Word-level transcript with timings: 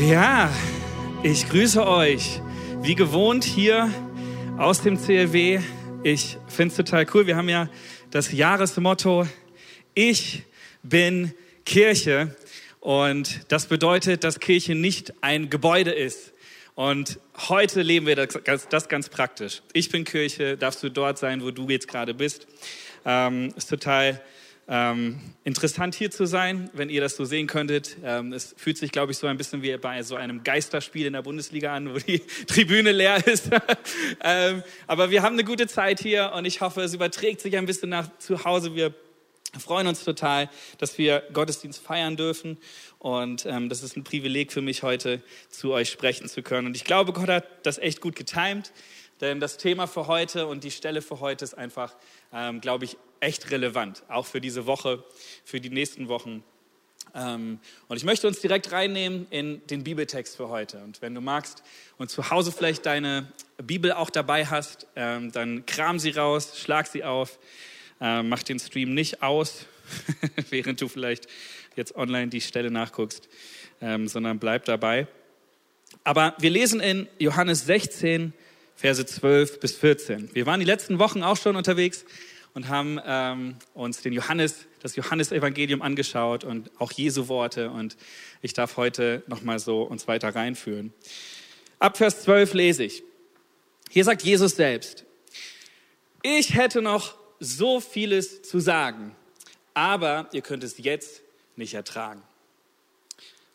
Ja, 0.00 0.50
ich 1.22 1.46
grüße 1.46 1.86
euch. 1.86 2.40
Wie 2.80 2.94
gewohnt 2.94 3.44
hier 3.44 3.92
aus 4.56 4.80
dem 4.80 4.98
CLW. 4.98 5.60
Ich 6.02 6.38
finde 6.48 6.72
es 6.72 6.76
total 6.76 7.06
cool. 7.12 7.26
Wir 7.26 7.36
haben 7.36 7.50
ja 7.50 7.68
das 8.10 8.32
Jahresmotto, 8.32 9.28
ich 9.92 10.44
bin 10.82 11.34
Kirche. 11.66 12.34
Und 12.80 13.40
das 13.52 13.66
bedeutet, 13.66 14.24
dass 14.24 14.40
Kirche 14.40 14.74
nicht 14.74 15.12
ein 15.20 15.50
Gebäude 15.50 15.90
ist. 15.90 16.32
Und 16.74 17.18
heute 17.50 17.82
leben 17.82 18.06
wir 18.06 18.16
das, 18.16 18.38
das 18.70 18.88
ganz 18.88 19.10
praktisch. 19.10 19.60
Ich 19.74 19.90
bin 19.90 20.04
Kirche, 20.04 20.56
darfst 20.56 20.82
du 20.82 20.88
dort 20.88 21.18
sein, 21.18 21.42
wo 21.42 21.50
du 21.50 21.68
jetzt 21.68 21.88
gerade 21.88 22.14
bist. 22.14 22.46
Ähm, 23.04 23.52
ist 23.54 23.68
total 23.68 24.22
ähm, 24.72 25.18
interessant 25.42 25.96
hier 25.96 26.12
zu 26.12 26.26
sein, 26.26 26.70
wenn 26.72 26.90
ihr 26.90 27.00
das 27.00 27.16
so 27.16 27.24
sehen 27.24 27.48
könntet. 27.48 27.96
Ähm, 28.04 28.32
es 28.32 28.54
fühlt 28.56 28.78
sich, 28.78 28.92
glaube 28.92 29.10
ich, 29.10 29.18
so 29.18 29.26
ein 29.26 29.36
bisschen 29.36 29.62
wie 29.62 29.76
bei 29.76 30.04
so 30.04 30.14
einem 30.14 30.44
Geisterspiel 30.44 31.06
in 31.06 31.12
der 31.12 31.22
Bundesliga 31.22 31.74
an, 31.74 31.92
wo 31.92 31.98
die 31.98 32.20
Tribüne 32.46 32.92
leer 32.92 33.26
ist. 33.26 33.50
ähm, 34.22 34.62
aber 34.86 35.10
wir 35.10 35.22
haben 35.22 35.32
eine 35.32 35.42
gute 35.42 35.66
Zeit 35.66 35.98
hier 35.98 36.32
und 36.36 36.44
ich 36.44 36.60
hoffe, 36.60 36.82
es 36.82 36.94
überträgt 36.94 37.40
sich 37.40 37.56
ein 37.56 37.66
bisschen 37.66 37.88
nach 37.88 38.16
zu 38.18 38.44
Hause. 38.44 38.76
Wir 38.76 38.94
freuen 39.58 39.88
uns 39.88 40.04
total, 40.04 40.48
dass 40.78 40.98
wir 40.98 41.24
Gottesdienst 41.32 41.82
feiern 41.82 42.16
dürfen. 42.16 42.56
Und 43.00 43.46
ähm, 43.46 43.68
das 43.68 43.82
ist 43.82 43.96
ein 43.96 44.04
Privileg 44.04 44.52
für 44.52 44.62
mich, 44.62 44.84
heute 44.84 45.20
zu 45.48 45.72
euch 45.72 45.90
sprechen 45.90 46.28
zu 46.28 46.42
können. 46.42 46.68
Und 46.68 46.76
ich 46.76 46.84
glaube, 46.84 47.12
Gott 47.12 47.28
hat 47.28 47.66
das 47.66 47.78
echt 47.78 48.00
gut 48.00 48.14
getimt. 48.14 48.70
Denn 49.20 49.38
das 49.38 49.56
Thema 49.58 49.86
für 49.86 50.06
heute 50.06 50.46
und 50.46 50.64
die 50.64 50.70
Stelle 50.70 51.02
für 51.02 51.20
heute 51.20 51.44
ist 51.44 51.54
einfach, 51.54 51.94
ähm, 52.32 52.60
glaube 52.60 52.86
ich, 52.86 52.96
echt 53.20 53.50
relevant. 53.50 54.02
Auch 54.08 54.26
für 54.26 54.40
diese 54.40 54.66
Woche, 54.66 55.04
für 55.44 55.60
die 55.60 55.68
nächsten 55.68 56.08
Wochen. 56.08 56.42
Ähm, 57.14 57.58
und 57.88 57.96
ich 57.96 58.04
möchte 58.04 58.26
uns 58.26 58.40
direkt 58.40 58.72
reinnehmen 58.72 59.26
in 59.30 59.66
den 59.66 59.84
Bibeltext 59.84 60.36
für 60.36 60.48
heute. 60.48 60.78
Und 60.78 61.02
wenn 61.02 61.14
du 61.14 61.20
magst 61.20 61.62
und 61.98 62.10
zu 62.10 62.30
Hause 62.30 62.52
vielleicht 62.52 62.86
deine 62.86 63.30
Bibel 63.58 63.92
auch 63.92 64.10
dabei 64.10 64.46
hast, 64.46 64.86
ähm, 64.96 65.32
dann 65.32 65.66
kram 65.66 65.98
sie 65.98 66.10
raus, 66.10 66.58
schlag 66.58 66.86
sie 66.86 67.04
auf, 67.04 67.38
äh, 68.00 68.22
mach 68.22 68.42
den 68.42 68.58
Stream 68.58 68.94
nicht 68.94 69.22
aus, 69.22 69.66
während 70.50 70.80
du 70.80 70.88
vielleicht 70.88 71.26
jetzt 71.76 71.94
online 71.94 72.28
die 72.28 72.40
Stelle 72.40 72.70
nachguckst, 72.70 73.28
ähm, 73.80 74.08
sondern 74.08 74.38
bleib 74.38 74.64
dabei. 74.64 75.06
Aber 76.04 76.34
wir 76.38 76.50
lesen 76.50 76.80
in 76.80 77.08
Johannes 77.18 77.66
16, 77.66 78.32
Verse 78.80 79.04
12 79.04 79.60
bis 79.60 79.76
14. 79.76 80.34
Wir 80.34 80.46
waren 80.46 80.58
die 80.58 80.64
letzten 80.64 80.98
Wochen 80.98 81.22
auch 81.22 81.36
schon 81.36 81.54
unterwegs 81.54 82.06
und 82.54 82.68
haben 82.68 82.98
ähm, 83.04 83.56
uns 83.74 84.00
den 84.00 84.14
Johannes, 84.14 84.68
das 84.80 84.96
Johannesevangelium 84.96 85.82
angeschaut 85.82 86.44
und 86.44 86.70
auch 86.80 86.90
Jesu 86.90 87.28
Worte. 87.28 87.68
Und 87.68 87.98
ich 88.40 88.54
darf 88.54 88.78
heute 88.78 89.22
nochmal 89.26 89.58
so 89.58 89.82
uns 89.82 90.08
weiter 90.08 90.34
reinführen. 90.34 90.94
Ab 91.78 91.98
Vers 91.98 92.22
12 92.22 92.54
lese 92.54 92.84
ich. 92.84 93.02
Hier 93.90 94.02
sagt 94.02 94.22
Jesus 94.22 94.56
selbst, 94.56 95.04
ich 96.22 96.54
hätte 96.54 96.80
noch 96.80 97.18
so 97.38 97.80
vieles 97.80 98.40
zu 98.40 98.60
sagen, 98.60 99.14
aber 99.74 100.30
ihr 100.32 100.40
könnt 100.40 100.64
es 100.64 100.78
jetzt 100.78 101.20
nicht 101.54 101.74
ertragen. 101.74 102.22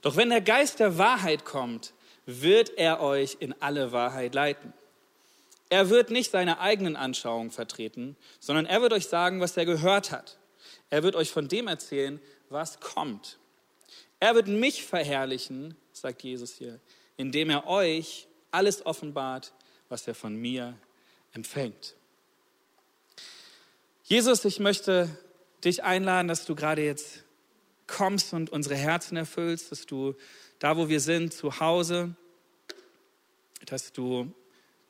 Doch 0.03 0.17
wenn 0.17 0.29
der 0.29 0.41
Geist 0.41 0.79
der 0.79 0.99
Wahrheit 0.99 1.45
kommt, 1.45 1.93
wird 2.27 2.77
er 2.77 3.01
euch 3.01 3.37
in 3.39 3.55
alle 3.59 3.91
Wahrheit 3.91 4.35
leiten. 4.35 4.71
Er 5.69 5.89
wird 5.89 6.11
nicht 6.11 6.31
seine 6.31 6.59
eigenen 6.59 6.95
Anschauungen 6.95 7.51
vertreten, 7.51 8.15
sondern 8.39 8.65
er 8.65 8.81
wird 8.81 8.93
euch 8.93 9.07
sagen, 9.07 9.39
was 9.39 9.57
er 9.57 9.65
gehört 9.65 10.11
hat. 10.11 10.37
Er 10.89 11.03
wird 11.03 11.15
euch 11.15 11.31
von 11.31 11.47
dem 11.47 11.67
erzählen, 11.67 12.19
was 12.49 12.79
kommt. 12.79 13.39
Er 14.19 14.35
wird 14.35 14.47
mich 14.47 14.85
verherrlichen, 14.85 15.75
sagt 15.91 16.23
Jesus 16.23 16.53
hier, 16.53 16.79
indem 17.17 17.49
er 17.49 17.67
euch 17.67 18.27
alles 18.51 18.85
offenbart, 18.85 19.53
was 19.89 20.07
er 20.07 20.15
von 20.15 20.35
mir 20.35 20.77
empfängt. 21.33 21.95
Jesus, 24.03 24.45
ich 24.45 24.59
möchte 24.59 25.09
dich 25.63 25.83
einladen, 25.83 26.27
dass 26.27 26.45
du 26.45 26.55
gerade 26.55 26.83
jetzt 26.83 27.23
kommst 27.87 28.33
und 28.33 28.51
unsere 28.51 28.75
Herzen 28.75 29.17
erfüllst, 29.17 29.71
dass 29.71 29.85
du 29.85 30.15
da, 30.59 30.77
wo 30.77 30.89
wir 30.89 30.99
sind, 30.99 31.33
zu 31.33 31.59
Hause, 31.59 32.15
dass 33.65 33.91
du 33.91 34.31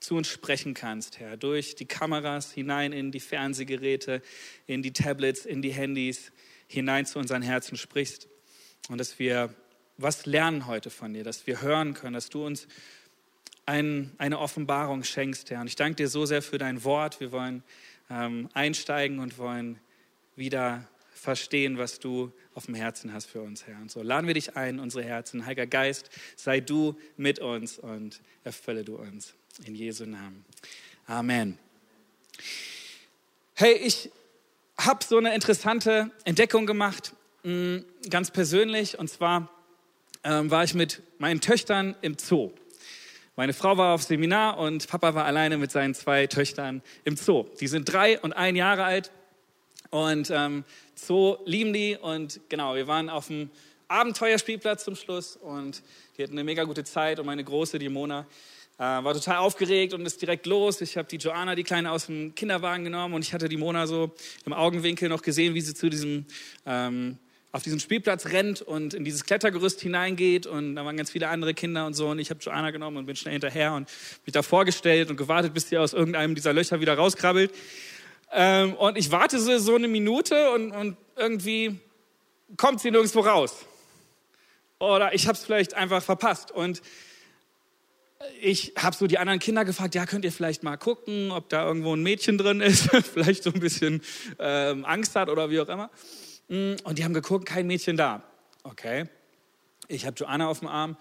zu 0.06 0.16
uns 0.16 0.28
sprechen 0.28 0.74
kannst, 0.76 1.20
Herr, 1.20 1.36
durch 1.36 1.76
die 1.76 1.86
Kameras 1.86 2.52
hinein 2.52 2.94
in 2.94 3.12
die 3.12 3.20
Fernsehgeräte, 3.20 4.22
in 4.68 4.84
die 4.84 4.94
Tablets, 4.94 5.46
in 5.46 5.62
die 5.62 5.72
Handys, 5.72 6.32
hinein 6.68 7.06
zu 7.06 7.20
unseren 7.20 7.42
Herzen 7.42 7.76
sprichst 7.76 8.28
und 8.90 9.00
dass 9.00 9.20
wir 9.20 9.54
was 9.98 10.26
lernen 10.26 10.68
heute 10.68 10.90
von 10.90 11.14
dir, 11.14 11.24
dass 11.24 11.48
wir 11.48 11.62
hören 11.62 11.94
können, 11.94 12.14
dass 12.14 12.30
du 12.30 12.46
uns 12.46 12.68
ein, 13.66 14.12
eine 14.18 14.40
Offenbarung 14.40 15.04
schenkst, 15.04 15.50
Herr. 15.50 15.62
Und 15.62 15.68
ich 15.68 15.76
danke 15.76 15.96
dir 15.96 16.08
so 16.08 16.26
sehr 16.26 16.42
für 16.42 16.58
dein 16.58 16.84
Wort. 16.84 17.20
Wir 17.20 17.32
wollen 17.32 17.64
ähm, 18.10 18.50
einsteigen 18.54 19.20
und 19.20 19.38
wollen 19.38 19.80
wieder 20.36 20.88
verstehen, 21.16 21.78
was 21.78 22.00
du 22.00 22.32
auf 22.54 22.66
dem 22.66 22.76
Herzen 22.76 23.14
hast 23.14 23.26
für 23.26 23.42
uns, 23.42 23.66
Herr. 23.66 23.78
Und 23.78 23.90
so 23.90 24.04
laden 24.04 24.28
wir 24.28 24.34
dich 24.34 24.56
ein, 24.56 24.80
unsere 24.80 25.04
Herzen. 25.04 25.46
Heiliger 25.46 25.66
Geist, 25.66 26.10
sei 26.36 26.60
du 26.60 26.96
mit 27.18 27.40
uns 27.40 27.80
und 27.80 28.22
erfülle 28.44 28.84
du 28.84 28.98
uns. 28.98 29.34
In 29.66 29.74
Jesu 29.74 30.06
Namen. 30.06 30.44
Amen. 31.08 31.58
Hey, 33.54 33.74
ich 33.74 34.12
habe 34.78 35.04
so 35.04 35.18
eine 35.18 35.34
interessante 35.34 36.12
Entdeckung 36.26 36.66
gemacht, 36.66 37.14
mm, 37.44 37.78
ganz 38.10 38.32
persönlich. 38.32 39.00
Und 39.00 39.10
zwar 39.10 39.50
ähm, 40.26 40.52
war 40.52 40.66
ich 40.66 40.74
mit 40.74 41.02
meinen 41.18 41.40
Töchtern 41.40 41.96
im 42.02 42.18
Zoo. 42.18 42.52
Meine 43.38 43.54
Frau 43.54 43.78
war 43.78 43.94
auf 43.94 44.04
Seminar 44.04 44.58
und 44.58 44.88
Papa 44.88 45.14
war 45.14 45.26
alleine 45.26 45.58
mit 45.58 45.72
seinen 45.72 45.94
zwei 45.94 46.28
Töchtern 46.28 46.82
im 47.06 47.16
Zoo. 47.16 47.46
Die 47.60 47.68
sind 47.68 47.86
drei 47.86 48.20
und 48.20 48.34
ein 48.34 48.56
Jahre 48.56 48.84
alt 48.84 49.12
und 49.90 50.30
ähm, 50.32 50.64
Zoo 50.96 51.38
lieben 51.46 51.74
die. 51.74 51.98
Und 52.00 52.40
genau, 52.50 52.76
wir 52.76 52.88
waren 52.88 53.10
auf 53.10 53.28
dem 53.28 53.50
Abenteuerspielplatz 53.88 54.86
zum 54.86 54.96
Schluss 54.96 55.36
und 55.36 55.82
die 56.18 56.24
hatten 56.24 56.34
eine 56.34 56.44
mega 56.44 56.64
gute 56.64 56.84
Zeit. 56.84 57.20
Und 57.20 57.26
meine 57.26 57.44
Große, 57.44 57.78
die 57.80 57.90
Mona, 57.90 58.26
äh, 58.78 58.82
war 58.82 59.14
total 59.14 59.38
aufgeregt 59.38 59.94
und 59.94 60.06
ist 60.06 60.22
direkt 60.22 60.46
los. 60.46 60.82
Ich 60.82 60.98
habe 60.98 61.08
die 61.08 61.18
Joanna, 61.18 61.56
die 61.56 61.64
Kleine, 61.64 61.92
aus 61.92 62.08
dem 62.08 62.36
Kinderwagen 62.36 62.84
genommen 62.84 63.14
und 63.14 63.22
ich 63.22 63.34
hatte 63.34 63.48
die 63.48 63.58
Mona 63.58 63.88
so 63.88 64.14
im 64.46 64.54
Augenwinkel 64.54 65.08
noch 65.08 65.22
gesehen, 65.22 65.54
wie 65.54 65.62
sie 65.62 65.74
zu 65.74 65.90
diesem, 65.90 66.26
ähm, 66.66 67.18
auf 67.54 67.64
diesem 67.64 67.80
Spielplatz 67.80 68.26
rennt 68.26 68.62
und 68.62 68.94
in 68.94 69.06
dieses 69.06 69.24
Klettergerüst 69.24 69.80
hineingeht 69.80 70.46
und 70.46 70.76
da 70.76 70.84
waren 70.84 70.98
ganz 70.98 71.12
viele 71.12 71.30
andere 71.30 71.54
Kinder 71.54 71.86
und 71.86 71.94
so 71.94 72.10
und 72.10 72.20
ich 72.20 72.30
habe 72.30 72.42
Joanna 72.42 72.72
genommen 72.72 72.98
und 72.98 73.06
bin 73.06 73.16
schnell 73.16 73.32
hinterher 73.32 73.74
und 73.74 73.90
mich 74.26 74.34
da 74.34 74.42
vorgestellt 74.42 75.10
und 75.10 75.16
gewartet, 75.16 75.54
bis 75.54 75.70
sie 75.70 75.78
aus 75.78 75.94
irgendeinem 75.94 76.36
dieser 76.36 76.52
Löcher 76.52 76.82
wieder 76.82 76.96
rauskrabbelt. 76.96 77.54
Ähm, 78.32 78.74
und 78.74 78.98
ich 78.98 79.12
warte 79.12 79.40
so, 79.40 79.58
so 79.58 79.76
eine 79.76 79.88
Minute 79.88 80.52
und, 80.52 80.72
und 80.72 80.98
irgendwie 81.16 81.80
kommt 82.58 82.82
sie 82.82 82.92
nirgendwo 82.92 83.22
raus. 83.22 83.66
Oder 84.80 85.14
ich 85.14 85.28
habe 85.28 85.38
es 85.38 85.44
vielleicht 85.44 85.74
einfach 85.74 86.04
verpasst 86.04 86.52
und 86.52 86.82
ich 88.42 88.74
habe 88.78 88.96
so 88.96 89.08
die 89.08 89.18
anderen 89.18 89.40
Kinder 89.40 89.66
gefragt, 89.66 89.96
ja, 89.96 90.06
könnt 90.06 90.26
ihr 90.26 90.32
vielleicht 90.32 90.64
mal 90.64 90.78
gucken, 90.78 91.32
ob 91.32 91.50
da 91.50 91.66
irgendwo 91.66 91.96
ein 91.96 92.02
Mädchen 92.02 92.38
drin 92.38 92.62
ist, 92.62 92.90
vielleicht 93.14 93.44
so 93.44 93.52
ein 93.52 93.60
bisschen 93.60 94.02
ähm, 94.40 94.86
Angst 94.86 95.16
hat 95.16 95.30
oder 95.30 95.50
wie 95.50 95.60
auch 95.60 95.70
immer. 95.70 95.90
Mm, 96.48 96.74
und 96.84 96.98
die 96.98 97.04
haben 97.04 97.14
geguckt, 97.14 97.46
kein 97.46 97.68
Mädchen 97.68 97.98
da. 97.98 98.24
Okay. 98.64 99.06
Ich 99.88 100.06
habe 100.06 100.16
Joanna 100.16 100.48
auf 100.48 100.60
dem 100.60 100.68
Arm 100.68 100.98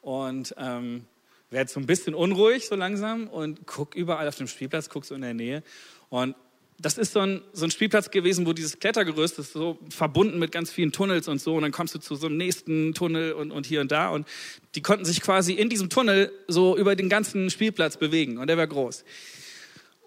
und 0.00 0.54
ähm, 0.58 1.04
werde 1.50 1.70
so 1.70 1.80
ein 1.80 1.86
bisschen 1.86 2.14
unruhig 2.14 2.66
so 2.66 2.76
langsam 2.76 3.26
und 3.28 3.66
guck 3.66 3.94
überall 3.94 4.28
auf 4.28 4.36
dem 4.36 4.46
Spielplatz, 4.46 4.88
guck 4.88 5.04
so 5.04 5.14
in 5.14 5.22
der 5.22 5.34
Nähe. 5.34 5.62
Und 6.08 6.36
das 6.80 6.96
ist 6.96 7.12
so 7.12 7.20
ein, 7.20 7.42
so 7.52 7.64
ein 7.64 7.72
Spielplatz 7.72 8.10
gewesen, 8.10 8.46
wo 8.46 8.52
dieses 8.52 8.78
Klettergerüst 8.78 9.38
ist 9.40 9.52
so 9.52 9.78
verbunden 9.90 10.38
mit 10.38 10.52
ganz 10.52 10.70
vielen 10.70 10.92
Tunnels 10.92 11.26
und 11.26 11.40
so. 11.40 11.56
Und 11.56 11.62
dann 11.62 11.72
kommst 11.72 11.94
du 11.96 11.98
zu 11.98 12.14
so 12.14 12.28
einem 12.28 12.36
nächsten 12.36 12.94
Tunnel 12.94 13.32
und, 13.32 13.50
und 13.50 13.66
hier 13.66 13.80
und 13.80 13.90
da. 13.90 14.10
Und 14.10 14.28
die 14.76 14.82
konnten 14.82 15.04
sich 15.04 15.20
quasi 15.20 15.54
in 15.54 15.68
diesem 15.68 15.90
Tunnel 15.90 16.32
so 16.46 16.76
über 16.76 16.94
den 16.94 17.08
ganzen 17.08 17.50
Spielplatz 17.50 17.96
bewegen. 17.96 18.38
Und 18.38 18.46
der 18.46 18.56
war 18.56 18.68
groß. 18.68 19.04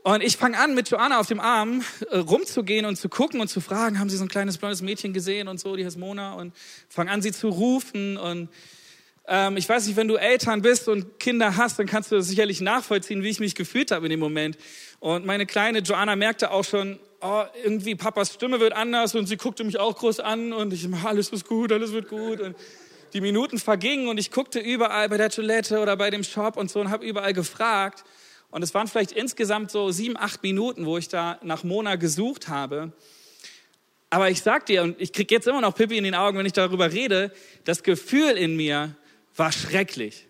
Und 0.04 0.24
ich 0.24 0.38
fange 0.38 0.58
an, 0.58 0.74
mit 0.74 0.90
Joanna 0.90 1.20
auf 1.20 1.28
dem 1.28 1.42
Arm 1.42 1.84
äh, 2.10 2.18
rumzugehen 2.18 2.86
und 2.86 2.96
zu 2.96 3.10
gucken 3.10 3.42
und 3.42 3.50
zu 3.50 3.60
fragen, 3.60 4.00
haben 4.00 4.10
Sie 4.10 4.18
so 4.18 4.24
ein 4.24 4.30
kleines 4.30 4.58
blondes 4.58 4.82
Mädchen 4.82 5.14
gesehen 5.14 5.50
und 5.50 5.60
so, 5.60 5.76
die 5.76 5.86
heißt 5.86 6.00
Mona. 6.00 6.34
Und 6.34 6.54
fange 6.88 7.12
an, 7.12 7.22
sie 7.22 7.34
zu 7.34 7.50
rufen. 7.50 8.16
Und 8.16 8.48
ähm, 9.28 9.58
ich 9.58 9.68
weiß 9.68 9.88
nicht, 9.88 9.96
wenn 9.96 10.08
du 10.08 10.16
Eltern 10.16 10.62
bist 10.62 10.88
und 10.88 11.20
Kinder 11.20 11.56
hast, 11.56 11.80
dann 11.80 11.86
kannst 11.86 12.12
du 12.12 12.22
sicherlich 12.22 12.62
nachvollziehen, 12.62 13.24
wie 13.24 13.30
ich 13.30 13.40
mich 13.40 13.56
gefühlt 13.56 13.92
habe 13.92 14.06
in 14.06 14.10
dem 14.10 14.20
Moment. 14.20 14.58
Und 15.00 15.26
meine 15.26 15.46
kleine 15.46 15.80
Joanna 15.80 16.16
merkte 16.16 16.52
auch 16.52 16.64
schon, 16.64 17.00
oh, 17.22 17.44
irgendwie 17.64 17.96
Papas 17.96 18.34
Stimme 18.34 18.60
wird 18.60 18.74
anders 18.74 19.16
und 19.16 19.28
sie 19.28 19.38
guckte 19.38 19.64
mich 19.64 19.80
auch 19.80 19.96
groß 19.96 20.20
an 20.20 20.54
und 20.54 20.74
ich, 20.74 20.88
alles 21.06 21.30
ist 21.30 21.48
gut, 21.48 21.72
alles 21.72 21.94
wird 21.94 22.10
gut. 22.10 22.42
Und 22.42 22.56
die 23.14 23.22
Minuten 23.22 23.60
vergingen 23.60 24.08
und 24.08 24.18
ich 24.18 24.32
guckte 24.32 24.60
überall 24.60 25.10
bei 25.10 25.18
der 25.18 25.30
Toilette 25.30 25.80
oder 25.80 25.96
bei 25.98 26.10
dem 26.10 26.24
Shop 26.24 26.58
und 26.58 26.72
so 26.72 26.80
und 26.80 26.90
habe 26.90 27.06
überall 27.06 27.34
gefragt. 27.34 28.04
Und 28.50 28.64
es 28.64 28.74
waren 28.74 28.88
vielleicht 28.88 29.12
insgesamt 29.12 29.72
so 29.72 29.92
sieben, 29.92 30.18
acht 30.18 30.44
Minuten, 30.44 30.86
wo 30.86 30.98
ich 30.98 31.08
da 31.08 31.40
nach 31.42 31.64
Mona 31.64 31.96
gesucht 31.96 32.48
habe. 32.48 32.92
Aber 34.10 34.30
ich 34.30 34.42
sag 34.42 34.66
dir, 34.66 34.84
und 34.84 35.00
ich 35.00 35.14
krieg 35.14 35.32
jetzt 35.32 35.48
immer 35.48 35.62
noch 35.62 35.74
Pippi 35.74 35.98
in 35.98 36.04
den 36.04 36.16
Augen, 36.16 36.38
wenn 36.38 36.46
ich 36.46 36.54
darüber 36.54 36.92
rede, 36.92 37.32
das 37.64 37.82
Gefühl 37.82 38.32
in 38.32 38.58
mir 38.58 38.96
war 39.36 39.52
schrecklich. 39.52 40.28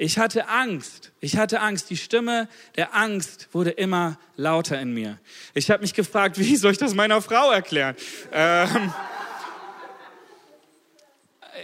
Ich 0.00 0.18
hatte 0.18 0.48
Angst. 0.48 1.12
Ich 1.20 1.36
hatte 1.36 1.60
Angst. 1.60 1.90
Die 1.90 1.96
Stimme 1.96 2.48
der 2.76 2.94
Angst 2.94 3.48
wurde 3.52 3.70
immer 3.70 4.18
lauter 4.36 4.80
in 4.80 4.94
mir. 4.94 5.18
Ich 5.54 5.70
habe 5.70 5.82
mich 5.82 5.92
gefragt, 5.92 6.38
wie 6.38 6.56
soll 6.56 6.72
ich 6.72 6.78
das 6.78 6.94
meiner 6.94 7.20
Frau 7.20 7.50
erklären? 7.50 7.96
Ähm, 8.32 8.94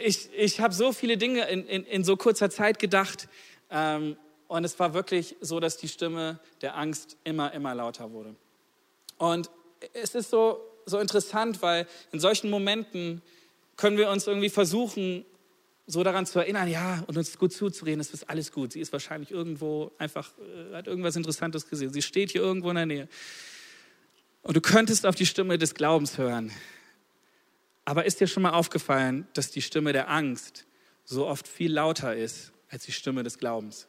ich 0.04 0.28
ich 0.36 0.60
habe 0.60 0.74
so 0.74 0.92
viele 0.92 1.16
Dinge 1.16 1.48
in, 1.48 1.64
in, 1.66 1.84
in 1.84 2.02
so 2.02 2.16
kurzer 2.16 2.50
Zeit 2.50 2.80
gedacht. 2.80 3.28
Ähm, 3.70 4.16
und 4.48 4.64
es 4.64 4.78
war 4.78 4.94
wirklich 4.94 5.36
so, 5.40 5.60
dass 5.60 5.76
die 5.76 5.88
Stimme 5.88 6.40
der 6.60 6.76
Angst 6.76 7.16
immer, 7.24 7.52
immer 7.52 7.74
lauter 7.74 8.10
wurde. 8.10 8.34
Und 9.16 9.48
es 9.92 10.14
ist 10.14 10.30
so, 10.30 10.60
so 10.86 10.98
interessant, 10.98 11.62
weil 11.62 11.86
in 12.12 12.20
solchen 12.20 12.50
Momenten 12.50 13.22
können 13.76 13.96
wir 13.96 14.10
uns 14.10 14.26
irgendwie 14.26 14.50
versuchen, 14.50 15.24
so 15.86 16.02
daran 16.02 16.24
zu 16.26 16.38
erinnern, 16.38 16.68
ja, 16.68 17.04
und 17.06 17.16
uns 17.16 17.36
gut 17.38 17.52
zuzureden, 17.52 18.00
es 18.00 18.12
ist 18.12 18.30
alles 18.30 18.52
gut. 18.52 18.72
Sie 18.72 18.80
ist 18.80 18.92
wahrscheinlich 18.92 19.30
irgendwo 19.30 19.92
einfach, 19.98 20.32
äh, 20.38 20.74
hat 20.74 20.86
irgendwas 20.86 21.16
Interessantes 21.16 21.68
gesehen. 21.68 21.92
Sie 21.92 22.02
steht 22.02 22.30
hier 22.30 22.40
irgendwo 22.40 22.70
in 22.70 22.76
der 22.76 22.86
Nähe. 22.86 23.08
Und 24.42 24.56
du 24.56 24.60
könntest 24.60 25.06
auf 25.06 25.14
die 25.14 25.26
Stimme 25.26 25.58
des 25.58 25.74
Glaubens 25.74 26.18
hören. 26.18 26.52
Aber 27.84 28.06
ist 28.06 28.20
dir 28.20 28.26
schon 28.26 28.42
mal 28.42 28.52
aufgefallen, 28.52 29.26
dass 29.34 29.50
die 29.50 29.62
Stimme 29.62 29.92
der 29.92 30.08
Angst 30.10 30.66
so 31.04 31.26
oft 31.26 31.46
viel 31.46 31.72
lauter 31.72 32.16
ist 32.16 32.52
als 32.70 32.84
die 32.84 32.92
Stimme 32.92 33.22
des 33.22 33.38
Glaubens? 33.38 33.86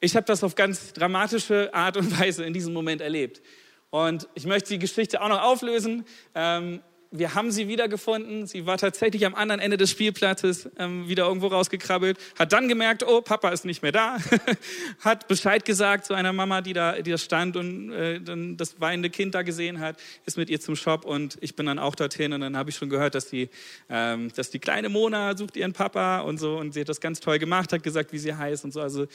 Ich 0.00 0.14
habe 0.14 0.26
das 0.26 0.44
auf 0.44 0.54
ganz 0.54 0.92
dramatische 0.92 1.72
Art 1.72 1.96
und 1.96 2.18
Weise 2.20 2.44
in 2.44 2.52
diesem 2.52 2.74
Moment 2.74 3.00
erlebt. 3.00 3.42
Und 3.90 4.28
ich 4.34 4.44
möchte 4.44 4.68
die 4.68 4.78
Geschichte 4.78 5.22
auch 5.22 5.28
noch 5.28 5.40
auflösen. 5.40 6.04
Ähm, 6.34 6.82
wir 7.10 7.34
haben 7.34 7.50
sie 7.50 7.68
wiedergefunden. 7.68 8.46
Sie 8.46 8.66
war 8.66 8.76
tatsächlich 8.76 9.24
am 9.24 9.34
anderen 9.34 9.60
Ende 9.60 9.76
des 9.76 9.90
Spielplatzes 9.90 10.68
ähm, 10.78 11.08
wieder 11.08 11.26
irgendwo 11.26 11.46
rausgekrabbelt. 11.46 12.18
Hat 12.38 12.52
dann 12.52 12.68
gemerkt, 12.68 13.02
oh, 13.02 13.22
Papa 13.22 13.48
ist 13.48 13.64
nicht 13.64 13.82
mehr 13.82 13.92
da. 13.92 14.18
hat 15.00 15.26
Bescheid 15.26 15.64
gesagt 15.64 16.04
zu 16.04 16.14
einer 16.14 16.32
Mama, 16.32 16.60
die 16.60 16.74
da, 16.74 17.00
die 17.00 17.10
da 17.10 17.18
stand 17.18 17.56
und 17.56 17.92
äh, 17.92 18.20
dann 18.20 18.56
das 18.58 18.80
weinende 18.80 19.08
Kind 19.08 19.34
da 19.34 19.42
gesehen 19.42 19.80
hat. 19.80 19.96
Ist 20.26 20.36
mit 20.36 20.50
ihr 20.50 20.60
zum 20.60 20.76
Shop 20.76 21.06
und 21.06 21.38
ich 21.40 21.56
bin 21.56 21.66
dann 21.66 21.78
auch 21.78 21.94
dorthin 21.94 22.34
und 22.34 22.42
dann 22.42 22.56
habe 22.56 22.70
ich 22.70 22.76
schon 22.76 22.90
gehört, 22.90 23.14
dass 23.14 23.28
die, 23.28 23.48
ähm, 23.88 24.30
dass 24.36 24.50
die 24.50 24.58
kleine 24.58 24.90
Mona 24.90 25.34
sucht 25.36 25.56
ihren 25.56 25.72
Papa 25.72 26.20
und 26.20 26.38
so 26.38 26.58
und 26.58 26.74
sie 26.74 26.80
hat 26.80 26.88
das 26.90 27.00
ganz 27.00 27.20
toll 27.20 27.38
gemacht, 27.38 27.72
hat 27.72 27.82
gesagt, 27.82 28.12
wie 28.12 28.18
sie 28.18 28.34
heißt 28.34 28.64
und 28.64 28.72
so. 28.72 28.82
Also 28.82 29.06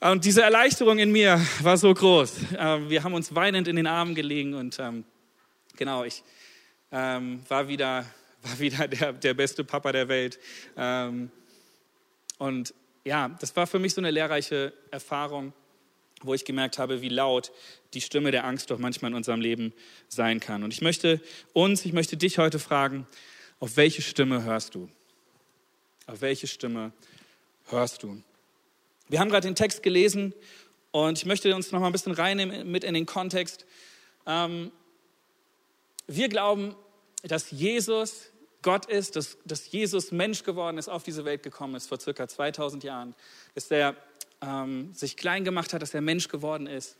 und 0.00 0.24
diese 0.24 0.42
Erleichterung 0.42 0.98
in 0.98 1.12
mir 1.12 1.40
war 1.60 1.76
so 1.76 1.92
groß. 1.92 2.32
Ähm, 2.58 2.88
wir 2.88 3.04
haben 3.04 3.12
uns 3.12 3.34
weinend 3.34 3.68
in 3.68 3.76
den 3.76 3.86
Armen 3.86 4.14
gelegen 4.14 4.54
und 4.54 4.78
ähm, 4.80 5.04
genau, 5.76 6.04
ich 6.04 6.24
ähm, 6.92 7.42
war 7.48 7.68
wieder, 7.68 8.04
war 8.42 8.58
wieder 8.58 8.88
der, 8.88 9.12
der 9.12 9.34
beste 9.34 9.64
Papa 9.64 9.92
der 9.92 10.08
Welt. 10.08 10.38
und 12.38 12.74
ja, 13.04 13.28
das 13.40 13.56
war 13.56 13.66
für 13.66 13.78
mich 13.78 13.94
so 13.94 14.00
eine 14.00 14.10
lehrreiche 14.10 14.72
Erfahrung, 14.90 15.52
wo 16.22 16.34
ich 16.34 16.44
gemerkt 16.44 16.78
habe, 16.78 17.00
wie 17.00 17.08
laut 17.08 17.50
die 17.94 18.00
Stimme 18.00 18.30
der 18.30 18.44
Angst 18.44 18.70
doch 18.70 18.78
manchmal 18.78 19.10
in 19.10 19.16
unserem 19.16 19.40
Leben 19.40 19.72
sein 20.08 20.40
kann. 20.40 20.62
Und 20.62 20.72
ich 20.72 20.82
möchte 20.82 21.20
uns, 21.52 21.84
ich 21.84 21.92
möchte 21.92 22.16
dich 22.16 22.38
heute 22.38 22.58
fragen, 22.58 23.06
auf 23.58 23.76
welche 23.76 24.02
Stimme 24.02 24.42
hörst 24.44 24.74
du? 24.74 24.88
Auf 26.06 26.20
welche 26.20 26.46
Stimme 26.46 26.92
hörst 27.66 28.02
du? 28.02 28.22
Wir 29.08 29.20
haben 29.20 29.28
gerade 29.28 29.48
den 29.48 29.54
Text 29.54 29.82
gelesen 29.82 30.34
und 30.92 31.18
ich 31.18 31.26
möchte 31.26 31.54
uns 31.54 31.72
noch 31.72 31.80
mal 31.80 31.86
ein 31.86 31.92
bisschen 31.92 32.12
reinnehmen 32.12 32.70
mit 32.70 32.84
in 32.84 32.94
den 32.94 33.06
Kontext. 33.06 33.66
Ähm, 34.26 34.70
wir 36.16 36.28
glauben, 36.28 36.74
dass 37.22 37.50
Jesus 37.50 38.30
Gott 38.62 38.86
ist, 38.86 39.16
dass, 39.16 39.38
dass 39.44 39.70
Jesus 39.70 40.12
Mensch 40.12 40.42
geworden 40.42 40.76
ist, 40.76 40.88
auf 40.88 41.02
diese 41.02 41.24
Welt 41.24 41.42
gekommen 41.42 41.76
ist 41.76 41.86
vor 41.86 42.00
circa 42.00 42.28
2000 42.28 42.84
Jahren, 42.84 43.14
dass 43.54 43.70
er 43.70 43.96
ähm, 44.42 44.92
sich 44.92 45.16
klein 45.16 45.44
gemacht 45.44 45.72
hat, 45.72 45.82
dass 45.82 45.94
er 45.94 46.00
Mensch 46.00 46.28
geworden 46.28 46.66
ist, 46.66 46.96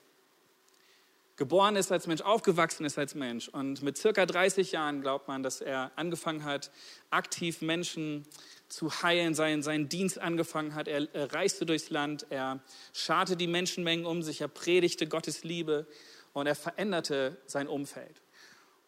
geboren 1.37 1.75
ist 1.75 1.91
als 1.91 2.07
Mensch, 2.07 2.23
aufgewachsen 2.23 2.87
ist 2.87 2.99
als 2.99 3.15
Mensch 3.15 3.49
und 3.49 3.83
mit 3.83 3.99
circa 3.99 4.27
30 4.27 4.73
Jahren 4.73 5.01
glaubt 5.01 5.27
man, 5.27 5.43
dass 5.43 5.61
er 5.61 5.91
angefangen 5.97 6.45
hat, 6.45 6.71
aktiv 7.11 7.63
Menschen 7.63 8.27
zu 8.69 9.03
heilen, 9.03 9.35
seinen, 9.35 9.63
seinen 9.63 9.89
Dienst 9.89 10.19
angefangen 10.19 10.75
hat. 10.75 10.87
Er, 10.87 11.13
er 11.15 11.33
reiste 11.33 11.67
durchs 11.67 11.91
Land, 11.91 12.27
er 12.31 12.61
scharte 12.93 13.37
die 13.37 13.49
Menschenmengen 13.49 14.07
um 14.07 14.23
sich, 14.23 14.41
er 14.41 14.49
predigte 14.49 15.09
Gottes 15.09 15.43
Liebe 15.43 15.87
und 16.33 16.47
er 16.47 16.55
veränderte 16.55 17.37
sein 17.47 17.67
Umfeld. 17.67 18.23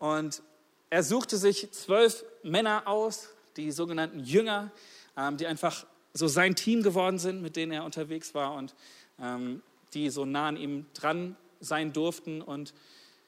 Und 0.02 0.43
er 0.90 1.04
suchte 1.04 1.37
sich 1.37 1.70
zwölf 1.70 2.25
Männer 2.43 2.88
aus, 2.88 3.28
die 3.56 3.70
sogenannten 3.70 4.19
Jünger, 4.19 4.72
ähm, 5.16 5.37
die 5.37 5.46
einfach 5.46 5.87
so 6.12 6.26
sein 6.26 6.56
Team 6.56 6.82
geworden 6.82 7.20
sind, 7.20 7.40
mit 7.40 7.54
denen 7.54 7.70
er 7.70 7.84
unterwegs 7.84 8.34
war 8.34 8.54
und 8.54 8.75
ähm, 9.20 9.62
die 9.94 10.10
so 10.10 10.25
nah 10.25 10.49
an 10.49 10.56
ihm 10.56 10.87
dran 10.93 11.37
sein 11.60 11.93
durften. 11.93 12.43
Und 12.43 12.75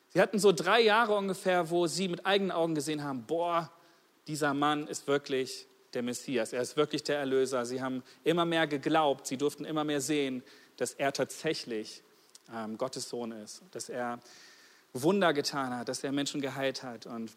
sie 0.08 0.20
hatten 0.20 0.40
so 0.40 0.50
drei 0.50 0.80
Jahre 0.80 1.14
ungefähr, 1.14 1.70
wo 1.70 1.86
sie 1.86 2.08
mit 2.08 2.26
eigenen 2.26 2.50
Augen 2.50 2.74
gesehen 2.74 3.04
haben, 3.04 3.24
boah, 3.24 3.70
dieser 4.26 4.52
Mann 4.52 4.88
ist 4.88 5.06
wirklich 5.06 5.68
der 5.92 6.02
Messias, 6.02 6.52
er 6.52 6.62
ist 6.62 6.76
wirklich 6.76 7.04
der 7.04 7.18
Erlöser. 7.18 7.66
Sie 7.66 7.80
haben 7.80 8.02
immer 8.24 8.46
mehr 8.46 8.66
geglaubt, 8.66 9.28
sie 9.28 9.36
durften 9.36 9.64
immer 9.64 9.84
mehr 9.84 10.00
sehen, 10.00 10.42
dass 10.76 10.94
er 10.94 11.12
tatsächlich 11.12 12.02
ähm, 12.52 12.78
Gottes 12.78 13.08
Sohn 13.10 13.30
ist, 13.30 13.62
dass 13.70 13.88
er 13.88 14.18
Wunder 14.94 15.32
getan 15.32 15.76
hat, 15.76 15.88
dass 15.88 16.02
er 16.02 16.12
Menschen 16.12 16.40
geheilt 16.40 16.82
hat. 16.82 17.06
Und 17.06 17.32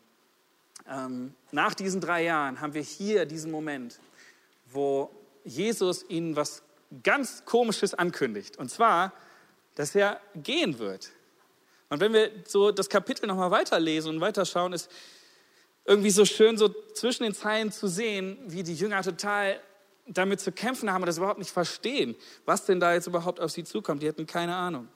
ähm, 0.89 1.33
nach 1.51 1.73
diesen 1.73 1.99
drei 1.99 2.23
Jahren 2.23 2.61
haben 2.61 2.73
wir 2.73 2.81
hier 2.81 3.25
diesen 3.25 3.51
Moment, 3.51 3.99
wo 4.67 5.09
Jesus 5.43 6.05
ihnen 6.07 6.35
was 6.35 6.61
ganz 7.03 7.43
Komisches 7.45 7.93
ankündigt. 7.93 8.57
Und 8.57 8.69
zwar, 8.69 9.11
dass 9.75 9.95
er 9.95 10.21
gehen 10.35 10.79
wird. 10.79 11.09
Und 11.89 11.99
wenn 11.99 12.13
wir 12.13 12.31
so 12.45 12.71
das 12.71 12.89
Kapitel 12.89 13.27
nochmal 13.27 13.51
weiterlesen 13.51 14.15
und 14.15 14.21
weiterschauen, 14.21 14.73
ist 14.73 14.89
irgendwie 15.85 16.09
so 16.09 16.25
schön, 16.25 16.57
so 16.57 16.69
zwischen 16.93 17.23
den 17.23 17.33
Zeilen 17.33 17.71
zu 17.71 17.87
sehen, 17.87 18.37
wie 18.45 18.63
die 18.63 18.75
Jünger 18.75 19.01
total 19.01 19.59
damit 20.05 20.39
zu 20.39 20.51
kämpfen 20.51 20.91
haben 20.91 21.01
und 21.01 21.07
das 21.07 21.17
überhaupt 21.17 21.39
nicht 21.39 21.51
verstehen, 21.51 22.15
was 22.45 22.65
denn 22.65 22.79
da 22.79 22.93
jetzt 22.93 23.07
überhaupt 23.07 23.39
auf 23.39 23.51
sie 23.51 23.63
zukommt. 23.63 24.03
Die 24.03 24.07
hatten 24.07 24.25
keine 24.25 24.55
Ahnung. 24.55 24.87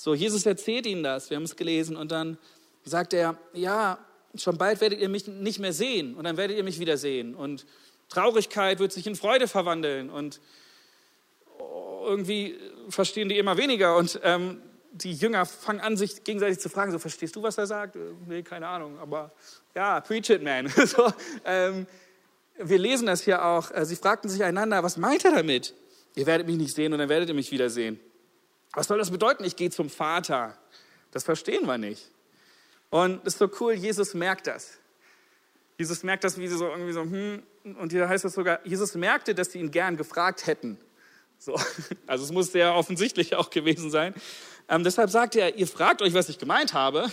So, 0.00 0.14
Jesus 0.14 0.46
erzählt 0.46 0.86
ihnen 0.86 1.02
das, 1.02 1.28
wir 1.28 1.36
haben 1.36 1.42
es 1.42 1.56
gelesen, 1.56 1.96
und 1.96 2.12
dann 2.12 2.38
sagt 2.84 3.12
er, 3.12 3.36
ja, 3.52 3.98
schon 4.36 4.56
bald 4.56 4.80
werdet 4.80 5.00
ihr 5.00 5.08
mich 5.08 5.26
nicht 5.26 5.58
mehr 5.58 5.72
sehen 5.72 6.14
und 6.14 6.22
dann 6.22 6.36
werdet 6.36 6.56
ihr 6.56 6.62
mich 6.62 6.78
wieder 6.78 6.96
sehen. 6.96 7.34
Und 7.34 7.66
Traurigkeit 8.08 8.78
wird 8.78 8.92
sich 8.92 9.08
in 9.08 9.16
Freude 9.16 9.48
verwandeln 9.48 10.08
und 10.08 10.40
irgendwie 12.04 12.56
verstehen 12.88 13.28
die 13.28 13.38
immer 13.38 13.56
weniger. 13.56 13.96
Und 13.96 14.20
ähm, 14.22 14.62
die 14.92 15.14
Jünger 15.14 15.44
fangen 15.46 15.80
an, 15.80 15.96
sich 15.96 16.22
gegenseitig 16.22 16.60
zu 16.60 16.68
fragen, 16.68 16.92
so, 16.92 17.00
verstehst 17.00 17.34
du, 17.34 17.42
was 17.42 17.58
er 17.58 17.66
sagt? 17.66 17.96
Äh, 17.96 18.12
nee, 18.28 18.42
keine 18.44 18.68
Ahnung, 18.68 19.00
aber 19.00 19.32
ja, 19.74 20.00
preach 20.00 20.30
it, 20.30 20.44
man. 20.44 20.68
so, 20.86 21.12
ähm, 21.44 21.88
wir 22.56 22.78
lesen 22.78 23.06
das 23.08 23.24
hier 23.24 23.44
auch. 23.44 23.72
Äh, 23.72 23.84
sie 23.84 23.96
fragten 23.96 24.30
sich 24.30 24.44
einander, 24.44 24.84
was 24.84 24.96
meint 24.96 25.24
er 25.24 25.32
damit? 25.32 25.74
Ihr 26.14 26.26
werdet 26.26 26.46
mich 26.46 26.56
nicht 26.56 26.76
sehen 26.76 26.92
und 26.92 27.00
dann 27.00 27.08
werdet 27.08 27.30
ihr 27.30 27.34
mich 27.34 27.50
wiedersehen. 27.50 27.98
Was 28.72 28.86
soll 28.86 28.98
das 28.98 29.10
bedeuten? 29.10 29.44
Ich 29.44 29.56
gehe 29.56 29.70
zum 29.70 29.90
Vater. 29.90 30.56
Das 31.10 31.24
verstehen 31.24 31.66
wir 31.66 31.78
nicht. 31.78 32.10
Und 32.90 33.20
es 33.26 33.34
ist 33.34 33.38
so 33.38 33.50
cool, 33.60 33.72
Jesus 33.72 34.14
merkt 34.14 34.46
das. 34.46 34.78
Jesus 35.78 36.02
merkt 36.02 36.24
das, 36.24 36.38
wie 36.38 36.48
sie 36.48 36.56
so 36.56 36.66
irgendwie 36.66 36.92
so, 36.92 37.02
hm, 37.02 37.42
und 37.78 37.92
hier 37.92 38.08
heißt 38.08 38.24
es 38.24 38.34
sogar, 38.34 38.60
Jesus 38.66 38.94
merkte, 38.94 39.34
dass 39.34 39.52
sie 39.52 39.60
ihn 39.60 39.70
gern 39.70 39.96
gefragt 39.96 40.46
hätten. 40.46 40.78
So. 41.38 41.58
Also 42.06 42.24
es 42.24 42.32
muss 42.32 42.52
sehr 42.52 42.74
offensichtlich 42.74 43.36
auch 43.36 43.50
gewesen 43.50 43.90
sein. 43.90 44.14
Ähm, 44.68 44.82
deshalb 44.82 45.10
sagt 45.10 45.36
er, 45.36 45.56
ihr 45.56 45.66
fragt 45.66 46.02
euch, 46.02 46.14
was 46.14 46.28
ich 46.28 46.38
gemeint 46.38 46.74
habe. 46.74 47.10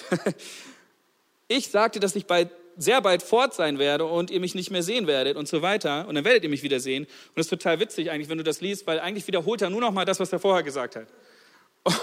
ich 1.48 1.70
sagte, 1.70 2.00
dass 2.00 2.16
ich 2.16 2.26
bald, 2.26 2.50
sehr 2.78 3.02
bald 3.02 3.22
fort 3.22 3.54
sein 3.54 3.78
werde 3.78 4.06
und 4.06 4.32
ihr 4.32 4.40
mich 4.40 4.56
nicht 4.56 4.72
mehr 4.72 4.84
sehen 4.84 5.08
werdet 5.08 5.38
und 5.38 5.48
so 5.48 5.62
weiter. 5.62 6.08
Und 6.08 6.16
dann 6.16 6.26
werdet 6.26 6.44
ihr 6.44 6.50
mich 6.50 6.64
wieder 6.64 6.80
sehen. 6.80 7.04
Und 7.04 7.38
das 7.38 7.46
ist 7.46 7.50
total 7.50 7.80
witzig 7.80 8.10
eigentlich, 8.10 8.30
wenn 8.30 8.38
du 8.38 8.44
das 8.44 8.62
liest, 8.62 8.88
weil 8.88 9.00
eigentlich 9.00 9.28
wiederholt 9.28 9.62
er 9.62 9.70
nur 9.70 9.82
noch 9.82 9.92
mal 9.92 10.06
das, 10.06 10.20
was 10.20 10.32
er 10.34 10.40
vorher 10.40 10.64
gesagt 10.64 10.96
hat. 10.96 11.08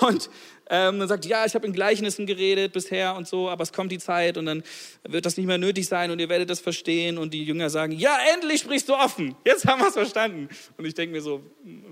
Und 0.00 0.30
ähm, 0.70 1.00
dann 1.00 1.08
sagt, 1.08 1.26
ja, 1.26 1.44
ich 1.44 1.54
habe 1.54 1.66
in 1.66 1.72
Gleichnissen 1.72 2.24
geredet 2.24 2.72
bisher 2.72 3.16
und 3.16 3.26
so, 3.26 3.50
aber 3.50 3.62
es 3.62 3.72
kommt 3.72 3.90
die 3.90 3.98
Zeit 3.98 4.38
und 4.38 4.46
dann 4.46 4.62
wird 5.02 5.26
das 5.26 5.36
nicht 5.36 5.46
mehr 5.46 5.58
nötig 5.58 5.88
sein 5.88 6.12
und 6.12 6.20
ihr 6.20 6.28
werdet 6.28 6.50
das 6.50 6.60
verstehen. 6.60 7.18
Und 7.18 7.34
die 7.34 7.44
Jünger 7.44 7.68
sagen, 7.68 7.92
ja, 7.92 8.16
endlich 8.32 8.60
sprichst 8.60 8.88
du 8.88 8.94
offen. 8.94 9.34
Jetzt 9.44 9.66
haben 9.66 9.80
wir 9.80 9.88
es 9.88 9.94
verstanden. 9.94 10.48
Und 10.76 10.84
ich 10.84 10.94
denke 10.94 11.16
mir 11.16 11.20
so, 11.20 11.42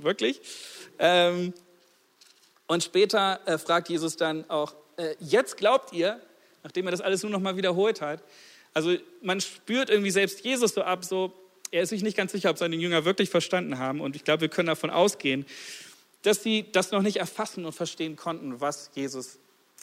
wirklich? 0.00 0.40
Ähm, 0.98 1.52
und 2.68 2.84
später 2.84 3.40
äh, 3.46 3.58
fragt 3.58 3.88
Jesus 3.88 4.16
dann 4.16 4.48
auch, 4.48 4.74
äh, 4.96 5.16
jetzt 5.18 5.56
glaubt 5.56 5.92
ihr, 5.92 6.20
nachdem 6.62 6.86
er 6.86 6.92
das 6.92 7.00
alles 7.00 7.22
nur 7.24 7.32
noch 7.32 7.40
mal 7.40 7.56
wiederholt 7.56 8.00
hat. 8.00 8.22
Also 8.72 8.94
man 9.20 9.40
spürt 9.40 9.90
irgendwie 9.90 10.12
selbst 10.12 10.44
Jesus 10.44 10.74
so 10.74 10.82
ab, 10.82 11.04
so 11.04 11.32
er 11.72 11.82
ist 11.82 11.90
sich 11.90 12.02
nicht 12.02 12.16
ganz 12.16 12.32
sicher, 12.32 12.50
ob 12.50 12.58
seine 12.58 12.76
Jünger 12.76 13.04
wirklich 13.04 13.30
verstanden 13.30 13.78
haben. 13.78 14.00
Und 14.00 14.16
ich 14.16 14.24
glaube, 14.24 14.42
wir 14.42 14.48
können 14.48 14.68
davon 14.68 14.90
ausgehen, 14.90 15.46
dass 16.22 16.42
sie 16.42 16.70
das 16.70 16.90
noch 16.90 17.02
nicht 17.02 17.16
erfassen 17.16 17.64
und 17.64 17.72
verstehen 17.72 18.16
konnten, 18.16 18.60
was 18.60 18.90
Jesus 18.94 19.38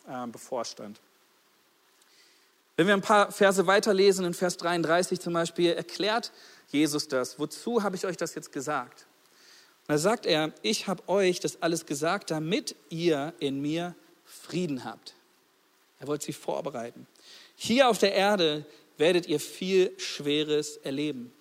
äh, 0.08 0.28
bevorstand. 0.28 1.00
Wenn 2.76 2.88
wir 2.88 2.94
ein 2.94 3.02
paar 3.02 3.32
Verse 3.32 3.66
weiterlesen, 3.66 4.24
in 4.26 4.36
Vers 4.36 4.58
33 4.58 5.20
zum 5.20 5.34
Beispiel, 5.34 5.74
erklärt 5.74 6.32
Jesus 6.68 7.08
das. 7.08 7.40
Wozu 7.40 7.82
habe 7.82 7.96
ich 7.96 8.06
euch 8.06 8.18
das 8.18 8.36
jetzt 8.36 8.52
gesagt? 8.52 9.08
Und 9.88 9.94
da 9.94 9.98
sagt 9.98 10.26
er, 10.26 10.54
ich 10.62 10.88
habe 10.88 11.08
euch 11.10 11.40
das 11.40 11.62
alles 11.62 11.86
gesagt, 11.86 12.30
damit 12.30 12.76
ihr 12.90 13.34
in 13.40 13.62
mir 13.62 13.96
Frieden 14.26 14.84
habt. 14.84 15.16
Er 16.00 16.08
wollte 16.08 16.26
sie 16.26 16.34
vorbereiten. 16.34 17.08
Hier 17.56 17.90
auf 17.90 17.98
der 17.98 18.14
Erde 18.14 18.66
werdet 18.98 19.26
ihr 19.26 19.40
viel 19.40 19.92
Schweres 19.98 20.78
erleben. 20.78 21.32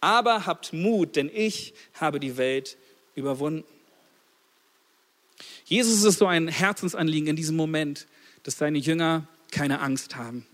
Aber 0.00 0.46
habt 0.46 0.72
Mut, 0.72 1.16
denn 1.16 1.30
ich 1.32 1.74
habe 1.94 2.20
die 2.20 2.38
Welt 2.38 2.78
überwunden. 3.14 3.64
Jesus 5.70 6.02
ist 6.02 6.18
so 6.18 6.26
ein 6.26 6.48
Herzensanliegen 6.48 7.28
in 7.28 7.36
diesem 7.36 7.54
Moment, 7.54 8.08
dass 8.42 8.58
seine 8.58 8.78
Jünger 8.78 9.28
keine 9.52 9.78
Angst 9.78 10.16
haben, 10.16 10.44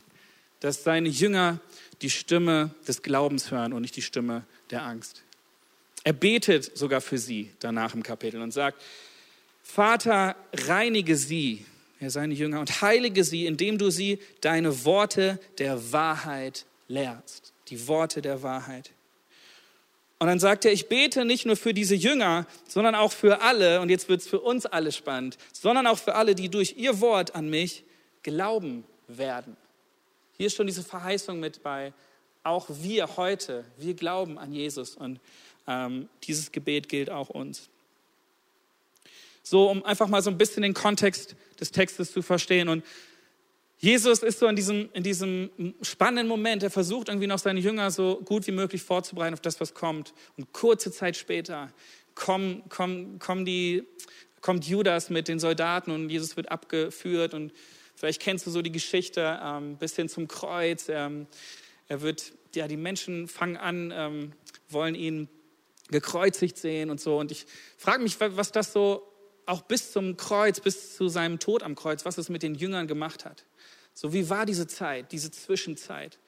dass 0.60 0.84
seine 0.84 1.08
Jünger 1.08 1.58
die 2.02 2.10
Stimme 2.10 2.74
des 2.86 3.00
Glaubens 3.00 3.50
hören 3.50 3.72
und 3.72 3.80
nicht 3.80 3.96
die 3.96 4.02
Stimme 4.02 4.44
der 4.70 4.84
Angst. 4.84 5.22
Er 6.04 6.12
betet 6.12 6.76
sogar 6.76 7.00
für 7.00 7.16
sie 7.16 7.50
danach 7.60 7.94
im 7.94 8.02
Kapitel 8.02 8.42
und 8.42 8.52
sagt, 8.52 8.82
Vater, 9.62 10.36
reinige 10.52 11.16
sie, 11.16 11.64
ja, 11.98 12.10
seine 12.10 12.34
Jünger, 12.34 12.60
und 12.60 12.82
heilige 12.82 13.24
sie, 13.24 13.46
indem 13.46 13.78
du 13.78 13.88
sie 13.88 14.18
deine 14.42 14.84
Worte 14.84 15.40
der 15.56 15.92
Wahrheit 15.92 16.66
lehrst. 16.88 17.54
Die 17.68 17.88
Worte 17.88 18.20
der 18.20 18.42
Wahrheit. 18.42 18.90
Und 20.18 20.28
dann 20.28 20.38
sagt 20.38 20.64
er, 20.64 20.72
ich 20.72 20.88
bete 20.88 21.24
nicht 21.24 21.44
nur 21.44 21.56
für 21.56 21.74
diese 21.74 21.94
Jünger, 21.94 22.46
sondern 22.66 22.94
auch 22.94 23.12
für 23.12 23.42
alle, 23.42 23.80
und 23.80 23.90
jetzt 23.90 24.08
wird 24.08 24.22
es 24.22 24.28
für 24.28 24.40
uns 24.40 24.64
alle 24.64 24.92
spannend, 24.92 25.36
sondern 25.52 25.86
auch 25.86 25.98
für 25.98 26.14
alle, 26.14 26.34
die 26.34 26.48
durch 26.48 26.74
ihr 26.78 27.00
Wort 27.00 27.34
an 27.34 27.50
mich 27.50 27.84
glauben 28.22 28.84
werden. 29.08 29.56
Hier 30.38 30.46
ist 30.46 30.56
schon 30.56 30.66
diese 30.66 30.82
Verheißung 30.82 31.38
mit 31.38 31.62
bei, 31.62 31.92
auch 32.42 32.66
wir 32.68 33.16
heute, 33.16 33.64
wir 33.76 33.94
glauben 33.94 34.38
an 34.38 34.52
Jesus 34.52 34.94
und 34.96 35.20
ähm, 35.66 36.08
dieses 36.22 36.52
Gebet 36.52 36.88
gilt 36.88 37.10
auch 37.10 37.28
uns. 37.28 37.68
So, 39.42 39.70
um 39.70 39.84
einfach 39.84 40.08
mal 40.08 40.22
so 40.22 40.30
ein 40.30 40.38
bisschen 40.38 40.62
den 40.62 40.74
Kontext 40.74 41.36
des 41.60 41.72
Textes 41.72 42.12
zu 42.12 42.22
verstehen 42.22 42.68
und 42.68 42.84
Jesus 43.78 44.22
ist 44.22 44.38
so 44.38 44.46
in 44.46 44.56
diesem, 44.56 44.88
in 44.94 45.02
diesem 45.02 45.50
spannenden 45.82 46.28
Moment, 46.28 46.62
er 46.62 46.70
versucht 46.70 47.08
irgendwie 47.08 47.26
noch 47.26 47.38
seine 47.38 47.60
Jünger 47.60 47.90
so 47.90 48.20
gut 48.24 48.46
wie 48.46 48.52
möglich 48.52 48.82
vorzubereiten 48.82 49.34
auf 49.34 49.40
das, 49.40 49.60
was 49.60 49.74
kommt. 49.74 50.14
Und 50.38 50.52
kurze 50.52 50.90
Zeit 50.90 51.16
später 51.16 51.72
kommen, 52.14 52.66
kommen, 52.70 53.18
kommen 53.18 53.44
die, 53.44 53.84
kommt 54.40 54.66
Judas 54.66 55.10
mit 55.10 55.28
den 55.28 55.38
Soldaten 55.38 55.90
und 55.90 56.08
Jesus 56.08 56.38
wird 56.38 56.50
abgeführt. 56.50 57.34
Und 57.34 57.52
vielleicht 57.94 58.22
kennst 58.22 58.46
du 58.46 58.50
so 58.50 58.62
die 58.62 58.72
Geschichte 58.72 59.38
ähm, 59.42 59.76
bis 59.76 59.94
hin 59.94 60.08
zum 60.08 60.26
Kreuz. 60.26 60.88
Ähm, 60.88 61.26
er 61.88 62.00
wird, 62.00 62.32
ja, 62.54 62.68
die 62.68 62.78
Menschen 62.78 63.28
fangen 63.28 63.58
an, 63.58 63.92
ähm, 63.94 64.32
wollen 64.70 64.94
ihn 64.94 65.28
gekreuzigt 65.90 66.56
sehen 66.56 66.88
und 66.88 66.98
so. 66.98 67.18
Und 67.18 67.30
ich 67.30 67.46
frage 67.76 68.02
mich, 68.02 68.18
was 68.18 68.52
das 68.52 68.72
so 68.72 69.06
auch 69.44 69.62
bis 69.62 69.92
zum 69.92 70.16
Kreuz, 70.16 70.60
bis 70.60 70.96
zu 70.96 71.08
seinem 71.08 71.38
Tod 71.38 71.62
am 71.62 71.74
Kreuz, 71.76 72.04
was 72.04 72.18
es 72.18 72.28
mit 72.28 72.42
den 72.42 72.54
Jüngern 72.54 72.88
gemacht 72.88 73.24
hat. 73.24 73.44
So, 73.96 74.12
wie 74.12 74.28
war 74.28 74.44
diese 74.44 74.66
Zeit, 74.66 75.10
diese 75.10 75.30
Zwischenzeit? 75.30 76.18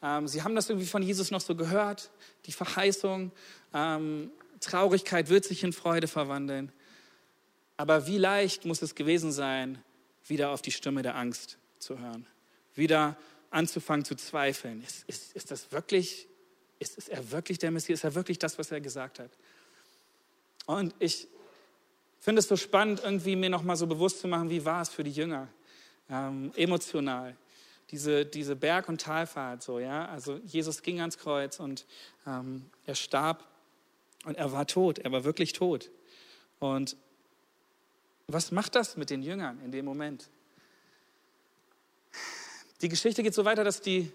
Ähm, 0.00 0.28
sie 0.28 0.44
haben 0.44 0.54
das 0.54 0.70
irgendwie 0.70 0.86
von 0.86 1.02
Jesus 1.02 1.32
noch 1.32 1.40
so 1.40 1.56
gehört, 1.56 2.12
die 2.46 2.52
Verheißung, 2.52 3.32
ähm, 3.74 4.30
Traurigkeit 4.60 5.28
wird 5.28 5.44
sich 5.44 5.64
in 5.64 5.72
Freude 5.72 6.06
verwandeln. 6.06 6.70
Aber 7.76 8.06
wie 8.06 8.16
leicht 8.16 8.64
muss 8.64 8.80
es 8.80 8.94
gewesen 8.94 9.32
sein, 9.32 9.82
wieder 10.24 10.50
auf 10.50 10.62
die 10.62 10.70
Stimme 10.70 11.02
der 11.02 11.16
Angst 11.16 11.58
zu 11.80 11.98
hören, 11.98 12.26
wieder 12.76 13.16
anzufangen 13.50 14.04
zu 14.04 14.14
zweifeln. 14.14 14.84
Ist, 14.84 15.04
ist, 15.08 15.34
ist 15.34 15.50
das 15.50 15.72
wirklich, 15.72 16.28
ist, 16.78 16.96
ist 16.96 17.08
er 17.08 17.32
wirklich 17.32 17.58
der 17.58 17.72
Messias? 17.72 17.98
Ist 17.98 18.04
er 18.04 18.14
wirklich 18.14 18.38
das, 18.38 18.56
was 18.56 18.70
er 18.70 18.80
gesagt 18.80 19.18
hat? 19.18 19.30
Und 20.66 20.94
ich 21.00 21.26
finde 22.20 22.38
es 22.38 22.46
so 22.46 22.56
spannend, 22.56 23.00
irgendwie 23.02 23.34
mir 23.34 23.50
nochmal 23.50 23.76
so 23.76 23.88
bewusst 23.88 24.20
zu 24.20 24.28
machen, 24.28 24.48
wie 24.48 24.64
war 24.64 24.82
es 24.82 24.90
für 24.90 25.02
die 25.02 25.10
Jünger? 25.10 25.48
Ähm, 26.10 26.52
emotional. 26.56 27.36
Diese, 27.90 28.26
diese 28.26 28.56
Berg- 28.56 28.88
und 28.88 29.00
Talfahrt, 29.00 29.62
so, 29.62 29.78
ja. 29.78 30.06
Also 30.06 30.38
Jesus 30.44 30.82
ging 30.82 31.00
ans 31.00 31.18
Kreuz 31.18 31.60
und 31.60 31.86
ähm, 32.26 32.66
er 32.84 32.94
starb 32.94 33.44
und 34.24 34.36
er 34.36 34.50
war 34.52 34.66
tot. 34.66 34.98
Er 34.98 35.12
war 35.12 35.24
wirklich 35.24 35.52
tot. 35.52 35.90
Und 36.58 36.96
was 38.26 38.50
macht 38.50 38.74
das 38.74 38.96
mit 38.96 39.10
den 39.10 39.22
Jüngern 39.22 39.60
in 39.64 39.70
dem 39.70 39.84
Moment? 39.84 40.28
Die 42.82 42.88
Geschichte 42.88 43.22
geht 43.22 43.34
so 43.34 43.44
weiter, 43.44 43.62
dass 43.62 43.80
die 43.80 44.12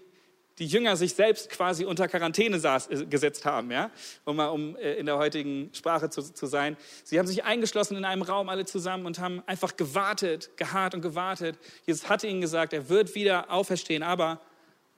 die 0.58 0.66
Jünger 0.66 0.96
sich 0.96 1.14
selbst 1.14 1.50
quasi 1.50 1.84
unter 1.84 2.08
Quarantäne 2.08 2.60
saß, 2.60 2.88
äh, 2.88 3.06
gesetzt 3.06 3.44
haben, 3.44 3.70
ja, 3.70 3.90
um 4.24 4.36
mal 4.36 4.48
um 4.48 4.76
äh, 4.76 4.94
in 4.94 5.06
der 5.06 5.18
heutigen 5.18 5.70
Sprache 5.72 6.10
zu, 6.10 6.22
zu 6.22 6.46
sein. 6.46 6.76
Sie 7.04 7.18
haben 7.18 7.26
sich 7.26 7.44
eingeschlossen 7.44 7.96
in 7.96 8.04
einem 8.04 8.22
Raum 8.22 8.48
alle 8.48 8.64
zusammen 8.64 9.06
und 9.06 9.18
haben 9.18 9.42
einfach 9.46 9.76
gewartet, 9.76 10.50
geharrt 10.56 10.94
und 10.94 11.02
gewartet. 11.02 11.58
Jesus 11.86 12.08
hatte 12.08 12.26
ihnen 12.26 12.40
gesagt, 12.40 12.72
er 12.72 12.88
wird 12.88 13.14
wieder 13.14 13.50
auferstehen, 13.50 14.02
aber 14.02 14.40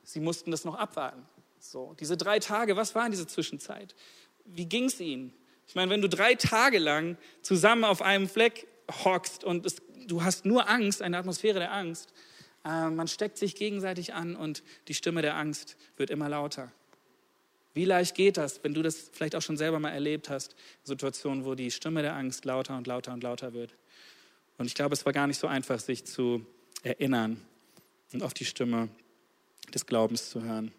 sie 0.03 0.21
mussten 0.21 0.51
das 0.51 0.65
noch 0.65 0.77
abwarten. 0.77 1.23
So, 1.59 1.95
diese 1.99 2.17
drei 2.17 2.41
Tage, 2.41 2.77
was 2.77 2.95
war 2.95 3.07
in 3.07 3.13
dieser 3.13 3.29
Zwischenzeit? 3.29 3.95
Wie 4.45 4.67
ging 4.67 4.85
es 4.85 5.01
ihnen? 5.01 5.33
Ich 5.67 5.75
meine, 5.75 5.91
wenn 5.91 6.03
du 6.03 6.09
drei 6.09 6.35
Tage 6.35 6.79
lang 6.79 7.17
zusammen 7.41 7.85
auf 7.85 8.03
einem 8.03 8.29
Fleck 8.29 8.67
hockst 9.05 9.45
und 9.45 9.65
es, 9.65 9.77
du 10.07 10.23
hast 10.23 10.45
nur 10.45 10.69
Angst, 10.69 11.01
eine 11.01 11.17
Atmosphäre 11.17 11.59
der 11.59 11.73
Angst, 11.73 12.13
äh, 12.65 12.91
man 12.91 13.09
steckt 13.09 13.39
sich 13.39 13.55
gegenseitig 13.55 14.15
an 14.15 14.37
und 14.37 14.63
die 14.89 14.95
Stimme 14.95 15.23
der 15.23 15.37
Angst 15.37 15.77
wird 15.97 16.11
immer 16.11 16.29
lauter. 16.29 16.73
Wie 17.75 17.85
leicht 17.85 18.15
geht 18.15 18.37
das, 18.37 18.63
wenn 18.63 18.73
du 18.73 18.83
das 18.83 19.11
vielleicht 19.13 19.35
auch 19.35 19.43
schon 19.43 19.57
selber 19.57 19.81
mal 19.81 19.91
erlebt 19.91 20.31
hast, 20.31 20.55
Situationen, 20.85 21.45
wo 21.45 21.55
die 21.55 21.73
Stimme 21.73 22.03
der 22.03 22.15
Angst 22.15 22.45
lauter 22.45 22.77
und 22.77 22.87
lauter 22.87 23.13
und 23.13 23.23
lauter 23.23 23.53
wird? 23.53 23.75
Und 24.59 24.67
ich 24.67 24.75
glaube, 24.75 24.95
es 24.95 25.05
war 25.05 25.13
gar 25.13 25.27
nicht 25.27 25.39
so 25.39 25.49
einfach, 25.49 25.81
sich 25.81 26.05
zu 26.05 26.47
erinnern 26.85 27.41
und 28.13 28.23
auf 28.23 28.33
die 28.33 28.45
Stimme 28.45 28.89
des 29.75 29.87
Glaubens 29.87 30.31
zu 30.31 30.43
hören. 30.43 30.73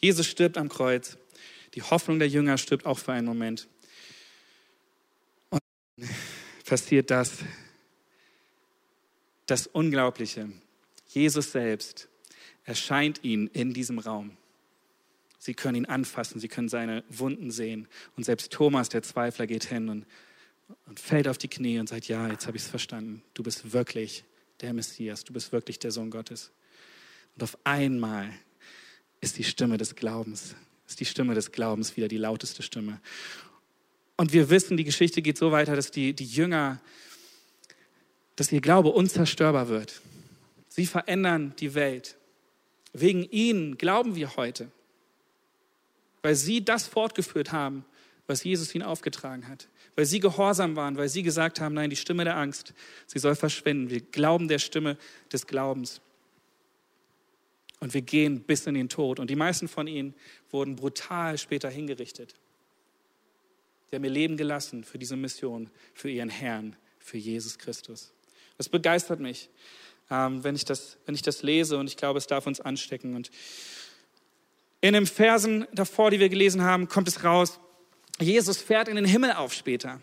Jesus 0.00 0.26
stirbt 0.26 0.58
am 0.58 0.68
Kreuz. 0.68 1.16
Die 1.74 1.82
Hoffnung 1.82 2.18
der 2.18 2.28
Jünger 2.28 2.58
stirbt 2.58 2.84
auch 2.84 2.98
für 2.98 3.12
einen 3.12 3.26
Moment. 3.26 3.68
Und 5.48 5.62
passiert 6.64 7.10
das, 7.10 7.38
das 9.48 9.66
Unglaubliche. 9.66 10.50
Jesus 11.08 11.52
selbst 11.52 12.08
erscheint 12.64 13.24
ihnen 13.24 13.48
in 13.48 13.72
diesem 13.72 13.98
Raum. 13.98 14.36
Sie 15.38 15.54
können 15.54 15.76
ihn 15.76 15.86
anfassen, 15.86 16.38
sie 16.38 16.48
können 16.48 16.68
seine 16.68 17.02
Wunden 17.08 17.50
sehen. 17.50 17.88
Und 18.16 18.24
selbst 18.24 18.52
Thomas, 18.52 18.90
der 18.90 19.02
Zweifler, 19.02 19.46
geht 19.46 19.64
hin 19.64 19.88
und, 19.88 20.06
und 20.86 21.00
fällt 21.00 21.28
auf 21.28 21.38
die 21.38 21.48
Knie 21.48 21.78
und 21.78 21.88
sagt, 21.88 22.08
ja, 22.08 22.28
jetzt 22.28 22.46
habe 22.46 22.56
ich 22.56 22.64
es 22.64 22.68
verstanden. 22.68 23.22
Du 23.34 23.42
bist 23.42 23.72
wirklich 23.72 24.24
der 24.60 24.74
Messias, 24.74 25.24
du 25.24 25.32
bist 25.32 25.50
wirklich 25.50 25.78
der 25.78 25.92
Sohn 25.92 26.10
Gottes. 26.10 26.50
Und 27.36 27.42
auf 27.42 27.56
einmal 27.64 28.30
ist 29.20 29.38
die 29.38 29.44
Stimme 29.44 29.78
des 29.78 29.94
Glaubens, 29.94 30.56
ist 30.86 31.00
die 31.00 31.06
Stimme 31.06 31.34
des 31.34 31.52
Glaubens 31.52 31.96
wieder 31.96 32.08
die 32.08 32.18
lauteste 32.18 32.62
Stimme. 32.62 33.00
Und 34.16 34.32
wir 34.32 34.50
wissen, 34.50 34.76
die 34.76 34.84
Geschichte 34.84 35.22
geht 35.22 35.38
so 35.38 35.52
weiter, 35.52 35.74
dass 35.74 35.90
die, 35.90 36.12
die 36.12 36.26
Jünger 36.26 36.80
dass 38.38 38.52
ihr 38.52 38.60
Glaube 38.60 38.90
unzerstörbar 38.90 39.68
wird. 39.68 40.00
Sie 40.68 40.86
verändern 40.86 41.54
die 41.58 41.74
Welt. 41.74 42.16
Wegen 42.92 43.24
ihnen 43.24 43.76
glauben 43.78 44.14
wir 44.14 44.36
heute, 44.36 44.70
weil 46.22 46.36
sie 46.36 46.64
das 46.64 46.86
fortgeführt 46.86 47.50
haben, 47.50 47.84
was 48.28 48.44
Jesus 48.44 48.72
ihnen 48.76 48.84
aufgetragen 48.84 49.48
hat, 49.48 49.66
weil 49.96 50.04
sie 50.04 50.20
gehorsam 50.20 50.76
waren, 50.76 50.96
weil 50.96 51.08
sie 51.08 51.24
gesagt 51.24 51.60
haben, 51.60 51.74
nein, 51.74 51.90
die 51.90 51.96
Stimme 51.96 52.22
der 52.22 52.36
Angst, 52.36 52.74
sie 53.06 53.18
soll 53.18 53.34
verschwinden. 53.34 53.90
Wir 53.90 54.02
glauben 54.02 54.46
der 54.46 54.60
Stimme 54.60 54.98
des 55.32 55.48
Glaubens. 55.48 56.00
Und 57.80 57.92
wir 57.92 58.02
gehen 58.02 58.42
bis 58.42 58.68
in 58.68 58.74
den 58.74 58.88
Tod. 58.88 59.18
Und 59.18 59.30
die 59.30 59.36
meisten 59.36 59.66
von 59.66 59.88
ihnen 59.88 60.14
wurden 60.52 60.76
brutal 60.76 61.38
später 61.38 61.70
hingerichtet. 61.70 62.36
Sie 63.90 63.96
haben 63.96 64.04
ihr 64.04 64.10
Leben 64.10 64.36
gelassen 64.36 64.84
für 64.84 64.98
diese 64.98 65.16
Mission, 65.16 65.70
für 65.92 66.08
ihren 66.08 66.30
Herrn, 66.30 66.76
für 67.00 67.18
Jesus 67.18 67.58
Christus. 67.58 68.12
Das 68.58 68.68
begeistert 68.68 69.20
mich, 69.20 69.48
ähm, 70.10 70.44
wenn, 70.44 70.54
ich 70.54 70.64
das, 70.64 70.98
wenn 71.06 71.14
ich 71.14 71.22
das 71.22 71.42
lese 71.42 71.78
und 71.78 71.86
ich 71.86 71.96
glaube, 71.96 72.18
es 72.18 72.26
darf 72.26 72.46
uns 72.46 72.60
anstecken. 72.60 73.14
Und 73.14 73.30
in 74.80 74.92
den 74.92 75.06
Versen 75.06 75.66
davor, 75.72 76.10
die 76.10 76.20
wir 76.20 76.28
gelesen 76.28 76.62
haben, 76.62 76.88
kommt 76.88 77.08
es 77.08 77.24
raus, 77.24 77.58
Jesus 78.20 78.58
fährt 78.58 78.88
in 78.88 78.96
den 78.96 79.04
Himmel 79.04 79.32
auf 79.32 79.54
später. 79.54 80.00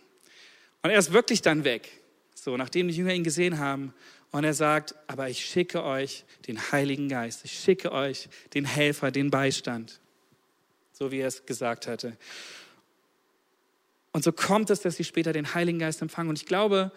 Und 0.81 0.89
er 0.89 0.97
ist 0.97 1.11
wirklich 1.11 1.41
dann 1.41 1.63
weg. 1.63 2.01
So, 2.33 2.57
nachdem 2.57 2.87
die 2.87 2.95
Jünger 2.95 3.13
ihn 3.13 3.23
gesehen 3.23 3.59
haben. 3.59 3.93
Und 4.31 4.43
er 4.43 4.53
sagt, 4.53 4.95
aber 5.07 5.29
ich 5.29 5.45
schicke 5.45 5.83
euch 5.83 6.25
den 6.47 6.71
Heiligen 6.71 7.09
Geist. 7.09 7.43
Ich 7.43 7.57
schicke 7.57 7.91
euch 7.91 8.29
den 8.53 8.65
Helfer, 8.65 9.11
den 9.11 9.31
Beistand. 9.31 9.99
So 10.93 11.11
wie 11.11 11.19
er 11.19 11.27
es 11.27 11.45
gesagt 11.45 11.87
hatte. 11.87 12.17
Und 14.11 14.23
so 14.23 14.31
kommt 14.31 14.69
es, 14.69 14.81
dass 14.81 14.95
sie 14.95 15.03
später 15.03 15.33
den 15.33 15.53
Heiligen 15.53 15.79
Geist 15.79 16.01
empfangen. 16.01 16.29
Und 16.29 16.37
ich 16.37 16.45
glaube, 16.45 16.91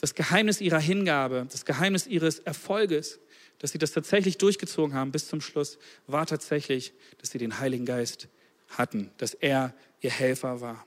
das 0.00 0.14
Geheimnis 0.14 0.60
ihrer 0.60 0.80
Hingabe, 0.80 1.46
das 1.50 1.64
Geheimnis 1.64 2.06
ihres 2.06 2.38
Erfolges, 2.40 3.20
dass 3.58 3.72
sie 3.72 3.78
das 3.78 3.92
tatsächlich 3.92 4.38
durchgezogen 4.38 4.94
haben 4.94 5.12
bis 5.12 5.28
zum 5.28 5.40
Schluss, 5.40 5.78
war 6.06 6.26
tatsächlich, 6.26 6.92
dass 7.18 7.30
sie 7.30 7.38
den 7.38 7.58
Heiligen 7.60 7.84
Geist 7.84 8.28
hatten, 8.70 9.10
dass 9.18 9.34
er 9.34 9.74
ihr 10.00 10.10
Helfer 10.10 10.60
war. 10.60 10.86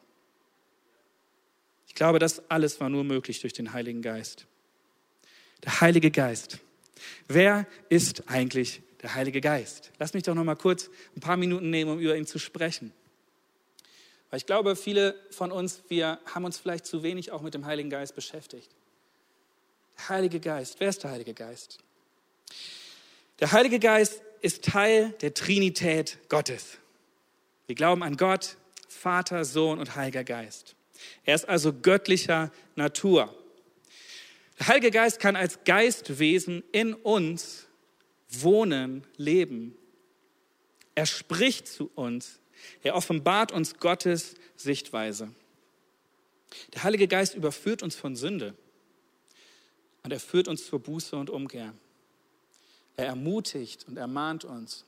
Ich 1.88 1.93
glaube, 1.93 2.17
das 2.17 2.50
alles 2.50 2.79
war 2.79 2.89
nur 2.89 3.03
möglich 3.03 3.41
durch 3.41 3.53
den 3.53 3.74
Heiligen 3.74 4.01
Geist. 4.01 4.48
Der 5.63 5.82
Heilige 5.82 6.10
Geist. 6.10 6.58
Wer 7.27 7.67
ist 7.89 8.27
eigentlich 8.27 8.82
der 9.03 9.13
Heilige 9.13 9.41
Geist? 9.41 9.91
Lass 10.00 10.15
mich 10.15 10.24
doch 10.24 10.34
noch 10.34 10.43
mal 10.43 10.55
kurz 10.55 10.89
ein 11.15 11.20
paar 11.20 11.38
Minuten 11.38 11.70
nehmen, 11.70 11.91
um 11.91 12.00
über 12.00 12.17
ihn 12.17 12.25
zu 12.25 12.39
sprechen. 12.39 12.91
Weil 14.32 14.38
ich 14.38 14.48
glaube, 14.48 14.75
viele 14.75 15.15
von 15.29 15.51
uns, 15.51 15.84
wir 15.89 16.20
haben 16.34 16.46
uns 16.46 16.58
vielleicht 16.58 16.88
zu 16.88 17.03
wenig 17.03 17.32
auch 17.32 17.43
mit 17.43 17.53
dem 17.53 17.67
Heiligen 17.67 17.91
Geist 17.91 18.15
beschäftigt. 18.15 18.72
Heilige 20.08 20.40
Geist, 20.40 20.80
wer 20.80 20.90
ist 20.90 21.04
der 21.04 21.12
Heilige 21.12 21.34
Geist? 21.34 21.80
Der 23.40 23.52
Heilige 23.52 23.80
Geist 23.80 24.22
ist 24.42 24.64
Teil 24.64 25.12
der 25.22 25.34
Trinität 25.34 26.18
Gottes. 26.30 26.78
Wir 27.68 27.76
glauben 27.76 28.04
an 28.04 28.18
Gott, 28.18 28.58
Vater, 28.88 29.46
Sohn 29.46 29.80
und 29.80 29.96
Heiliger 29.96 30.24
Geist. 30.24 30.76
Er 31.26 31.36
ist 31.36 31.48
also 31.48 31.74
göttlicher 31.74 32.52
Natur. 32.76 33.34
Der 34.60 34.68
Heilige 34.68 34.92
Geist 34.92 35.20
kann 35.20 35.36
als 35.36 35.64
Geistwesen 35.64 36.64
in 36.72 36.94
uns 36.94 37.68
wohnen, 38.30 39.06
leben. 39.18 39.76
Er 40.96 41.06
spricht 41.06 41.68
zu 41.68 41.90
uns. 41.96 42.40
Er 42.82 42.96
offenbart 42.96 43.52
uns 43.52 43.78
Gottes 43.78 44.36
Sichtweise. 44.56 45.34
Der 46.74 46.84
Heilige 46.84 47.08
Geist 47.08 47.36
überführt 47.36 47.82
uns 47.82 47.96
von 47.96 48.16
Sünde 48.16 48.56
und 50.03 50.12
er 50.12 50.19
führt 50.19 50.48
uns 50.48 50.65
zur 50.65 50.79
Buße 50.79 51.15
und 51.15 51.29
Umkehr. 51.29 51.74
Er 52.95 53.07
ermutigt 53.07 53.88
und 53.88 53.98
ermahnt 53.98 54.45
uns. 54.45 54.86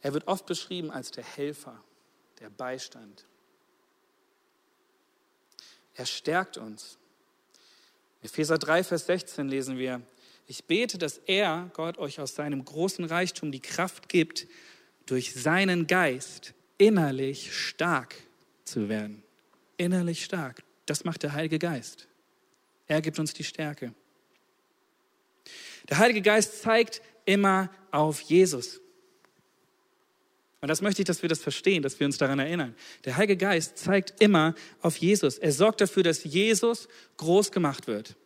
Er 0.00 0.14
wird 0.14 0.26
oft 0.26 0.46
beschrieben 0.46 0.90
als 0.90 1.10
der 1.10 1.24
Helfer, 1.24 1.82
der 2.40 2.50
Beistand. 2.50 3.26
Er 5.94 6.06
stärkt 6.06 6.56
uns. 6.56 6.98
In 8.22 8.26
Epheser 8.26 8.58
3, 8.58 8.84
Vers 8.84 9.06
16 9.06 9.48
lesen 9.48 9.78
wir, 9.78 10.02
ich 10.46 10.64
bete, 10.64 10.96
dass 10.96 11.18
er, 11.26 11.70
Gott, 11.74 11.98
euch 11.98 12.20
aus 12.20 12.34
seinem 12.34 12.64
großen 12.64 13.04
Reichtum 13.04 13.52
die 13.52 13.60
Kraft 13.60 14.08
gibt, 14.08 14.46
durch 15.04 15.34
seinen 15.34 15.86
Geist 15.86 16.54
innerlich 16.78 17.54
stark 17.54 18.14
zu 18.64 18.88
werden. 18.88 19.22
Innerlich 19.76 20.24
stark. 20.24 20.62
Das 20.86 21.04
macht 21.04 21.22
der 21.22 21.32
Heilige 21.32 21.58
Geist. 21.58 22.08
Er 22.88 23.00
gibt 23.02 23.18
uns 23.18 23.32
die 23.34 23.44
Stärke. 23.44 23.94
Der 25.88 25.98
Heilige 25.98 26.22
Geist 26.22 26.62
zeigt 26.62 27.00
immer 27.24 27.70
auf 27.90 28.20
Jesus. 28.20 28.80
Und 30.60 30.68
das 30.68 30.82
möchte 30.82 31.02
ich, 31.02 31.06
dass 31.06 31.22
wir 31.22 31.28
das 31.28 31.40
verstehen, 31.40 31.82
dass 31.82 32.00
wir 32.00 32.06
uns 32.06 32.18
daran 32.18 32.38
erinnern. 32.38 32.74
Der 33.04 33.16
Heilige 33.16 33.36
Geist 33.36 33.78
zeigt 33.78 34.20
immer 34.20 34.54
auf 34.80 34.96
Jesus. 34.96 35.38
Er 35.38 35.52
sorgt 35.52 35.80
dafür, 35.80 36.02
dass 36.02 36.24
Jesus 36.24 36.88
groß 37.16 37.52
gemacht 37.52 37.86
wird. 37.86 38.16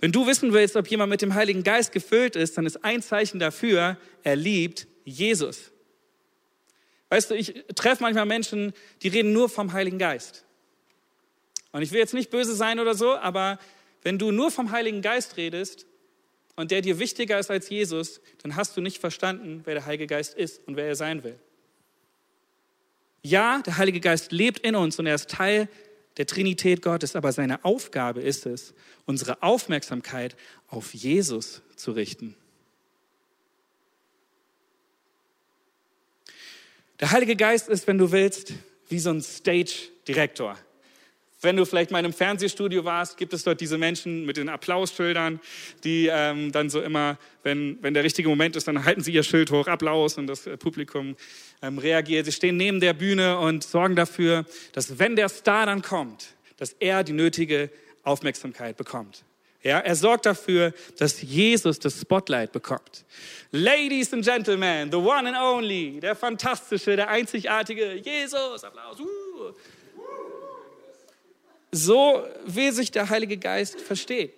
Wenn 0.00 0.10
du 0.10 0.26
wissen 0.26 0.52
willst, 0.52 0.74
ob 0.74 0.88
jemand 0.88 1.10
mit 1.10 1.22
dem 1.22 1.34
Heiligen 1.34 1.62
Geist 1.62 1.92
gefüllt 1.92 2.34
ist, 2.34 2.58
dann 2.58 2.66
ist 2.66 2.84
ein 2.84 3.02
Zeichen 3.02 3.38
dafür, 3.38 3.98
er 4.24 4.34
liebt 4.34 4.88
Jesus. 5.04 5.70
Weißt 7.08 7.30
du, 7.30 7.34
ich 7.36 7.64
treffe 7.76 8.02
manchmal 8.02 8.26
Menschen, 8.26 8.72
die 9.02 9.08
reden 9.08 9.32
nur 9.32 9.48
vom 9.48 9.72
Heiligen 9.72 9.98
Geist. 9.98 10.44
Und 11.72 11.82
ich 11.82 11.90
will 11.90 11.98
jetzt 11.98 12.14
nicht 12.14 12.30
böse 12.30 12.54
sein 12.54 12.78
oder 12.78 12.94
so, 12.94 13.16
aber 13.16 13.58
wenn 14.02 14.18
du 14.18 14.30
nur 14.30 14.50
vom 14.50 14.70
Heiligen 14.70 15.00
Geist 15.00 15.36
redest 15.36 15.86
und 16.54 16.70
der 16.70 16.82
dir 16.82 16.98
wichtiger 16.98 17.38
ist 17.38 17.50
als 17.50 17.68
Jesus, 17.68 18.20
dann 18.42 18.56
hast 18.56 18.76
du 18.76 18.80
nicht 18.80 18.98
verstanden, 18.98 19.62
wer 19.64 19.74
der 19.74 19.86
Heilige 19.86 20.06
Geist 20.06 20.34
ist 20.34 20.66
und 20.66 20.76
wer 20.76 20.86
er 20.86 20.96
sein 20.96 21.24
will. 21.24 21.38
Ja, 23.22 23.62
der 23.64 23.78
Heilige 23.78 24.00
Geist 24.00 24.32
lebt 24.32 24.60
in 24.60 24.74
uns 24.74 24.98
und 24.98 25.06
er 25.06 25.14
ist 25.14 25.30
Teil 25.30 25.68
der 26.18 26.26
Trinität 26.26 26.82
Gottes, 26.82 27.16
aber 27.16 27.32
seine 27.32 27.64
Aufgabe 27.64 28.20
ist 28.20 28.44
es, 28.44 28.74
unsere 29.06 29.42
Aufmerksamkeit 29.42 30.36
auf 30.68 30.92
Jesus 30.92 31.62
zu 31.76 31.92
richten. 31.92 32.36
Der 37.00 37.10
Heilige 37.10 37.34
Geist 37.34 37.68
ist, 37.68 37.86
wenn 37.86 37.98
du 37.98 38.12
willst, 38.12 38.52
wie 38.88 38.98
so 38.98 39.10
ein 39.10 39.22
Stage-Direktor. 39.22 40.58
Wenn 41.42 41.56
du 41.56 41.64
vielleicht 41.64 41.90
mal 41.90 41.98
in 41.98 42.04
einem 42.04 42.14
Fernsehstudio 42.14 42.84
warst, 42.84 43.16
gibt 43.16 43.32
es 43.32 43.42
dort 43.42 43.60
diese 43.60 43.76
Menschen 43.76 44.24
mit 44.24 44.36
den 44.36 44.48
Applausschildern, 44.48 45.40
die 45.82 46.08
ähm, 46.10 46.52
dann 46.52 46.70
so 46.70 46.80
immer, 46.80 47.18
wenn, 47.42 47.82
wenn 47.82 47.94
der 47.94 48.04
richtige 48.04 48.28
Moment 48.28 48.54
ist, 48.54 48.68
dann 48.68 48.84
halten 48.84 49.02
sie 49.02 49.12
ihr 49.12 49.24
Schild 49.24 49.50
hoch, 49.50 49.66
Applaus 49.66 50.18
und 50.18 50.28
das 50.28 50.48
Publikum 50.60 51.16
ähm, 51.60 51.78
reagiert. 51.78 52.26
Sie 52.26 52.32
stehen 52.32 52.56
neben 52.56 52.78
der 52.78 52.92
Bühne 52.92 53.38
und 53.38 53.64
sorgen 53.64 53.96
dafür, 53.96 54.46
dass 54.72 55.00
wenn 55.00 55.16
der 55.16 55.28
Star 55.28 55.66
dann 55.66 55.82
kommt, 55.82 56.28
dass 56.58 56.74
er 56.78 57.02
die 57.02 57.12
nötige 57.12 57.70
Aufmerksamkeit 58.04 58.76
bekommt. 58.76 59.24
Ja, 59.64 59.78
er 59.78 59.96
sorgt 59.96 60.26
dafür, 60.26 60.72
dass 60.98 61.22
Jesus 61.22 61.78
das 61.78 62.00
Spotlight 62.00 62.52
bekommt. 62.52 63.04
Ladies 63.50 64.12
and 64.12 64.24
Gentlemen, 64.24 64.90
the 64.90 64.96
one 64.96 65.28
and 65.28 65.36
only, 65.36 65.98
der 66.00 66.14
fantastische, 66.14 66.94
der 66.94 67.08
einzigartige 67.08 67.94
Jesus. 67.94 68.62
Applaus. 68.62 69.00
Uh. 69.00 69.52
So 71.72 72.26
will 72.44 72.72
sich 72.72 72.90
der 72.90 73.08
Heilige 73.08 73.38
Geist 73.38 73.80
verstehen. 73.80 74.30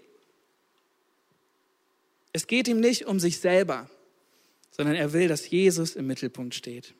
Es 2.33 2.47
geht 2.47 2.69
ihm 2.69 2.81
nicht 2.81 3.07
um 3.07 3.21
sich 3.21 3.39
selber, 3.39 3.91
sondern 4.71 4.95
er 4.95 5.13
will, 5.13 5.29
dass 5.29 5.51
Jesus 5.51 5.95
im 5.95 6.07
Mittelpunkt 6.07 6.55
steht. 6.55 6.95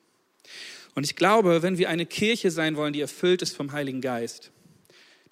Und 0.93 1.03
ich 1.03 1.15
glaube, 1.15 1.61
wenn 1.61 1.77
wir 1.77 1.89
eine 1.89 2.05
Kirche 2.05 2.51
sein 2.51 2.77
wollen, 2.77 2.93
die 2.93 3.01
erfüllt 3.01 3.41
ist 3.41 3.55
vom 3.55 3.71
Heiligen 3.71 4.01
Geist, 4.01 4.51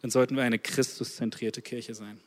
dann 0.01 0.11
sollten 0.11 0.35
wir 0.35 0.43
eine 0.43 0.59
Christuszentrierte 0.59 1.61
Kirche 1.61 1.95
sein. 1.95 2.19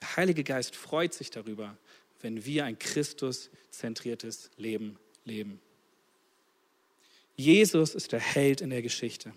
Der 0.00 0.16
Heilige 0.16 0.42
Geist 0.42 0.74
freut 0.74 1.12
sich 1.12 1.30
darüber, 1.30 1.76
wenn 2.22 2.44
wir 2.46 2.64
ein 2.64 2.78
Christuszentriertes 2.78 4.50
Leben 4.56 4.98
leben. 5.24 5.60
Jesus 7.36 7.94
ist 7.94 8.12
der 8.12 8.20
Held 8.20 8.60
in 8.60 8.70
der 8.70 8.82
Geschichte. 8.82 9.32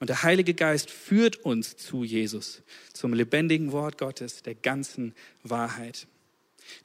Und 0.00 0.08
der 0.08 0.22
Heilige 0.22 0.54
Geist 0.54 0.90
führt 0.90 1.36
uns 1.36 1.76
zu 1.76 2.04
Jesus, 2.04 2.62
zum 2.94 3.12
lebendigen 3.12 3.70
Wort 3.70 3.98
Gottes, 3.98 4.42
der 4.42 4.54
ganzen 4.54 5.14
Wahrheit. 5.42 6.06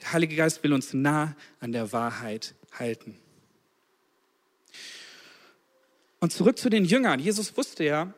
Der 0.01 0.11
Heilige 0.13 0.35
Geist 0.35 0.63
will 0.63 0.73
uns 0.73 0.93
nah 0.93 1.35
an 1.61 1.71
der 1.71 1.93
Wahrheit 1.93 2.55
halten. 2.73 3.17
Und 6.19 6.33
zurück 6.33 6.59
zu 6.59 6.69
den 6.69 6.83
Jüngern. 6.83 7.19
Jesus 7.19 7.55
wusste 7.55 7.85
ja, 7.85 8.13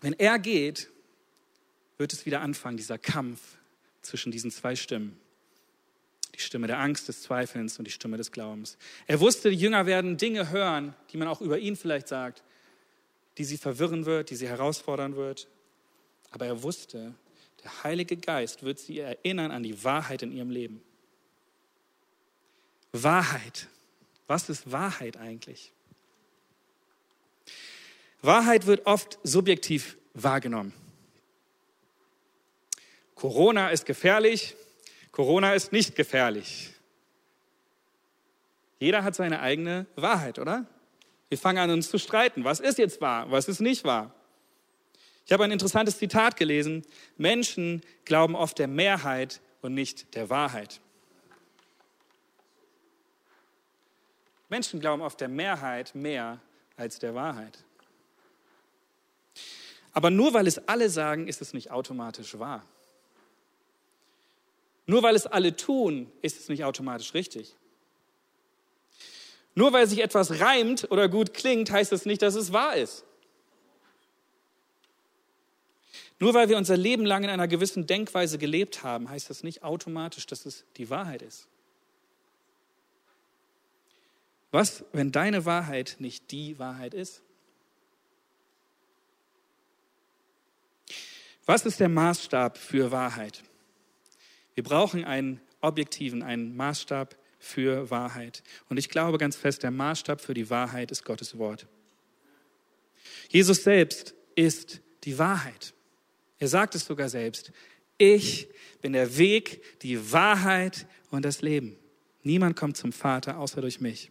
wenn 0.00 0.14
er 0.14 0.38
geht, 0.38 0.88
wird 1.98 2.12
es 2.12 2.24
wieder 2.24 2.40
anfangen, 2.40 2.78
dieser 2.78 2.98
Kampf 2.98 3.40
zwischen 4.00 4.32
diesen 4.32 4.50
zwei 4.50 4.76
Stimmen. 4.76 5.18
Die 6.34 6.40
Stimme 6.40 6.66
der 6.66 6.78
Angst, 6.78 7.08
des 7.08 7.20
Zweifelns 7.20 7.78
und 7.78 7.84
die 7.84 7.90
Stimme 7.90 8.16
des 8.16 8.32
Glaubens. 8.32 8.78
Er 9.06 9.20
wusste, 9.20 9.50
die 9.50 9.56
Jünger 9.56 9.84
werden 9.84 10.16
Dinge 10.16 10.50
hören, 10.50 10.94
die 11.10 11.18
man 11.18 11.28
auch 11.28 11.42
über 11.42 11.58
ihn 11.58 11.76
vielleicht 11.76 12.08
sagt, 12.08 12.42
die 13.38 13.44
sie 13.44 13.58
verwirren 13.58 14.06
wird, 14.06 14.30
die 14.30 14.36
sie 14.36 14.48
herausfordern 14.48 15.16
wird. 15.16 15.48
Aber 16.30 16.46
er 16.46 16.62
wusste, 16.62 17.14
der 17.62 17.84
Heilige 17.84 18.16
Geist 18.16 18.62
wird 18.62 18.78
sie 18.78 18.98
erinnern 18.98 19.50
an 19.50 19.62
die 19.62 19.84
Wahrheit 19.84 20.22
in 20.22 20.32
ihrem 20.32 20.50
Leben. 20.50 20.82
Wahrheit. 22.92 23.68
Was 24.26 24.48
ist 24.48 24.70
Wahrheit 24.70 25.16
eigentlich? 25.16 25.72
Wahrheit 28.22 28.66
wird 28.66 28.86
oft 28.86 29.18
subjektiv 29.22 29.96
wahrgenommen. 30.14 30.72
Corona 33.14 33.70
ist 33.70 33.86
gefährlich, 33.86 34.56
Corona 35.10 35.54
ist 35.54 35.72
nicht 35.72 35.94
gefährlich. 35.94 36.70
Jeder 38.78 39.04
hat 39.04 39.14
seine 39.14 39.40
eigene 39.40 39.86
Wahrheit, 39.94 40.38
oder? 40.38 40.66
Wir 41.32 41.38
fangen 41.38 41.60
an, 41.60 41.70
uns 41.70 41.88
zu 41.88 41.96
streiten. 41.96 42.44
Was 42.44 42.60
ist 42.60 42.76
jetzt 42.76 43.00
wahr? 43.00 43.30
Was 43.30 43.48
ist 43.48 43.62
nicht 43.62 43.84
wahr? 43.84 44.14
Ich 45.24 45.32
habe 45.32 45.44
ein 45.44 45.50
interessantes 45.50 45.96
Zitat 45.96 46.36
gelesen. 46.36 46.84
Menschen 47.16 47.80
glauben 48.04 48.36
oft 48.36 48.58
der 48.58 48.68
Mehrheit 48.68 49.40
und 49.62 49.72
nicht 49.72 50.14
der 50.14 50.28
Wahrheit. 50.28 50.82
Menschen 54.50 54.78
glauben 54.78 55.00
oft 55.00 55.22
der 55.22 55.28
Mehrheit 55.28 55.94
mehr 55.94 56.38
als 56.76 56.98
der 56.98 57.14
Wahrheit. 57.14 57.64
Aber 59.94 60.10
nur 60.10 60.34
weil 60.34 60.46
es 60.46 60.68
alle 60.68 60.90
sagen, 60.90 61.28
ist 61.28 61.40
es 61.40 61.54
nicht 61.54 61.70
automatisch 61.70 62.38
wahr. 62.38 62.62
Nur 64.84 65.02
weil 65.02 65.16
es 65.16 65.26
alle 65.26 65.56
tun, 65.56 66.12
ist 66.20 66.38
es 66.38 66.50
nicht 66.50 66.64
automatisch 66.64 67.14
richtig. 67.14 67.56
Nur 69.54 69.72
weil 69.72 69.86
sich 69.86 70.02
etwas 70.02 70.40
reimt 70.40 70.90
oder 70.90 71.08
gut 71.08 71.34
klingt, 71.34 71.70
heißt 71.70 71.92
das 71.92 72.06
nicht, 72.06 72.22
dass 72.22 72.34
es 72.34 72.52
wahr 72.52 72.76
ist. 72.76 73.04
Nur 76.18 76.34
weil 76.34 76.48
wir 76.48 76.56
unser 76.56 76.76
Leben 76.76 77.04
lang 77.04 77.24
in 77.24 77.30
einer 77.30 77.48
gewissen 77.48 77.86
Denkweise 77.86 78.38
gelebt 78.38 78.82
haben, 78.82 79.08
heißt 79.08 79.28
das 79.28 79.42
nicht 79.42 79.64
automatisch, 79.64 80.26
dass 80.26 80.46
es 80.46 80.64
die 80.76 80.88
Wahrheit 80.88 81.20
ist. 81.20 81.48
Was, 84.52 84.84
wenn 84.92 85.10
deine 85.10 85.44
Wahrheit 85.46 85.96
nicht 85.98 86.30
die 86.30 86.58
Wahrheit 86.58 86.94
ist? 86.94 87.22
Was 91.44 91.66
ist 91.66 91.80
der 91.80 91.88
Maßstab 91.88 92.56
für 92.56 92.92
Wahrheit? 92.92 93.42
Wir 94.54 94.62
brauchen 94.62 95.04
einen 95.04 95.40
objektiven, 95.60 96.22
einen 96.22 96.54
Maßstab 96.56 97.16
für 97.42 97.90
Wahrheit. 97.90 98.42
Und 98.68 98.78
ich 98.78 98.88
glaube 98.88 99.18
ganz 99.18 99.36
fest, 99.36 99.62
der 99.62 99.72
Maßstab 99.72 100.20
für 100.20 100.32
die 100.32 100.48
Wahrheit 100.48 100.90
ist 100.90 101.04
Gottes 101.04 101.36
Wort. 101.38 101.66
Jesus 103.28 103.64
selbst 103.64 104.14
ist 104.36 104.80
die 105.04 105.18
Wahrheit. 105.18 105.74
Er 106.38 106.48
sagt 106.48 106.74
es 106.74 106.86
sogar 106.86 107.08
selbst. 107.08 107.52
Ich 107.98 108.48
bin 108.80 108.92
der 108.92 109.18
Weg, 109.18 109.80
die 109.82 110.12
Wahrheit 110.12 110.86
und 111.10 111.24
das 111.24 111.42
Leben. 111.42 111.76
Niemand 112.22 112.56
kommt 112.56 112.76
zum 112.76 112.92
Vater 112.92 113.38
außer 113.38 113.60
durch 113.60 113.80
mich. 113.80 114.10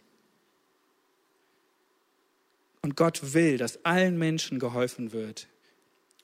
Und 2.82 2.96
Gott 2.96 3.32
will, 3.32 3.58
dass 3.58 3.84
allen 3.84 4.18
Menschen 4.18 4.58
geholfen 4.58 5.12
wird 5.12 5.48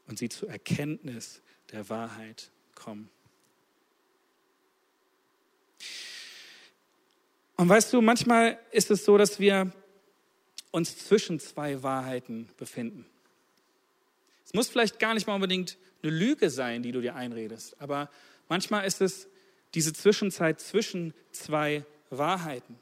und 0.07 0.19
sie 0.19 0.29
zur 0.29 0.51
Erkenntnis 0.51 1.41
der 1.73 1.89
Wahrheit 1.89 2.51
kommen. 2.75 3.11
Und 7.59 7.69
weißt 7.69 7.93
du, 7.93 8.01
manchmal 8.01 8.57
ist 8.71 8.93
es 8.93 9.05
so, 9.05 9.19
dass 9.19 9.41
wir 9.41 9.73
uns 10.71 10.97
zwischen 10.97 11.41
zwei 11.41 11.83
Wahrheiten 11.83 12.49
befinden. 12.57 13.05
Es 14.47 14.55
muss 14.55 14.69
vielleicht 14.69 15.01
gar 15.01 15.13
nicht 15.13 15.27
mal 15.27 15.35
unbedingt 15.35 15.77
eine 16.03 16.13
Lüge 16.13 16.51
sein, 16.51 16.85
die 16.85 16.93
du 16.93 17.01
dir 17.01 17.17
einredest, 17.17 17.81
aber 17.81 18.11
manchmal 18.49 18.87
ist 18.87 19.01
es 19.01 19.27
diese 19.75 19.93
Zwischenzeit 19.93 20.61
zwischen 20.61 21.13
zwei 21.33 21.85
Wahrheiten. 22.11 22.79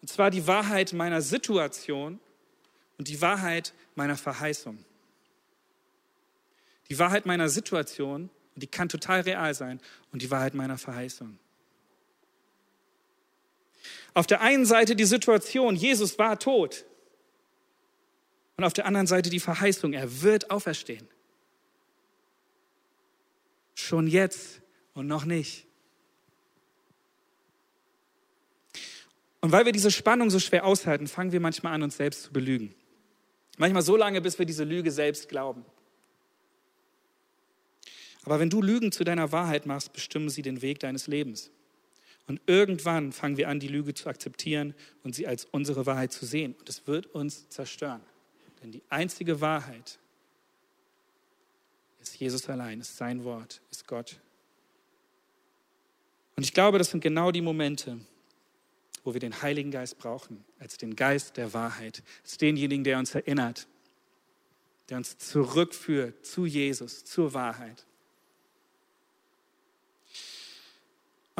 Und 0.00 0.08
zwar 0.08 0.30
die 0.30 0.46
Wahrheit 0.46 0.92
meiner 0.92 1.20
Situation 1.20 2.20
und 2.96 3.08
die 3.08 3.20
Wahrheit 3.20 3.74
meiner 3.96 4.16
Verheißung. 4.16 4.84
Die 6.88 6.98
Wahrheit 7.00 7.26
meiner 7.26 7.48
Situation, 7.48 8.30
die 8.54 8.68
kann 8.68 8.88
total 8.88 9.22
real 9.22 9.52
sein, 9.52 9.80
und 10.12 10.22
die 10.22 10.30
Wahrheit 10.30 10.54
meiner 10.54 10.78
Verheißung. 10.78 11.38
Auf 14.14 14.26
der 14.26 14.40
einen 14.40 14.66
Seite 14.66 14.96
die 14.96 15.04
Situation, 15.04 15.76
Jesus 15.76 16.18
war 16.18 16.38
tot. 16.38 16.84
Und 18.56 18.64
auf 18.64 18.72
der 18.72 18.86
anderen 18.86 19.06
Seite 19.06 19.30
die 19.30 19.40
Verheißung, 19.40 19.92
er 19.92 20.22
wird 20.22 20.50
auferstehen. 20.50 21.08
Schon 23.74 24.06
jetzt 24.06 24.60
und 24.94 25.06
noch 25.06 25.24
nicht. 25.24 25.66
Und 29.40 29.52
weil 29.52 29.64
wir 29.64 29.72
diese 29.72 29.90
Spannung 29.90 30.28
so 30.28 30.38
schwer 30.38 30.66
aushalten, 30.66 31.06
fangen 31.06 31.32
wir 31.32 31.40
manchmal 31.40 31.72
an, 31.72 31.82
uns 31.82 31.96
selbst 31.96 32.24
zu 32.24 32.32
belügen. 32.32 32.74
Manchmal 33.56 33.82
so 33.82 33.96
lange, 33.96 34.20
bis 34.20 34.38
wir 34.38 34.46
diese 34.46 34.64
Lüge 34.64 34.90
selbst 34.90 35.28
glauben. 35.28 35.64
Aber 38.24 38.38
wenn 38.38 38.50
du 38.50 38.60
Lügen 38.60 38.92
zu 38.92 39.04
deiner 39.04 39.32
Wahrheit 39.32 39.64
machst, 39.64 39.92
bestimmen 39.92 40.28
sie 40.28 40.42
den 40.42 40.60
Weg 40.60 40.78
deines 40.80 41.06
Lebens. 41.06 41.50
Und 42.30 42.40
irgendwann 42.46 43.10
fangen 43.10 43.36
wir 43.38 43.48
an, 43.48 43.58
die 43.58 43.66
Lüge 43.66 43.92
zu 43.92 44.08
akzeptieren 44.08 44.76
und 45.02 45.16
sie 45.16 45.26
als 45.26 45.46
unsere 45.46 45.84
Wahrheit 45.84 46.12
zu 46.12 46.24
sehen. 46.24 46.54
Und 46.60 46.68
es 46.68 46.86
wird 46.86 47.06
uns 47.06 47.48
zerstören. 47.48 48.02
Denn 48.62 48.70
die 48.70 48.82
einzige 48.88 49.40
Wahrheit 49.40 49.98
ist 52.00 52.20
Jesus 52.20 52.48
allein, 52.48 52.78
ist 52.78 52.96
sein 52.96 53.24
Wort, 53.24 53.60
ist 53.72 53.88
Gott. 53.88 54.20
Und 56.36 56.44
ich 56.44 56.54
glaube, 56.54 56.78
das 56.78 56.92
sind 56.92 57.00
genau 57.00 57.32
die 57.32 57.40
Momente, 57.40 57.98
wo 59.02 59.12
wir 59.12 59.18
den 59.18 59.42
Heiligen 59.42 59.72
Geist 59.72 59.98
brauchen, 59.98 60.44
als 60.60 60.76
den 60.76 60.94
Geist 60.94 61.36
der 61.36 61.52
Wahrheit, 61.52 62.04
als 62.22 62.38
denjenigen, 62.38 62.84
der 62.84 63.00
uns 63.00 63.12
erinnert, 63.12 63.66
der 64.88 64.98
uns 64.98 65.18
zurückführt 65.18 66.24
zu 66.24 66.46
Jesus, 66.46 67.04
zur 67.04 67.34
Wahrheit. 67.34 67.86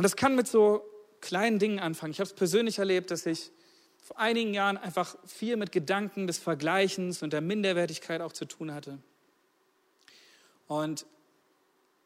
Und 0.01 0.05
das 0.05 0.17
kann 0.17 0.35
mit 0.35 0.49
so 0.49 0.83
kleinen 1.21 1.59
Dingen 1.59 1.79
anfangen. 1.79 2.13
Ich 2.13 2.21
habe 2.21 2.27
es 2.27 2.33
persönlich 2.33 2.79
erlebt, 2.79 3.11
dass 3.11 3.27
ich 3.27 3.51
vor 4.03 4.19
einigen 4.19 4.55
Jahren 4.55 4.79
einfach 4.79 5.15
viel 5.27 5.59
mit 5.59 5.73
Gedanken 5.73 6.27
des 6.27 6.39
Vergleichens 6.39 7.23
und 7.23 7.35
der 7.35 7.43
Minderwertigkeit 7.43 8.23
auch 8.23 8.33
zu 8.33 8.47
tun 8.47 8.73
hatte. 8.73 8.97
Und 10.69 11.05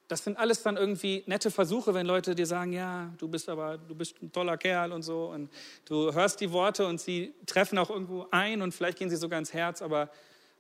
das 0.09 0.24
sind 0.24 0.37
alles 0.38 0.64
dann 0.64 0.76
irgendwie 0.76 1.22
nette 1.26 1.52
Versuche, 1.52 1.94
wenn 1.94 2.04
Leute 2.04 2.35
dir 2.35 2.46
sagen, 2.46 2.72
ja, 2.72 3.14
du 3.18 3.28
bist 3.28 3.48
aber, 3.48 3.78
du 3.78 3.94
bist 3.94 4.20
ein 4.20 4.33
toller 4.33 4.57
Kerl 4.57 4.90
und 4.90 5.02
so. 5.02 5.26
Und 5.26 5.48
du 5.85 6.12
hörst 6.12 6.40
die 6.40 6.50
Worte 6.50 6.88
und 6.88 7.00
sie 7.00 7.33
treffen 7.46 7.78
auch 7.78 7.90
irgendwo 7.90 8.26
ein 8.33 8.61
und 8.61 8.74
vielleicht 8.74 8.98
gehen 8.98 9.09
sie 9.09 9.14
sogar 9.14 9.38
ins 9.38 9.52
Herz. 9.52 9.83
Aber 9.83 10.11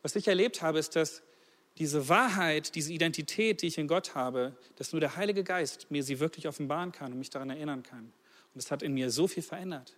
was 0.02 0.14
ich 0.14 0.28
erlebt 0.28 0.62
habe, 0.62 0.78
ist, 0.78 0.94
dass 0.94 1.20
diese 1.78 2.08
Wahrheit, 2.08 2.74
diese 2.74 2.92
Identität, 2.92 3.62
die 3.62 3.66
ich 3.66 3.78
in 3.78 3.88
Gott 3.88 4.14
habe, 4.14 4.56
dass 4.76 4.92
nur 4.92 5.00
der 5.00 5.16
Heilige 5.16 5.42
Geist 5.42 5.90
mir 5.90 6.04
sie 6.04 6.20
wirklich 6.20 6.46
offenbaren 6.46 6.92
kann 6.92 7.12
und 7.12 7.18
mich 7.18 7.30
daran 7.30 7.50
erinnern 7.50 7.82
kann. 7.82 8.04
Und 8.04 8.62
das 8.62 8.70
hat 8.70 8.82
in 8.82 8.94
mir 8.94 9.10
so 9.10 9.26
viel 9.26 9.42
verändert, 9.42 9.96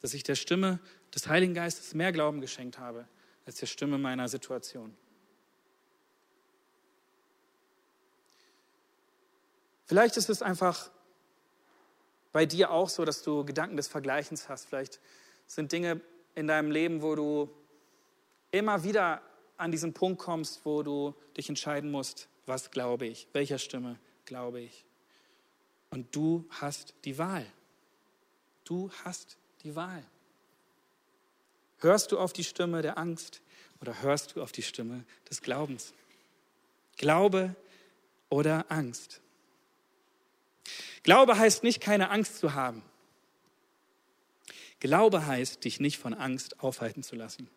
dass 0.00 0.14
ich 0.14 0.24
der 0.24 0.34
Stimme 0.34 0.80
des 1.14 1.28
Heiligen 1.28 1.54
Geistes 1.54 1.94
mehr 1.94 2.10
Glauben 2.12 2.40
geschenkt 2.40 2.78
habe 2.78 3.06
als 3.46 3.56
der 3.56 3.66
Stimme 3.66 3.98
meiner 3.98 4.28
Situation. 4.28 4.96
Vielleicht 9.84 10.16
ist 10.16 10.28
es 10.28 10.42
einfach 10.42 10.90
bei 12.32 12.44
dir 12.44 12.72
auch 12.72 12.88
so, 12.88 13.04
dass 13.04 13.22
du 13.22 13.44
Gedanken 13.44 13.76
des 13.76 13.86
Vergleichens 13.86 14.48
hast. 14.48 14.66
Vielleicht 14.66 15.00
sind 15.46 15.70
Dinge 15.70 16.00
in 16.34 16.48
deinem 16.48 16.72
Leben, 16.72 17.00
wo 17.00 17.14
du 17.14 17.50
immer 18.50 18.82
wieder 18.82 19.22
an 19.56 19.70
diesen 19.70 19.92
Punkt 19.92 20.20
kommst, 20.20 20.64
wo 20.64 20.82
du 20.82 21.14
dich 21.36 21.48
entscheiden 21.48 21.90
musst, 21.90 22.28
was 22.46 22.70
glaube 22.70 23.06
ich, 23.06 23.28
welcher 23.32 23.58
Stimme 23.58 23.98
glaube 24.24 24.60
ich. 24.60 24.84
Und 25.90 26.14
du 26.14 26.44
hast 26.50 26.94
die 27.04 27.18
Wahl. 27.18 27.46
Du 28.64 28.90
hast 29.04 29.36
die 29.62 29.74
Wahl. 29.76 30.04
Hörst 31.78 32.12
du 32.12 32.18
auf 32.18 32.32
die 32.32 32.44
Stimme 32.44 32.82
der 32.82 32.98
Angst 32.98 33.40
oder 33.80 34.02
hörst 34.02 34.34
du 34.34 34.42
auf 34.42 34.52
die 34.52 34.62
Stimme 34.62 35.04
des 35.28 35.42
Glaubens? 35.42 35.92
Glaube 36.96 37.54
oder 38.28 38.66
Angst? 38.70 39.20
Glaube 41.02 41.38
heißt 41.38 41.62
nicht, 41.62 41.80
keine 41.80 42.10
Angst 42.10 42.38
zu 42.38 42.54
haben. 42.54 42.82
Glaube 44.80 45.26
heißt, 45.26 45.64
dich 45.64 45.80
nicht 45.80 45.98
von 45.98 46.14
Angst 46.14 46.60
aufhalten 46.60 47.02
zu 47.02 47.14
lassen. 47.16 47.48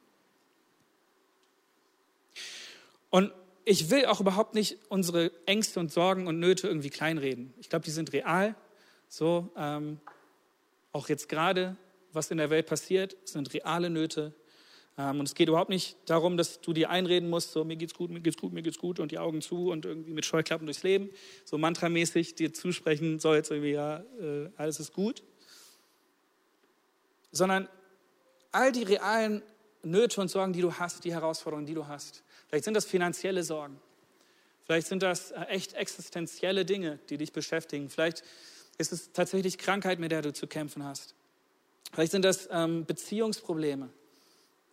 Und 3.09 3.31
ich 3.65 3.89
will 3.89 4.05
auch 4.05 4.19
überhaupt 4.19 4.55
nicht 4.55 4.77
unsere 4.89 5.31
Ängste 5.45 5.79
und 5.79 5.91
Sorgen 5.91 6.27
und 6.27 6.39
Nöte 6.39 6.67
irgendwie 6.67 6.89
kleinreden. 6.89 7.53
Ich 7.59 7.69
glaube, 7.69 7.85
die 7.85 7.91
sind 7.91 8.13
real. 8.13 8.55
So, 9.07 9.51
ähm, 9.55 9.99
auch 10.91 11.09
jetzt 11.09 11.29
gerade, 11.29 11.77
was 12.11 12.31
in 12.31 12.37
der 12.37 12.49
Welt 12.49 12.65
passiert, 12.65 13.15
sind 13.25 13.53
reale 13.53 13.89
Nöte. 13.89 14.33
Ähm, 14.97 15.19
und 15.19 15.27
es 15.27 15.35
geht 15.35 15.47
überhaupt 15.47 15.69
nicht 15.69 15.97
darum, 16.05 16.35
dass 16.35 16.61
du 16.61 16.73
dir 16.73 16.89
einreden 16.89 17.29
musst, 17.29 17.51
so 17.51 17.63
mir 17.63 17.77
geht's 17.77 17.93
gut, 17.93 18.11
mir 18.11 18.21
geht's 18.21 18.37
gut, 18.37 18.53
mir 18.53 18.61
geht's 18.61 18.79
gut 18.79 18.99
und 18.99 19.11
die 19.11 19.17
Augen 19.17 19.41
zu 19.41 19.71
und 19.71 19.85
irgendwie 19.85 20.13
mit 20.13 20.25
Scheuklappen 20.25 20.67
durchs 20.67 20.83
Leben, 20.83 21.09
so 21.45 21.57
mantramäßig 21.57 22.35
dir 22.35 22.53
zusprechen 22.53 23.19
soll 23.19 23.37
jetzt 23.37 23.49
irgendwie, 23.49 23.71
ja, 23.71 24.03
äh, 24.19 24.49
alles 24.57 24.79
ist 24.79 24.93
gut. 24.93 25.23
Sondern 27.31 27.69
all 28.51 28.71
die 28.71 28.83
realen 28.83 29.43
Nöte 29.83 30.21
und 30.21 30.29
Sorgen, 30.29 30.53
die 30.53 30.61
du 30.61 30.73
hast, 30.73 31.03
die 31.03 31.13
Herausforderungen, 31.13 31.65
die 31.65 31.73
du 31.73 31.87
hast, 31.87 32.23
Vielleicht 32.49 32.65
sind 32.65 32.73
das 32.73 32.85
finanzielle 32.85 33.43
Sorgen. 33.43 33.79
Vielleicht 34.65 34.87
sind 34.87 35.03
das 35.03 35.31
äh, 35.31 35.41
echt 35.43 35.73
existenzielle 35.73 36.65
Dinge, 36.65 36.99
die 37.09 37.17
dich 37.17 37.31
beschäftigen. 37.31 37.89
Vielleicht 37.89 38.23
ist 38.79 38.91
es 38.91 39.11
tatsächlich 39.11 39.57
Krankheit, 39.59 39.99
mit 39.99 40.11
der 40.11 40.23
du 40.23 40.33
zu 40.33 40.47
kämpfen 40.47 40.83
hast. 40.83 41.13
Vielleicht 41.93 42.11
sind 42.11 42.25
das 42.25 42.49
ähm, 42.51 42.85
Beziehungsprobleme, 42.85 43.89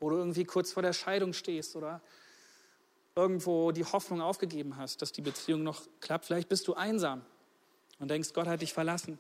wo 0.01 0.11
du 0.11 0.17
irgendwie 0.17 0.45
kurz 0.45 0.73
vor 0.73 0.83
der 0.83 0.95
Scheidung 0.95 1.35
stehst 1.35 1.77
oder 1.77 2.01
irgendwo 3.15 3.73
die 3.73 3.85
Hoffnung 3.85 4.23
aufgegeben 4.23 4.77
hast, 4.77 5.03
dass 5.03 5.13
die 5.13 5.23
Beziehung 5.23 5.63
noch 5.63 5.83
klappt. 6.01 6.27
Vielleicht 6.27 6.49
bist 6.49 6.69
du 6.69 6.75
einsam 6.75 7.25
und 7.99 8.11
denkst, 8.11 8.33
Gott 8.33 8.47
hat 8.47 8.63
dich 8.63 8.73
verlassen. 8.73 9.19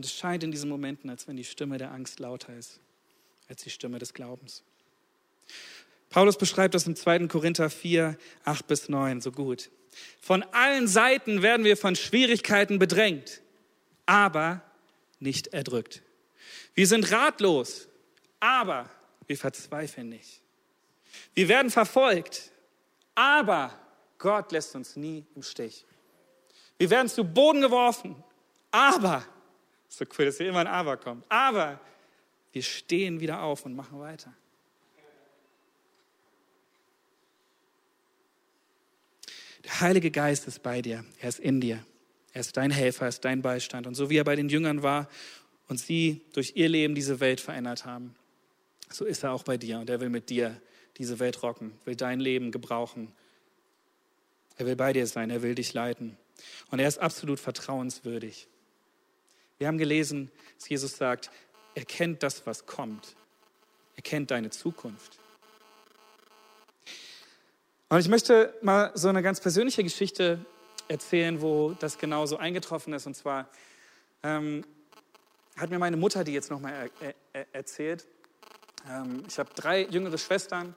Und 0.00 0.06
es 0.06 0.14
scheint 0.14 0.42
in 0.42 0.50
diesen 0.50 0.70
Momenten, 0.70 1.10
als 1.10 1.28
wenn 1.28 1.36
die 1.36 1.44
Stimme 1.44 1.76
der 1.76 1.90
Angst 1.90 2.20
lauter 2.20 2.56
ist 2.56 2.80
als 3.50 3.64
die 3.64 3.68
Stimme 3.68 3.98
des 3.98 4.14
Glaubens. 4.14 4.62
Paulus 6.08 6.38
beschreibt 6.38 6.74
das 6.74 6.86
im 6.86 6.96
2. 6.96 7.26
Korinther 7.26 7.68
4, 7.68 8.16
8 8.44 8.66
bis 8.66 8.88
9 8.88 9.20
so 9.20 9.30
gut. 9.30 9.68
Von 10.18 10.42
allen 10.52 10.88
Seiten 10.88 11.42
werden 11.42 11.64
wir 11.64 11.76
von 11.76 11.96
Schwierigkeiten 11.96 12.78
bedrängt, 12.78 13.42
aber 14.06 14.62
nicht 15.18 15.48
erdrückt. 15.48 16.00
Wir 16.72 16.86
sind 16.86 17.12
ratlos, 17.12 17.86
aber 18.38 18.88
wir 19.26 19.36
verzweifeln 19.36 20.08
nicht. 20.08 20.40
Wir 21.34 21.48
werden 21.48 21.70
verfolgt, 21.70 22.52
aber 23.14 23.78
Gott 24.16 24.50
lässt 24.50 24.74
uns 24.74 24.96
nie 24.96 25.26
im 25.34 25.42
Stich. 25.42 25.84
Wir 26.78 26.88
werden 26.88 27.08
zu 27.08 27.22
Boden 27.22 27.60
geworfen, 27.60 28.16
aber, 28.70 29.26
so 29.90 30.04
cool, 30.16 30.24
dass 30.24 30.38
hier 30.38 30.48
immer 30.48 30.60
ein 30.60 30.66
Aber 30.66 30.96
kommt, 30.96 31.24
aber 31.28 31.78
wir 32.52 32.62
stehen 32.62 33.20
wieder 33.20 33.42
auf 33.42 33.66
und 33.66 33.74
machen 33.74 34.00
weiter. 34.00 34.32
Der 39.64 39.80
Heilige 39.80 40.10
Geist 40.10 40.48
ist 40.48 40.62
bei 40.62 40.80
dir, 40.80 41.04
er 41.20 41.28
ist 41.28 41.38
in 41.38 41.60
dir. 41.60 41.84
Er 42.32 42.40
ist 42.40 42.56
dein 42.56 42.70
Helfer, 42.70 43.06
er 43.06 43.08
ist 43.08 43.24
dein 43.24 43.42
Beistand. 43.42 43.86
Und 43.86 43.94
so 43.94 44.08
wie 44.08 44.16
er 44.16 44.24
bei 44.24 44.36
den 44.36 44.48
Jüngern 44.48 44.82
war 44.82 45.08
und 45.68 45.78
sie 45.78 46.22
durch 46.32 46.52
ihr 46.54 46.68
Leben 46.68 46.94
diese 46.94 47.20
Welt 47.20 47.40
verändert 47.40 47.84
haben, 47.84 48.14
so 48.88 49.04
ist 49.04 49.24
er 49.24 49.32
auch 49.32 49.42
bei 49.42 49.56
dir. 49.56 49.80
Und 49.80 49.90
er 49.90 50.00
will 50.00 50.08
mit 50.08 50.30
dir 50.30 50.60
diese 50.96 51.18
Welt 51.18 51.42
rocken, 51.42 51.72
will 51.84 51.96
dein 51.96 52.20
Leben 52.20 52.52
gebrauchen. 52.52 53.12
Er 54.56 54.66
will 54.66 54.76
bei 54.76 54.92
dir 54.92 55.06
sein, 55.06 55.30
er 55.30 55.42
will 55.42 55.54
dich 55.54 55.72
leiten. 55.74 56.16
Und 56.70 56.78
er 56.78 56.88
ist 56.88 56.98
absolut 56.98 57.40
vertrauenswürdig. 57.40 58.48
Wir 59.60 59.66
haben 59.66 59.76
gelesen, 59.76 60.30
dass 60.56 60.70
Jesus 60.70 60.96
sagt, 60.96 61.30
er 61.74 61.84
kennt 61.84 62.22
das, 62.22 62.46
was 62.46 62.64
kommt. 62.64 63.14
Er 63.94 64.02
kennt 64.02 64.30
deine 64.30 64.48
Zukunft. 64.48 65.18
Und 67.90 68.00
ich 68.00 68.08
möchte 68.08 68.54
mal 68.62 68.90
so 68.94 69.08
eine 69.08 69.22
ganz 69.22 69.38
persönliche 69.38 69.84
Geschichte 69.84 70.42
erzählen, 70.88 71.42
wo 71.42 71.72
das 71.78 71.98
genauso 71.98 72.38
eingetroffen 72.38 72.94
ist. 72.94 73.06
Und 73.06 73.14
zwar 73.16 73.50
ähm, 74.22 74.64
hat 75.58 75.68
mir 75.68 75.78
meine 75.78 75.98
Mutter 75.98 76.24
die 76.24 76.32
jetzt 76.32 76.50
nochmal 76.50 76.90
er, 77.02 77.14
er, 77.34 77.46
erzählt. 77.52 78.06
Ähm, 78.88 79.24
ich 79.28 79.38
habe 79.38 79.50
drei 79.54 79.82
jüngere 79.82 80.16
Schwestern 80.16 80.74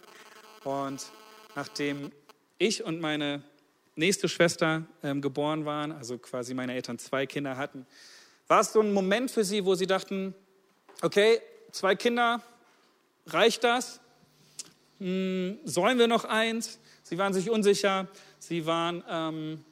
und 0.65 1.09
nachdem 1.55 2.11
ich 2.57 2.83
und 2.83 2.99
meine 2.99 3.43
nächste 3.95 4.27
Schwester 4.27 4.83
ähm, 5.03 5.21
geboren 5.21 5.63
waren, 5.63 5.93
also 5.93 6.17
quasi 6.17 6.53
meine 6.53 6.73
Eltern 6.73 6.99
zwei 6.99 7.25
Kinder 7.25 7.55
hatten, 7.55 7.87
war 8.53 8.59
es 8.59 8.71
so 8.71 8.81
ein 8.81 8.93
Moment 8.93 9.31
für 9.31 9.43
sie, 9.43 9.65
wo 9.65 9.73
sie 9.73 9.87
dachten, 9.87 10.35
okay, 11.01 11.41
zwei 11.71 11.95
Kinder, 11.95 12.39
reicht 13.25 13.63
das? 13.63 13.99
Hm, 14.99 15.57
sollen 15.63 15.97
wir 15.97 16.07
noch 16.07 16.23
eins? 16.25 16.79
Sie 17.01 17.17
waren 17.17 17.33
sich 17.33 17.49
unsicher, 17.49 18.07
sie 18.37 18.67
waren 18.67 19.03
ähm, 19.09 19.65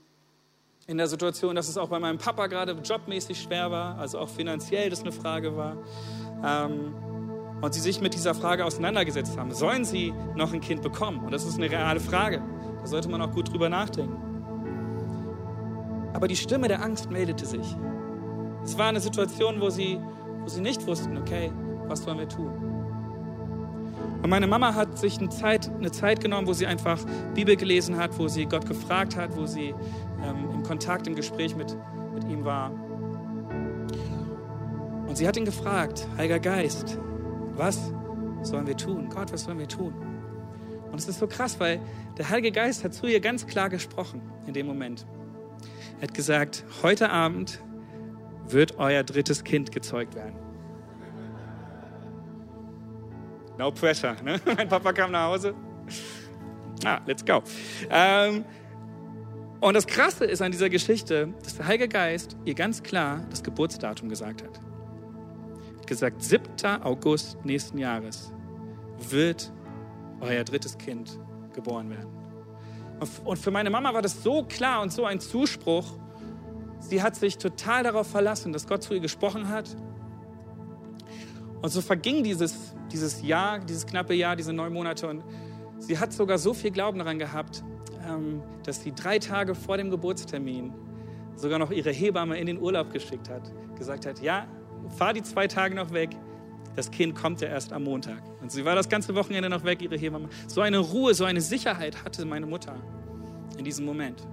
in 0.88 0.98
der 0.98 1.06
Situation, 1.06 1.56
dass 1.56 1.70
es 1.70 1.78
auch 1.78 1.90
bei 1.90 2.00
meinem 2.00 2.18
Papa 2.18 2.48
gerade 2.48 2.72
jobmäßig 2.72 3.44
schwer 3.44 3.70
war, 3.70 4.00
also 4.00 4.18
auch 4.18 4.30
finanziell 4.30 4.90
das 4.90 5.02
eine 5.02 5.12
Frage 5.12 5.56
war. 5.56 5.78
Ähm, 6.44 6.96
und 7.62 7.76
sie 7.76 7.82
sich 7.82 8.02
mit 8.02 8.16
dieser 8.16 8.34
Frage 8.34 8.66
auseinandergesetzt 8.66 9.38
haben. 9.38 9.54
Sollen 9.54 9.86
sie 9.86 10.12
noch 10.36 10.54
ein 10.54 10.62
Kind 10.62 10.82
bekommen? 10.82 11.24
Und 11.24 11.34
das 11.34 11.46
ist 11.46 11.58
eine 11.58 11.70
reale 11.70 12.00
Frage. 12.00 12.42
Da 12.80 12.88
sollte 12.88 13.10
man 13.10 13.22
auch 13.22 13.32
gut 13.32 13.54
drüber 13.54 13.70
nachdenken. 13.70 14.18
Aber 16.16 16.28
die 16.28 16.36
Stimme 16.36 16.68
der 16.68 16.82
Angst 16.82 17.12
meldete 17.12 17.46
sich. 17.46 17.76
Es 18.64 18.78
war 18.78 18.88
eine 18.88 19.00
Situation, 19.00 19.60
wo 19.60 19.70
sie, 19.70 20.00
wo 20.42 20.48
sie 20.48 20.62
nicht 20.62 20.86
wussten, 20.86 21.18
okay, 21.18 21.52
was 21.88 22.04
sollen 22.04 22.20
wir 22.20 22.30
tun? 22.30 22.52
Und 24.22 24.30
meine 24.30 24.46
Mama 24.46 24.76
hat 24.76 25.00
sich 25.00 25.18
eine 25.18 25.30
Zeit, 25.30 25.70
eine 25.70 25.92
Zeit 25.92 26.22
genommen, 26.22 26.48
wo 26.48 26.54
sie 26.54 26.68
einfach 26.68 27.00
Bibel 27.34 27.56
gelesen 27.56 27.98
hat, 27.98 28.18
wo 28.20 28.28
sie 28.28 28.46
Gott 28.46 28.68
gefragt 28.68 29.16
hat, 29.16 29.36
wo 29.36 29.48
sie 29.48 29.74
ähm, 30.24 30.52
im 30.54 30.64
Kontakt, 30.64 31.08
im 31.08 31.16
Gespräch 31.16 31.56
mit, 31.56 31.76
mit 32.14 32.24
ihm 32.26 32.46
war. 32.46 32.72
Und 35.08 35.18
sie 35.18 35.28
hat 35.28 35.38
ihn 35.38 35.46
gefragt, 35.46 36.08
Heiliger 36.18 36.40
Geist, 36.40 37.00
was 37.56 37.92
sollen 38.44 38.68
wir 38.68 38.78
tun? 38.78 39.10
Gott, 39.10 39.34
was 39.34 39.44
sollen 39.44 39.60
wir 39.60 39.68
tun? 39.68 39.94
Und 40.92 41.00
es 41.00 41.08
ist 41.08 41.20
so 41.20 41.28
krass, 41.28 41.60
weil 41.60 41.80
der 42.18 42.30
Heilige 42.30 42.52
Geist 42.52 42.84
hat 42.84 42.94
zu 42.94 43.08
ihr 43.08 43.20
ganz 43.20 43.48
klar 43.48 43.70
gesprochen 43.70 44.22
in 44.46 44.54
dem 44.54 44.68
Moment. 44.68 45.06
Er 46.00 46.08
hat 46.08 46.14
gesagt, 46.14 46.64
heute 46.84 47.10
Abend 47.10 47.60
wird 48.52 48.78
euer 48.78 49.04
drittes 49.04 49.44
Kind 49.44 49.72
gezeugt 49.72 50.16
werden. 50.16 50.36
No 53.58 53.72
pressure. 53.72 54.16
Ne? 54.24 54.40
Mein 54.58 54.68
Papa 54.68 54.94
kam 54.94 55.12
nach 55.12 55.28
Hause. 55.28 55.54
Ah, 56.84 57.00
let's 57.06 57.24
go. 57.24 57.44
Ähm, 57.90 58.44
und 59.60 59.76
das 59.76 59.86
Krasse 59.86 60.26
ist 60.26 60.42
an 60.42 60.52
dieser 60.52 60.70
Geschichte, 60.70 61.34
dass 61.44 61.58
der 61.58 61.68
Heilige 61.68 61.88
Geist 61.88 62.36
ihr 62.46 62.56
ganz 62.56 62.82
klar 62.82 63.24
das 63.30 63.44
Geburtsdatum 63.44 64.10
gesagt 64.10 64.44
hat. 64.44 64.60
Gesagt, 65.86 66.24
7. 66.24 66.82
August 66.84 67.38
nächsten 67.46 67.78
Jahres 67.78 68.34
wird 69.10 69.52
euer 70.22 70.44
drittes 70.44 70.78
Kind 70.78 71.20
geboren 71.54 71.90
werden. 71.92 72.10
Und 73.24 73.38
für 73.38 73.52
meine 73.52 73.70
Mama 73.70 73.94
war 73.94 74.02
das 74.02 74.24
so 74.24 74.44
klar 74.44 74.82
und 74.82 74.92
so 74.92 75.06
ein 75.06 75.20
Zuspruch. 75.20 75.86
Sie 76.82 77.02
hat 77.02 77.16
sich 77.16 77.38
total 77.38 77.84
darauf 77.84 78.08
verlassen, 78.08 78.52
dass 78.52 78.68
Gott 78.68 78.84
zu 78.84 78.94
ihr 78.94 79.00
gesprochen 79.00 79.48
hat. 79.48 79.78
Und 81.62 81.70
so 81.70 81.80
verging 81.80 82.24
dieses, 82.24 82.74
dieses 82.92 83.22
Jahr, 83.22 83.60
dieses 83.60 83.86
knappe 83.86 84.14
Jahr, 84.14 84.36
diese 84.36 84.52
neun 84.52 84.74
Monate. 84.74 85.08
Und 85.08 85.24
sie 85.78 86.00
hat 86.00 86.12
sogar 86.12 86.38
so 86.38 86.54
viel 86.54 86.72
Glauben 86.72 86.98
daran 86.98 87.20
gehabt, 87.20 87.64
ähm, 88.08 88.42
dass 88.64 88.82
sie 88.82 88.94
drei 88.94 89.20
Tage 89.20 89.54
vor 89.54 89.78
dem 89.78 89.92
Geburtstermin 89.92 90.74
sogar 91.36 91.60
noch 91.60 91.72
ihre 91.72 91.92
Hebamme 91.92 92.38
in 92.40 92.48
den 92.48 92.60
Urlaub 92.60 92.92
geschickt 92.92 93.30
hat. 93.30 93.52
Gesagt 93.78 94.06
hat, 94.06 94.22
ja, 94.22 94.48
fahr 94.98 95.14
die 95.14 95.22
zwei 95.22 95.48
Tage 95.48 95.76
noch 95.76 95.92
weg. 95.94 96.10
Das 96.76 96.90
Kind 96.90 97.16
kommt 97.16 97.42
ja 97.42 97.50
erst 97.50 97.74
am 97.74 97.84
Montag. 97.84 98.22
Und 98.42 98.52
sie 98.52 98.66
war 98.66 98.76
das 98.76 98.90
ganze 98.90 99.14
Wochenende 99.14 99.50
noch 99.50 99.64
weg, 99.64 99.82
ihre 99.82 99.98
Hebamme. 99.98 100.30
So 100.48 100.62
eine 100.62 100.80
Ruhe, 100.80 101.14
so 101.14 101.26
eine 101.26 101.42
Sicherheit 101.42 102.04
hatte 102.04 102.26
meine 102.26 102.48
Mutter 102.48 102.76
in 103.58 103.66
diesem 103.66 103.86
Moment. 103.86 104.26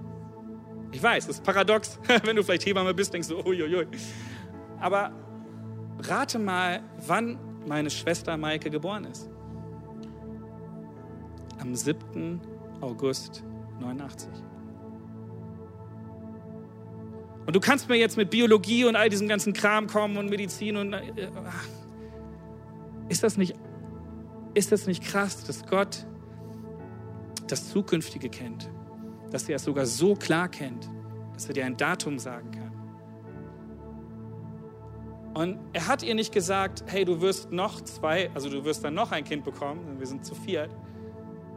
Ich 0.91 1.01
weiß, 1.01 1.27
das 1.27 1.37
ist 1.37 1.43
paradox. 1.43 1.99
Wenn 2.23 2.35
du 2.35 2.43
vielleicht 2.43 2.65
Hebamme 2.65 2.93
bist, 2.93 3.13
denkst 3.13 3.27
du, 3.27 3.39
uiuiui. 3.39 3.87
Aber 4.79 5.11
rate 5.99 6.39
mal, 6.39 6.81
wann 7.05 7.37
meine 7.67 7.89
Schwester 7.89 8.37
Maike 8.37 8.69
geboren 8.69 9.05
ist. 9.05 9.29
Am 11.59 11.75
7. 11.75 12.41
August 12.81 13.43
89. 13.79 14.29
Und 17.45 17.55
du 17.55 17.59
kannst 17.59 17.89
mir 17.89 17.95
jetzt 17.97 18.15
mit 18.15 18.29
Biologie 18.29 18.85
und 18.85 18.95
all 18.95 19.09
diesem 19.09 19.27
ganzen 19.27 19.53
Kram 19.53 19.87
kommen 19.87 20.17
und 20.17 20.29
Medizin 20.29 20.77
und 20.77 20.93
äh, 20.93 21.29
ist 23.09 23.23
das 23.23 23.37
nicht 23.37 23.55
ist 24.53 24.71
das 24.71 24.87
nicht 24.87 25.03
krass, 25.03 25.43
dass 25.43 25.65
Gott 25.65 26.05
das 27.47 27.69
Zukünftige 27.69 28.29
kennt, 28.29 28.69
dass 29.31 29.47
er 29.49 29.57
es 29.57 29.63
sogar 29.63 29.85
so 29.85 30.15
klar 30.15 30.49
kennt, 30.49 30.89
dass 31.33 31.47
er 31.47 31.53
dir 31.53 31.65
ein 31.65 31.77
Datum 31.77 32.19
sagen 32.19 32.51
kann? 32.51 32.69
Und 35.33 35.59
er 35.73 35.87
hat 35.87 36.03
ihr 36.03 36.15
nicht 36.15 36.33
gesagt, 36.33 36.83
hey, 36.87 37.05
du 37.05 37.21
wirst 37.21 37.51
noch 37.51 37.81
zwei, 37.81 38.29
also 38.33 38.49
du 38.49 38.65
wirst 38.65 38.83
dann 38.83 38.93
noch 38.93 39.11
ein 39.11 39.23
Kind 39.23 39.43
bekommen, 39.43 39.99
wir 39.99 40.07
sind 40.07 40.25
zu 40.25 40.35
viert, 40.35 40.69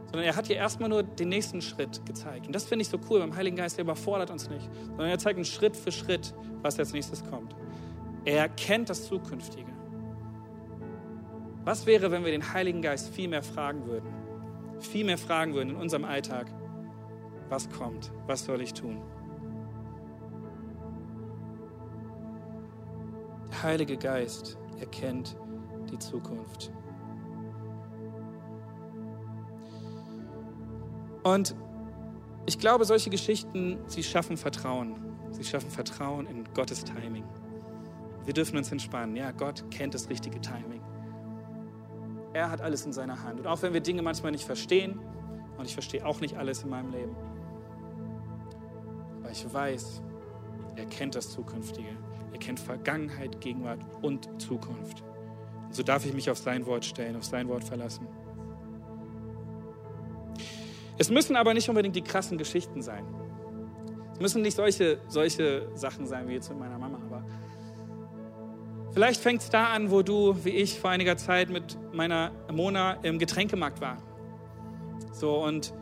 sondern 0.05 0.23
er 0.23 0.35
hat 0.35 0.49
ihr 0.49 0.55
erstmal 0.55 0.89
nur 0.89 1.01
den 1.01 1.29
nächsten 1.29 1.61
Schritt 1.61 2.05
gezeigt. 2.05 2.45
Und 2.45 2.53
das 2.53 2.65
finde 2.65 2.83
ich 2.83 2.89
so 2.89 2.99
cool 3.09 3.19
beim 3.19 3.35
Heiligen 3.35 3.57
Geist, 3.57 3.77
der 3.77 3.83
überfordert 3.83 4.29
uns 4.29 4.49
nicht, 4.49 4.69
sondern 4.89 5.09
er 5.09 5.17
zeigt 5.17 5.39
uns 5.39 5.49
Schritt 5.49 5.75
für 5.75 5.91
Schritt, 5.91 6.35
was 6.61 6.77
als 6.77 6.93
nächstes 6.93 7.23
kommt. 7.25 7.55
Er 8.25 8.47
kennt 8.47 8.89
das 8.89 9.07
Zukünftige. 9.07 9.71
Was 11.65 11.85
wäre, 11.85 12.11
wenn 12.11 12.23
wir 12.23 12.31
den 12.31 12.53
Heiligen 12.53 12.81
Geist 12.81 13.09
viel 13.13 13.27
mehr 13.27 13.43
fragen 13.43 13.85
würden? 13.85 14.07
Viel 14.79 15.05
mehr 15.05 15.17
fragen 15.17 15.53
würden 15.53 15.71
in 15.71 15.75
unserem 15.77 16.05
Alltag, 16.05 16.47
was 17.49 17.69
kommt, 17.69 18.11
was 18.27 18.45
soll 18.45 18.61
ich 18.61 18.73
tun? 18.73 19.01
Der 23.51 23.63
Heilige 23.63 23.97
Geist 23.97 24.57
erkennt 24.79 25.37
die 25.91 25.99
Zukunft. 25.99 26.71
Und 31.23 31.55
ich 32.45 32.59
glaube, 32.59 32.83
solche 32.83 33.09
Geschichten, 33.09 33.79
sie 33.87 34.03
schaffen 34.03 34.35
Vertrauen. 34.35 34.95
Sie 35.31 35.43
schaffen 35.43 35.69
Vertrauen 35.69 36.27
in 36.27 36.43
Gottes 36.53 36.83
Timing. 36.83 37.23
Wir 38.25 38.33
dürfen 38.33 38.57
uns 38.57 38.71
entspannen. 38.71 39.15
Ja, 39.15 39.31
Gott 39.31 39.63
kennt 39.71 39.93
das 39.93 40.09
richtige 40.09 40.39
Timing. 40.41 40.81
Er 42.33 42.49
hat 42.49 42.61
alles 42.61 42.85
in 42.85 42.91
seiner 42.91 43.23
Hand. 43.23 43.39
Und 43.39 43.47
auch 43.47 43.61
wenn 43.61 43.73
wir 43.73 43.81
Dinge 43.81 44.01
manchmal 44.01 44.31
nicht 44.31 44.43
verstehen, 44.43 44.99
und 45.57 45.65
ich 45.65 45.73
verstehe 45.73 46.05
auch 46.05 46.19
nicht 46.19 46.35
alles 46.35 46.63
in 46.63 46.69
meinem 46.69 46.91
Leben, 46.91 47.15
ich 49.33 49.51
weiß, 49.51 50.01
er 50.75 50.85
kennt 50.85 51.15
das 51.15 51.31
Zukünftige. 51.31 51.89
Er 52.31 52.37
kennt 52.37 52.59
Vergangenheit, 52.59 53.41
Gegenwart 53.41 53.79
und 54.01 54.29
Zukunft. 54.41 55.03
Und 55.65 55.75
so 55.75 55.81
darf 55.81 56.05
ich 56.05 56.13
mich 56.13 56.29
auf 56.29 56.37
sein 56.37 56.65
Wort 56.67 56.85
stellen, 56.85 57.15
auf 57.15 57.25
sein 57.25 57.47
Wort 57.47 57.63
verlassen. 57.63 58.07
Es 60.99 61.09
müssen 61.09 61.35
aber 61.35 61.55
nicht 61.55 61.67
unbedingt 61.67 61.95
die 61.95 62.03
krassen 62.03 62.37
Geschichten 62.37 62.83
sein. 62.83 63.03
Es 64.13 64.19
müssen 64.19 64.43
nicht 64.43 64.55
solche, 64.55 64.99
solche 65.07 65.67
Sachen 65.73 66.05
sein 66.05 66.27
wie 66.27 66.33
jetzt 66.33 66.49
mit 66.49 66.59
meiner 66.59 66.77
Mama, 66.77 66.99
aber 67.03 67.25
vielleicht 68.91 69.19
fängt 69.19 69.41
es 69.41 69.49
da 69.49 69.73
an, 69.73 69.89
wo 69.89 70.03
du, 70.03 70.45
wie 70.45 70.51
ich, 70.51 70.79
vor 70.79 70.91
einiger 70.91 71.17
Zeit 71.17 71.49
mit 71.49 71.75
meiner 71.91 72.31
Mona 72.51 72.93
im 73.01 73.17
Getränkemarkt 73.17 73.81
war. 73.81 73.97
So, 75.11 75.43
und 75.43 75.73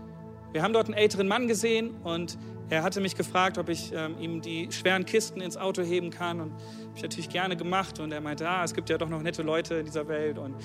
wir 0.53 0.63
haben 0.63 0.73
dort 0.73 0.85
einen 0.85 0.95
älteren 0.95 1.27
Mann 1.27 1.47
gesehen 1.47 1.91
und 2.03 2.37
er 2.71 2.83
hatte 2.83 3.01
mich 3.01 3.15
gefragt, 3.15 3.57
ob 3.57 3.67
ich 3.67 3.91
ähm, 3.93 4.17
ihm 4.17 4.41
die 4.41 4.71
schweren 4.71 5.05
Kisten 5.05 5.41
ins 5.41 5.57
Auto 5.57 5.81
heben 5.81 6.09
kann. 6.09 6.39
Und 6.39 6.53
habe 6.53 6.63
ich 6.95 7.03
natürlich 7.03 7.27
gerne 7.27 7.57
gemacht. 7.57 7.99
Und 7.99 8.13
er 8.13 8.21
meinte, 8.21 8.47
ah, 8.47 8.63
es 8.63 8.73
gibt 8.73 8.89
ja 8.89 8.97
doch 8.97 9.09
noch 9.09 9.21
nette 9.21 9.41
Leute 9.43 9.75
in 9.75 9.85
dieser 9.85 10.07
Welt. 10.07 10.37
Und, 10.37 10.55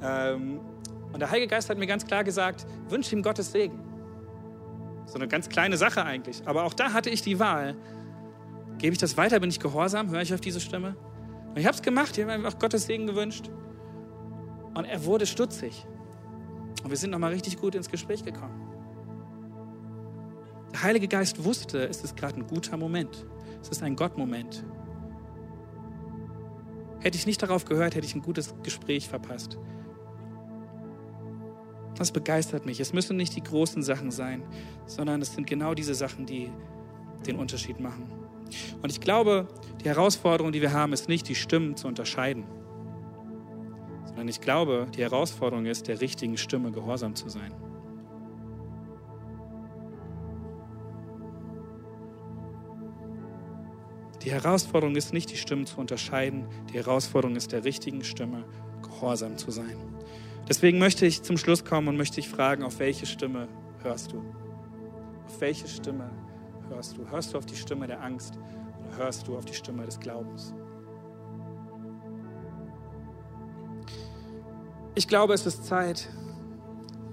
ähm, 0.00 0.60
und 1.12 1.18
der 1.18 1.28
Heilige 1.28 1.48
Geist 1.48 1.68
hat 1.68 1.76
mir 1.76 1.88
ganz 1.88 2.06
klar 2.06 2.22
gesagt, 2.22 2.66
wünsche 2.88 3.16
ihm 3.16 3.22
Gottes 3.22 3.50
Segen. 3.50 3.80
So 5.06 5.16
eine 5.16 5.26
ganz 5.26 5.48
kleine 5.48 5.76
Sache 5.76 6.04
eigentlich. 6.04 6.40
Aber 6.46 6.62
auch 6.62 6.72
da 6.72 6.92
hatte 6.92 7.10
ich 7.10 7.22
die 7.22 7.40
Wahl. 7.40 7.74
Gebe 8.78 8.92
ich 8.92 8.98
das 8.98 9.16
weiter? 9.16 9.40
Bin 9.40 9.50
ich 9.50 9.58
gehorsam? 9.58 10.10
Höre 10.10 10.22
ich 10.22 10.32
auf 10.32 10.40
diese 10.40 10.60
Stimme? 10.60 10.94
Und 11.48 11.58
ich 11.58 11.66
habe 11.66 11.74
es 11.74 11.82
gemacht. 11.82 12.16
Ich 12.16 12.22
habe 12.22 12.32
einfach 12.32 12.60
Gottes 12.60 12.86
Segen 12.86 13.08
gewünscht. 13.08 13.50
Und 14.74 14.84
er 14.84 15.04
wurde 15.04 15.26
stutzig. 15.26 15.84
Und 16.84 16.90
wir 16.90 16.96
sind 16.96 17.10
nochmal 17.10 17.32
richtig 17.32 17.56
gut 17.58 17.74
ins 17.74 17.90
Gespräch 17.90 18.24
gekommen. 18.24 18.65
Der 20.76 20.82
Heilige 20.82 21.08
Geist 21.08 21.42
wusste, 21.42 21.88
es 21.88 22.02
ist 22.02 22.18
gerade 22.18 22.38
ein 22.38 22.46
guter 22.46 22.76
Moment. 22.76 23.24
Es 23.62 23.70
ist 23.70 23.82
ein 23.82 23.96
Gottmoment. 23.96 24.62
Hätte 27.00 27.16
ich 27.16 27.24
nicht 27.24 27.42
darauf 27.42 27.64
gehört, 27.64 27.94
hätte 27.94 28.06
ich 28.06 28.14
ein 28.14 28.20
gutes 28.20 28.54
Gespräch 28.62 29.08
verpasst. 29.08 29.56
Das 31.94 32.12
begeistert 32.12 32.66
mich. 32.66 32.78
Es 32.78 32.92
müssen 32.92 33.16
nicht 33.16 33.34
die 33.34 33.42
großen 33.42 33.82
Sachen 33.82 34.10
sein, 34.10 34.42
sondern 34.84 35.22
es 35.22 35.32
sind 35.32 35.46
genau 35.46 35.72
diese 35.72 35.94
Sachen, 35.94 36.26
die 36.26 36.52
den 37.26 37.36
Unterschied 37.36 37.80
machen. 37.80 38.12
Und 38.82 38.92
ich 38.92 39.00
glaube, 39.00 39.48
die 39.82 39.88
Herausforderung, 39.88 40.52
die 40.52 40.60
wir 40.60 40.74
haben, 40.74 40.92
ist 40.92 41.08
nicht, 41.08 41.26
die 41.26 41.36
Stimmen 41.36 41.78
zu 41.78 41.88
unterscheiden, 41.88 42.44
sondern 44.04 44.28
ich 44.28 44.42
glaube, 44.42 44.88
die 44.94 45.00
Herausforderung 45.00 45.64
ist, 45.64 45.88
der 45.88 46.02
richtigen 46.02 46.36
Stimme 46.36 46.70
gehorsam 46.70 47.14
zu 47.14 47.30
sein. 47.30 47.54
Die 54.26 54.32
Herausforderung 54.32 54.96
ist 54.96 55.12
nicht, 55.12 55.30
die 55.30 55.36
Stimmen 55.36 55.66
zu 55.66 55.78
unterscheiden. 55.78 56.48
Die 56.72 56.78
Herausforderung 56.78 57.36
ist, 57.36 57.52
der 57.52 57.62
richtigen 57.62 58.02
Stimme 58.02 58.44
gehorsam 58.82 59.38
zu 59.38 59.52
sein. 59.52 59.76
Deswegen 60.48 60.80
möchte 60.80 61.06
ich 61.06 61.22
zum 61.22 61.38
Schluss 61.38 61.64
kommen 61.64 61.86
und 61.86 61.96
möchte 61.96 62.16
dich 62.16 62.28
fragen, 62.28 62.64
auf 62.64 62.80
welche 62.80 63.06
Stimme 63.06 63.46
hörst 63.84 64.10
du? 64.10 64.18
Auf 65.26 65.40
welche 65.40 65.68
Stimme 65.68 66.10
hörst 66.68 66.96
du? 66.96 67.08
Hörst 67.08 67.34
du 67.34 67.38
auf 67.38 67.46
die 67.46 67.54
Stimme 67.54 67.86
der 67.86 68.02
Angst 68.02 68.36
oder 68.80 68.96
hörst 68.96 69.28
du 69.28 69.36
auf 69.36 69.44
die 69.44 69.54
Stimme 69.54 69.86
des 69.86 70.00
Glaubens? 70.00 70.52
Ich 74.96 75.06
glaube, 75.06 75.34
es 75.34 75.46
ist 75.46 75.64
Zeit, 75.64 76.08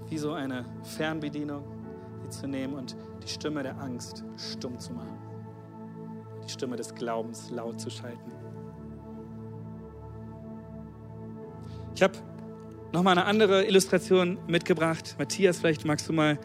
wie 0.08 0.18
so 0.18 0.32
eine 0.32 0.64
Fernbedienung, 0.82 1.62
die 2.24 2.30
zu 2.30 2.48
nehmen 2.48 2.74
und 2.74 2.96
die 3.22 3.28
Stimme 3.28 3.62
der 3.62 3.78
Angst 3.78 4.24
stumm 4.36 4.80
zu 4.80 4.92
machen 4.92 5.23
die 6.44 6.50
Stimme 6.50 6.76
des 6.76 6.94
Glaubens 6.94 7.50
laut 7.50 7.80
zu 7.80 7.90
schalten. 7.90 8.32
Ich 11.94 12.02
habe 12.02 12.14
noch 12.92 13.02
mal 13.02 13.12
eine 13.12 13.24
andere 13.24 13.66
Illustration 13.66 14.38
mitgebracht. 14.46 15.16
Matthias, 15.18 15.58
vielleicht 15.58 15.84
magst 15.84 16.08
du 16.08 16.12
mal, 16.12 16.38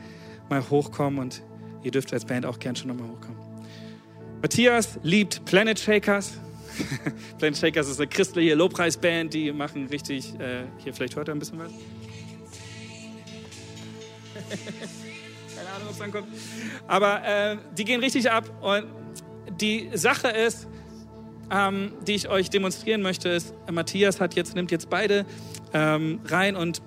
mal 0.49 0.67
hochkommen 0.69 1.19
und 1.19 1.43
ihr 1.83 1.91
dürft 1.91 2.11
als 2.13 2.25
Band 2.25 2.45
auch 2.45 2.59
gern 2.59 2.75
schon 2.75 2.89
noch 2.89 2.95
mal 2.95 3.07
hochkommen. 3.07 3.37
Matthias 4.41 4.99
liebt 5.03 5.45
Planet 5.45 5.79
Shakers. 5.79 6.39
Planet 7.37 7.57
Shakers 7.57 7.89
ist 7.89 7.99
eine 7.99 8.07
christliche 8.07 8.55
Lobpreisband, 8.55 9.33
die 9.33 9.51
machen 9.51 9.87
richtig, 9.87 10.39
äh, 10.39 10.63
hier 10.77 10.93
vielleicht 10.93 11.15
hört 11.15 11.27
er 11.27 11.35
ein 11.35 11.39
bisschen 11.39 11.59
was. 11.59 11.71
Keine 15.55 15.69
Ahnung, 15.69 15.87
ob 15.87 15.93
es 15.93 16.01
ankommt. 16.01 16.27
Aber 16.87 17.23
äh, 17.25 17.57
die 17.77 17.85
gehen 17.85 17.99
richtig 17.99 18.31
ab 18.31 18.49
und 18.61 18.85
die 19.59 19.89
Sache 19.93 20.29
ist, 20.29 20.67
ähm, 21.51 21.93
die 22.05 22.13
ich 22.13 22.29
euch 22.29 22.49
demonstrieren 22.49 23.01
möchte, 23.01 23.29
ist, 23.29 23.53
Matthias 23.71 24.21
hat 24.21 24.35
jetzt, 24.35 24.55
nimmt 24.55 24.71
jetzt 24.71 24.89
beide 24.89 25.25
ähm, 25.73 26.19
rein 26.25 26.55
und 26.55 26.81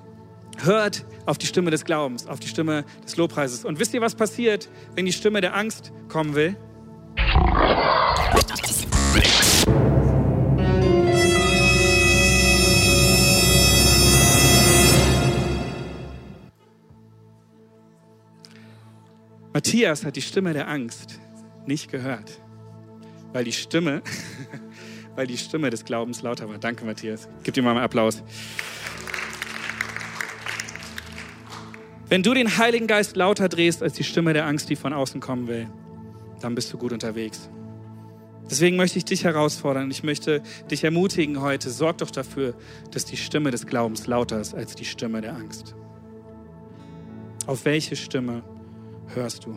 hört 0.59 1.05
auf 1.27 1.39
die 1.39 1.47
Stimme 1.47 1.71
des 1.71 1.85
Glaubens, 1.85 2.27
auf 2.27 2.41
die 2.41 2.49
Stimme 2.49 2.85
des 3.05 3.17
Lobpreises. 3.17 3.65
Und 3.65 3.79
wisst 3.79 3.95
ihr, 3.95 4.01
was 4.01 4.15
passiert, 4.15 4.69
wenn 4.95 5.07
die 5.07 5.13
Stimme 5.13 5.41
der 5.41 5.57
Angst 5.57 5.93
kommen 6.09 6.35
will? 6.35 6.57
Matthias 19.55 20.05
hat 20.05 20.17
die 20.17 20.23
Stimme 20.23 20.55
der 20.55 20.69
Angst 20.69 21.21
nicht 21.67 21.91
gehört 21.91 22.43
weil 23.33 23.45
die 23.45 23.53
Stimme, 23.53 24.03
weil 25.17 25.27
die 25.27 25.39
Stimme 25.39 25.71
des 25.71 25.85
Glaubens 25.85 26.23
lauter 26.23 26.49
war. 26.49 26.59
Danke, 26.59 26.85
Matthias. 26.85 27.29
Gib 27.43 27.55
dir 27.55 27.63
mal 27.63 27.73
einen 27.73 27.81
Applaus. 27.81 28.23
Wenn 32.09 32.23
du 32.23 32.35
den 32.35 32.59
Heiligen 32.59 32.87
Geist 32.87 33.17
lauter 33.17 33.49
drehst 33.49 33.83
als 33.83 33.95
die 33.95 34.05
Stimme 34.05 34.35
der 34.35 34.47
Angst, 34.47 34.69
die 34.69 34.77
von 34.77 34.93
außen 34.93 35.21
kommen 35.21 35.49
will, 35.49 35.69
dann 36.41 36.55
bist 36.55 36.73
du 36.73 36.79
gut 36.79 36.93
unterwegs. 36.93 37.49
Deswegen 38.51 38.77
möchte 38.77 38.99
ich 38.99 39.07
dich 39.07 39.25
herausfordern. 39.25 39.91
Ich 39.91 40.03
möchte 40.03 40.43
dich 40.71 40.85
ermutigen 40.85 41.41
heute. 41.41 41.71
Sorg 41.71 41.99
doch 41.99 42.11
dafür, 42.11 42.55
dass 42.91 43.07
die 43.07 43.17
Stimme 43.17 43.51
des 43.51 43.67
Glaubens 43.67 44.07
lauter 44.07 44.41
ist 44.41 44.55
als 44.55 44.75
die 44.75 44.85
Stimme 44.85 45.23
der 45.23 45.35
Angst. 45.35 45.75
Auf 47.47 47.65
welche 47.65 47.97
Stimme 47.97 48.43
hörst 49.15 49.47
du? 49.47 49.57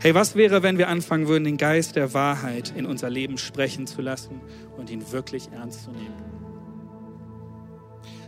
Hey, 0.00 0.14
was 0.14 0.36
wäre, 0.36 0.62
wenn 0.62 0.78
wir 0.78 0.88
anfangen 0.88 1.26
würden, 1.26 1.42
den 1.42 1.56
Geist 1.56 1.96
der 1.96 2.14
Wahrheit 2.14 2.72
in 2.76 2.86
unser 2.86 3.10
Leben 3.10 3.36
sprechen 3.36 3.88
zu 3.88 4.00
lassen 4.00 4.40
und 4.76 4.90
ihn 4.90 5.10
wirklich 5.10 5.50
ernst 5.50 5.84
zu 5.84 5.90
nehmen? 5.90 6.14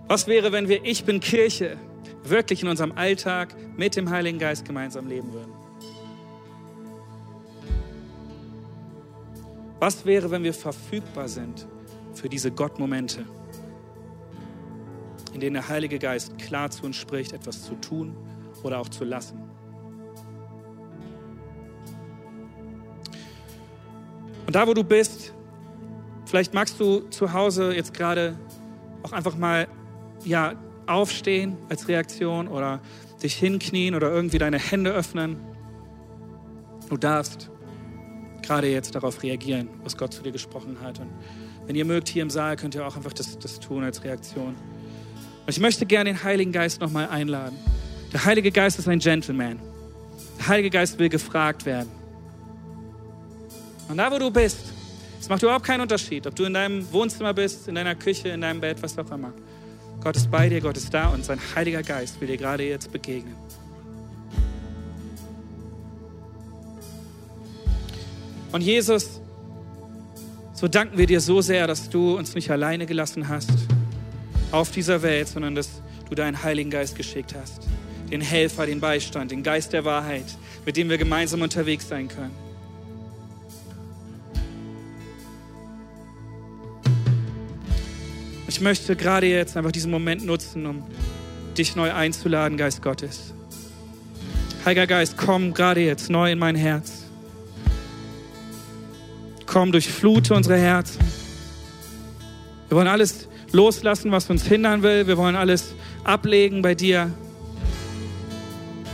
Was 0.09 0.27
wäre, 0.27 0.51
wenn 0.51 0.69
wir 0.69 0.85
Ich 0.85 1.05
bin 1.05 1.21
Kirche 1.21 1.77
wirklich 2.25 2.63
in 2.63 2.69
unserem 2.69 2.91
Alltag 2.91 3.55
mit 3.77 3.95
dem 3.95 4.11
Heiligen 4.11 4.41
Geist 4.41 4.65
gemeinsam 4.65 5.07
leben 5.07 5.33
würden? 5.33 5.53
Was 9.79 10.05
wäre, 10.05 10.33
wenn 10.33 10.43
wir 10.43 10.53
verfügbar 10.53 11.29
sind 11.29 11.69
für 12.15 12.29
diese 12.29 12.51
Gottmomente, 12.51 13.25
in 15.33 15.39
denen 15.39 15.55
der 15.55 15.69
Heilige 15.69 16.01
Geist 16.01 16.37
klar 16.39 16.73
zu 16.73 16.85
uns 16.85 16.97
spricht, 16.97 17.33
etwas 17.33 17.63
zu 17.63 17.77
tun 17.77 18.17
oder 18.65 18.81
auch 18.81 18.89
zu 18.89 19.05
lassen? 19.05 19.60
Und 24.51 24.57
da, 24.57 24.67
wo 24.67 24.75
du 24.75 24.83
bist, 24.83 25.33
vielleicht 26.27 26.55
magst 26.55 26.81
du 26.81 27.03
zu 27.11 27.33
Hause 27.33 27.73
jetzt 27.73 27.95
gerade 27.95 28.37
auch 29.05 29.13
einfach 29.13 29.37
mal 29.37 29.69
ja, 30.25 30.55
aufstehen 30.89 31.57
als 31.69 31.87
Reaktion 31.87 32.49
oder 32.49 32.81
dich 33.23 33.37
hinknien 33.37 33.95
oder 33.95 34.11
irgendwie 34.11 34.39
deine 34.39 34.59
Hände 34.59 34.91
öffnen. 34.91 35.37
Du 36.89 36.97
darfst 36.97 37.49
gerade 38.43 38.67
jetzt 38.67 38.93
darauf 38.97 39.23
reagieren, 39.23 39.69
was 39.85 39.97
Gott 39.97 40.13
zu 40.13 40.25
dir 40.25 40.33
gesprochen 40.33 40.79
hat. 40.83 40.99
Und 40.99 41.11
wenn 41.69 41.77
ihr 41.77 41.85
mögt, 41.85 42.09
hier 42.09 42.23
im 42.23 42.31
Saal 42.31 42.57
könnt 42.57 42.75
ihr 42.75 42.85
auch 42.85 42.97
einfach 42.97 43.13
das, 43.13 43.39
das 43.39 43.61
tun 43.61 43.85
als 43.85 44.03
Reaktion. 44.03 44.57
Und 44.57 45.49
ich 45.49 45.61
möchte 45.61 45.87
gerne 45.87 46.11
den 46.11 46.25
Heiligen 46.25 46.51
Geist 46.51 46.81
nochmal 46.81 47.09
einladen. 47.09 47.57
Der 48.13 48.25
Heilige 48.25 48.51
Geist 48.51 48.81
ist 48.81 48.89
ein 48.89 48.99
Gentleman. 48.99 49.61
Der 50.41 50.49
Heilige 50.49 50.71
Geist 50.71 50.99
will 50.99 51.09
gefragt 51.09 51.67
werden. 51.67 52.00
Und 53.90 53.96
da, 53.96 54.11
wo 54.12 54.18
du 54.18 54.31
bist, 54.31 54.61
es 55.20 55.29
macht 55.29 55.42
überhaupt 55.42 55.66
keinen 55.66 55.81
Unterschied, 55.81 56.24
ob 56.24 56.37
du 56.37 56.44
in 56.44 56.55
deinem 56.55 56.90
Wohnzimmer 56.92 57.35
bist, 57.35 57.66
in 57.66 57.74
deiner 57.74 57.96
Küche, 57.96 58.29
in 58.29 58.40
deinem 58.40 58.61
Bett, 58.61 58.81
was 58.83 58.96
auch 58.96 59.11
immer. 59.11 59.33
Gott 60.00 60.16
ist 60.16 60.31
bei 60.31 60.48
dir, 60.48 60.61
Gott 60.61 60.76
ist 60.76 60.94
da 60.94 61.09
und 61.09 61.24
sein 61.24 61.40
Heiliger 61.57 61.83
Geist 61.83 62.20
will 62.20 62.29
dir 62.29 62.36
gerade 62.36 62.62
jetzt 62.62 62.93
begegnen. 62.93 63.34
Und 68.53 68.61
Jesus, 68.61 69.20
so 70.55 70.68
danken 70.68 70.97
wir 70.97 71.07
dir 71.07 71.20
so 71.20 71.41
sehr, 71.41 71.66
dass 71.66 71.91
du 71.91 72.16
uns 72.16 72.36
nicht 72.36 72.51
alleine 72.51 72.86
gelassen 72.86 73.28
hast 73.28 73.51
auf 74.53 74.70
dieser 74.70 75.03
Welt, 75.03 75.26
sondern 75.26 75.57
dass 75.57 75.82
du 76.09 76.14
deinen 76.14 76.43
Heiligen 76.45 76.70
Geist 76.70 76.97
geschickt 76.97 77.34
hast. 77.34 77.66
Den 78.11 78.20
Helfer, 78.20 78.66
den 78.66 78.78
Beistand, 78.78 79.32
den 79.32 79.43
Geist 79.43 79.72
der 79.72 79.84
Wahrheit, 79.84 80.26
mit 80.64 80.76
dem 80.76 80.88
wir 80.88 80.97
gemeinsam 80.97 81.43
unterwegs 81.43 81.88
sein 81.88 82.07
können. 82.07 82.49
Ich 88.61 88.65
möchte 88.65 88.95
gerade 88.95 89.27
jetzt 89.27 89.57
einfach 89.57 89.73
diesen 89.73 89.91
Moment 89.91 90.23
nutzen, 90.27 90.67
um 90.67 90.83
dich 91.57 91.77
neu 91.77 91.95
einzuladen, 91.95 92.59
Geist 92.59 92.83
Gottes. 92.83 93.33
Heiliger 94.67 94.87
Geist, 94.87 95.17
komm 95.17 95.55
gerade 95.55 95.81
jetzt 95.81 96.11
neu 96.11 96.31
in 96.31 96.39
mein 96.39 96.57
Herz. 96.57 97.07
Komm, 99.47 99.73
durchflute 99.73 100.35
unsere 100.35 100.59
Herzen. 100.59 101.01
Wir 102.69 102.77
wollen 102.77 102.87
alles 102.87 103.29
loslassen, 103.51 104.13
was 104.13 104.29
uns 104.29 104.45
hindern 104.45 104.83
will. 104.83 105.07
Wir 105.07 105.17
wollen 105.17 105.37
alles 105.37 105.75
ablegen 106.05 106.61
bei 106.61 106.75
dir. 106.75 107.11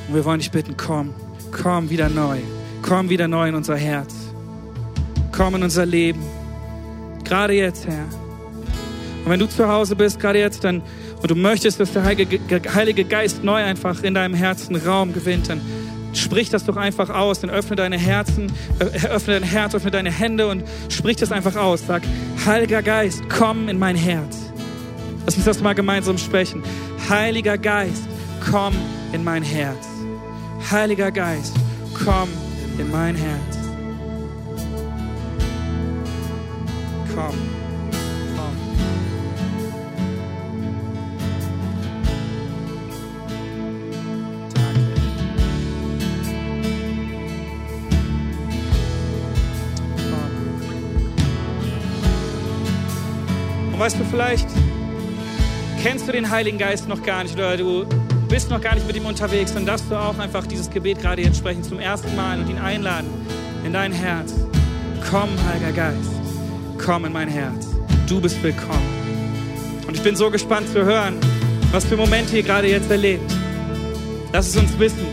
Und 0.06 0.14
wir 0.14 0.24
wollen 0.24 0.38
dich 0.38 0.52
bitten, 0.52 0.76
komm, 0.76 1.12
komm 1.50 1.90
wieder 1.90 2.08
neu. 2.08 2.38
Komm 2.82 3.10
wieder 3.10 3.26
neu 3.26 3.48
in 3.48 3.56
unser 3.56 3.76
Herz. 3.76 4.14
Komm 5.32 5.56
in 5.56 5.64
unser 5.64 5.86
Leben. 5.86 6.22
Gerade 7.24 7.54
jetzt, 7.54 7.88
Herr. 7.88 8.06
Und 9.26 9.32
wenn 9.32 9.40
du 9.40 9.48
zu 9.48 9.66
Hause 9.66 9.96
bist, 9.96 10.20
gerade 10.20 10.38
jetzt, 10.38 10.62
dann, 10.62 10.82
und 11.20 11.28
du 11.28 11.34
möchtest, 11.34 11.80
dass 11.80 11.92
der 11.92 12.04
Heilige 12.04 13.04
Geist 13.04 13.42
neu 13.42 13.56
einfach 13.56 14.04
in 14.04 14.14
deinem 14.14 14.34
Herzen 14.34 14.76
Raum 14.76 15.12
gewinnt, 15.12 15.48
dann 15.48 15.60
sprich 16.12 16.48
das 16.48 16.64
doch 16.64 16.76
einfach 16.76 17.10
aus. 17.10 17.40
Dann 17.40 17.50
öffne 17.50 17.74
deine 17.74 17.98
Herzen, 17.98 18.52
öffne 18.78 19.40
dein 19.40 19.42
Herz, 19.42 19.74
öffne 19.74 19.90
deine 19.90 20.12
Hände 20.12 20.46
und 20.46 20.62
sprich 20.88 21.16
das 21.16 21.32
einfach 21.32 21.56
aus. 21.56 21.84
Sag, 21.88 22.02
Heiliger 22.46 22.82
Geist, 22.82 23.24
komm 23.28 23.68
in 23.68 23.80
mein 23.80 23.96
Herz. 23.96 24.36
Lass 25.24 25.34
uns 25.34 25.44
das 25.44 25.60
mal 25.60 25.74
gemeinsam 25.74 26.18
sprechen. 26.18 26.62
Heiliger 27.08 27.58
Geist, 27.58 28.04
komm 28.48 28.74
in 29.12 29.24
mein 29.24 29.42
Herz. 29.42 29.88
Heiliger 30.70 31.10
Geist, 31.10 31.56
komm 32.04 32.28
in 32.78 32.92
mein 32.92 33.16
Herz. 33.16 33.58
Komm. 37.12 37.65
Weißt 53.78 53.98
du, 53.98 54.04
vielleicht 54.04 54.48
kennst 55.82 56.08
du 56.08 56.12
den 56.12 56.30
Heiligen 56.30 56.58
Geist 56.58 56.88
noch 56.88 57.02
gar 57.02 57.22
nicht 57.22 57.34
oder 57.34 57.56
du 57.56 57.84
bist 58.28 58.50
noch 58.50 58.60
gar 58.60 58.74
nicht 58.74 58.86
mit 58.86 58.96
ihm 58.96 59.06
unterwegs, 59.06 59.52
dann 59.52 59.66
darfst 59.66 59.90
du 59.90 59.94
auch 59.94 60.18
einfach 60.18 60.46
dieses 60.46 60.70
Gebet 60.70 61.00
gerade 61.00 61.22
jetzt 61.22 61.38
sprechen 61.38 61.62
zum 61.62 61.78
ersten 61.78 62.14
Mal 62.16 62.40
und 62.40 62.48
ihn 62.48 62.58
einladen 62.58 63.08
in 63.64 63.72
dein 63.72 63.92
Herz. 63.92 64.34
Komm, 65.10 65.28
Heiliger 65.48 65.72
Geist, 65.72 66.10
komm 66.82 67.04
in 67.04 67.12
mein 67.12 67.28
Herz. 67.28 67.68
Du 68.08 68.20
bist 68.20 68.42
willkommen. 68.42 68.96
Und 69.86 69.96
ich 69.96 70.02
bin 70.02 70.16
so 70.16 70.30
gespannt 70.30 70.68
zu 70.68 70.84
hören, 70.84 71.16
was 71.70 71.84
für 71.84 71.96
Momente 71.96 72.36
ihr 72.36 72.42
gerade 72.42 72.68
jetzt 72.68 72.90
erlebt. 72.90 73.30
Lass 74.32 74.48
es 74.48 74.56
uns 74.56 74.78
wissen. 74.78 75.06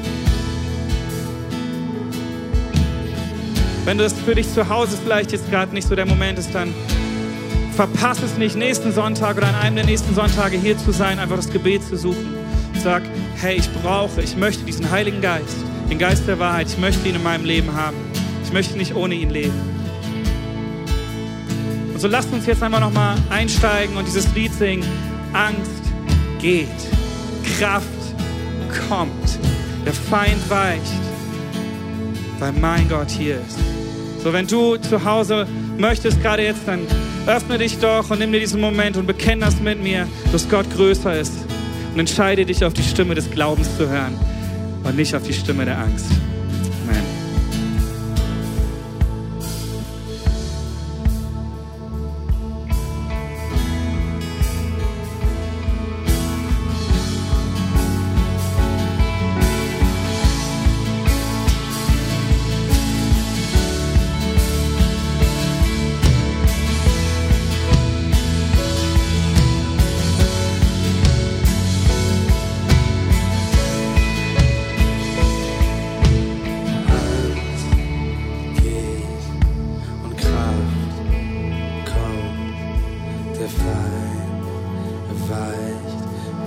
Wenn 3.86 3.97
das 3.97 4.14
für 4.14 4.34
dich 4.34 4.51
zu 4.51 4.70
Hause 4.70 4.97
vielleicht 5.03 5.34
jetzt 5.34 5.49
gerade 5.51 5.74
nicht 5.74 5.88
so 5.88 5.95
der 5.95 6.05
Moment 6.05 6.39
ist, 6.39 6.55
dann 6.55 6.74
Verpass 7.76 8.21
es 8.21 8.38
nicht, 8.38 8.55
nächsten 8.55 8.91
Sonntag 8.93 9.38
oder 9.38 9.47
an 9.47 9.55
einem 9.55 9.76
der 9.78 9.86
nächsten 9.86 10.13
Sonntage 10.13 10.57
hier 10.57 10.78
zu 10.78 10.91
sein, 10.91 11.17
einfach 11.17 11.38
das 11.38 11.49
Gebet 11.49 11.84
zu 11.84 11.97
suchen. 11.97 12.36
sag, 12.84 13.01
hey, 13.41 13.55
ich 13.55 13.67
brauche, 13.82 14.21
ich 14.21 14.38
möchte 14.38 14.63
diesen 14.63 14.91
Heiligen 14.91 15.21
Geist, 15.21 15.57
den 15.89 15.97
Geist 15.97 16.28
der 16.28 16.38
Wahrheit, 16.38 16.67
ich 16.67 16.78
möchte 16.78 17.09
ihn 17.09 17.15
in 17.15 17.24
meinem 17.24 17.45
Leben 17.45 17.74
haben. 17.74 17.97
Ich 18.45 18.53
möchte 18.53 18.78
nicht 18.78 18.95
ohne 18.95 19.15
ihn 19.15 19.32
leben. 19.32 19.59
Und 21.93 21.99
so 21.99 22.07
lasst 22.07 22.32
uns 22.32 22.45
jetzt 22.45 22.61
einmal 22.61 22.80
nochmal 22.80 23.17
einsteigen 23.32 23.97
und 23.97 24.05
dieses 24.07 24.32
Lied 24.36 24.53
singen. 24.53 24.86
Angst 25.34 25.82
geht, 26.39 26.67
Kraft 27.57 27.88
kommt, 28.88 29.39
der 29.84 29.93
Feind 29.93 30.47
weicht, 30.47 30.84
weil 32.38 32.51
mein 32.51 32.88
Gott 32.88 33.09
hier 33.09 33.38
ist. 33.38 33.57
So, 34.24 34.32
wenn 34.32 34.45
du 34.45 34.78
zu 34.78 35.03
Hause 35.03 35.47
möchtest, 35.78 36.21
gerade 36.21 36.43
jetzt, 36.43 36.61
dann 36.67 36.86
öffne 37.28 37.57
dich 37.57 37.80
doch 37.80 38.09
und 38.09 38.19
nimm 38.19 38.32
dir 38.32 38.39
diesen 38.39 38.59
Moment 38.59 38.97
und 38.97 39.07
bekenn 39.07 39.39
das 39.39 39.59
mit 39.59 39.82
mir, 39.82 40.07
dass 40.32 40.49
Gott 40.49 40.65
größer 40.76 41.19
ist. 41.19 41.34
Und 41.93 41.99
entscheide 41.99 42.45
dich 42.45 42.65
auf 42.65 42.74
die 42.74 42.84
Stimme 42.84 43.15
des 43.15 43.30
Glaubens 43.30 43.78
zu 43.78 43.88
hören 43.88 44.17
und 44.84 44.95
nicht 44.95 45.15
auf 45.15 45.24
die 45.24 45.34
Stimme 45.34 45.65
der 45.65 45.78
Angst. 45.78 46.07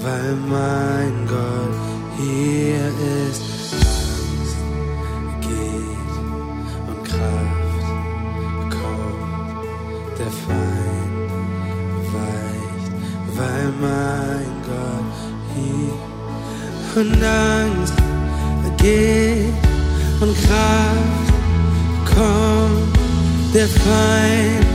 weil 0.07 0.37
mein 0.49 1.13
Gott 1.27 1.77
hier 2.17 2.87
ist. 3.27 3.43
Angst 3.75 4.57
geht 5.41 6.13
und 6.89 7.01
Kraft 7.11 8.71
kommt, 8.71 10.19
der 10.19 10.33
Feind 10.45 11.23
weicht, 12.15 12.93
weil 13.37 13.67
mein 13.87 14.51
Gott 14.71 15.17
hier 15.55 15.99
und 17.03 17.23
Angst 17.25 17.99
geht 18.79 19.55
und 20.21 20.35
Kraft 20.47 21.29
kommt, 22.15 22.97
der 23.55 23.67
Feind 23.67 24.67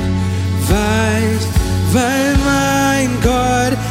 weicht, 0.68 1.52
weil 1.94 2.36
mein 2.46 3.10
Gott 3.24 3.78
hier 3.78 3.86
ist. 3.86 3.91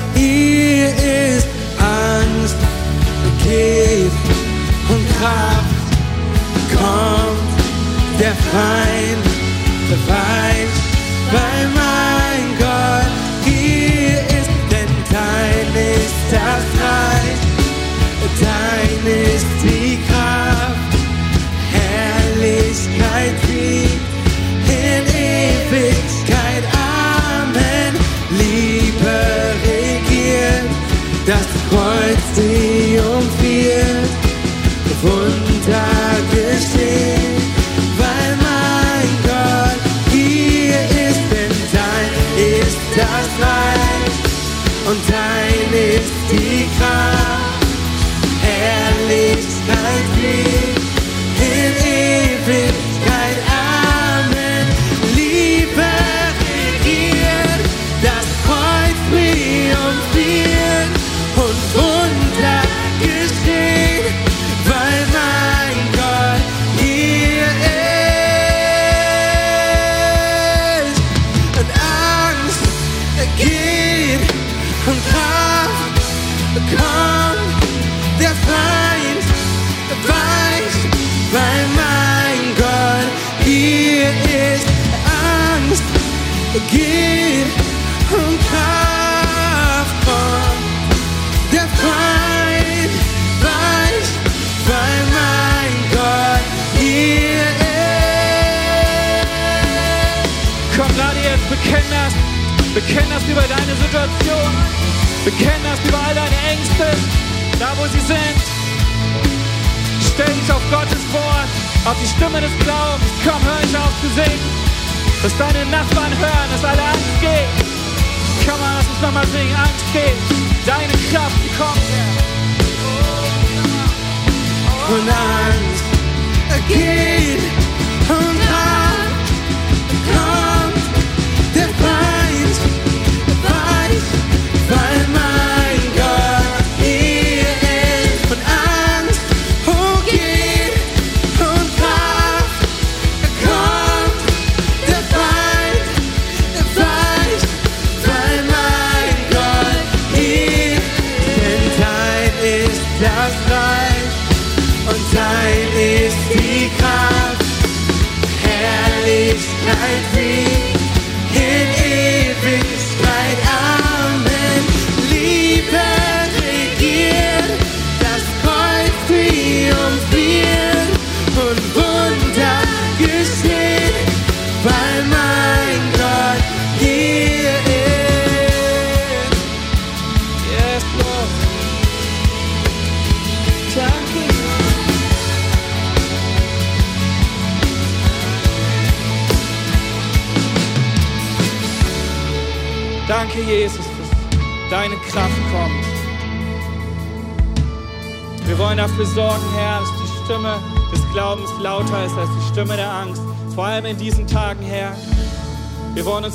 Kraft 5.21 5.75
kommt 6.73 7.61
der 8.19 8.35
Feind, 8.35 9.27
der 9.91 9.99
Feind, 10.09 10.75
weil 11.31 11.69
mein 11.75 12.59
Gott 12.59 13.13
hier 13.45 14.19
ist, 14.39 14.51
denn 14.71 14.89
dein 15.11 15.83
ist 15.95 16.25
das 16.31 16.65
Reich, 16.81 17.41
dein 18.41 19.13
ist 19.35 19.47
die 19.63 19.97
Kraft. 19.97 20.10
time 46.81 47.50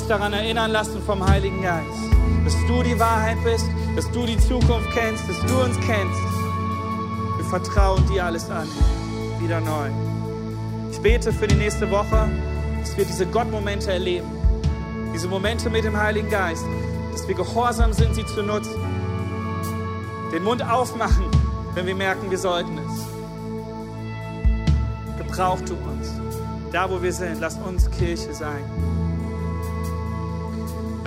daran 0.08 0.32
erinnern 0.32 0.70
lassen 0.70 1.02
vom 1.02 1.26
Heiligen 1.26 1.62
Geist, 1.62 1.88
dass 2.44 2.54
du 2.66 2.82
die 2.82 2.98
Wahrheit 2.98 3.36
bist, 3.42 3.66
dass 3.96 4.10
du 4.12 4.24
die 4.24 4.38
Zukunft 4.38 4.90
kennst, 4.92 5.28
dass 5.28 5.40
du 5.40 5.62
uns 5.62 5.76
kennst. 5.80 6.20
Wir 7.36 7.44
vertrauen 7.44 8.06
dir 8.06 8.24
alles 8.24 8.48
an, 8.50 8.68
wieder 9.40 9.60
neu. 9.60 9.90
Ich 10.92 11.00
bete 11.00 11.32
für 11.32 11.48
die 11.48 11.56
nächste 11.56 11.90
Woche, 11.90 12.28
dass 12.80 12.96
wir 12.96 13.04
diese 13.04 13.26
Gottmomente 13.26 13.90
erleben, 13.90 14.28
diese 15.12 15.28
Momente 15.28 15.70
mit 15.70 15.84
dem 15.84 15.96
Heiligen 15.96 16.30
Geist, 16.30 16.64
dass 17.12 17.26
wir 17.26 17.34
gehorsam 17.34 17.92
sind, 17.92 18.14
sie 18.14 18.26
zu 18.26 18.42
nutzen, 18.42 18.80
den 20.32 20.44
Mund 20.44 20.62
aufmachen, 20.62 21.24
wenn 21.74 21.86
wir 21.86 21.96
merken, 21.96 22.30
wir 22.30 22.38
sollten 22.38 22.78
es. 22.78 23.06
Gebrauch 25.18 25.60
du 25.62 25.74
uns, 25.74 26.12
da 26.70 26.88
wo 26.88 27.02
wir 27.02 27.12
sind, 27.12 27.40
lass 27.40 27.56
uns 27.58 27.90
Kirche 27.90 28.32
sein. 28.32 28.95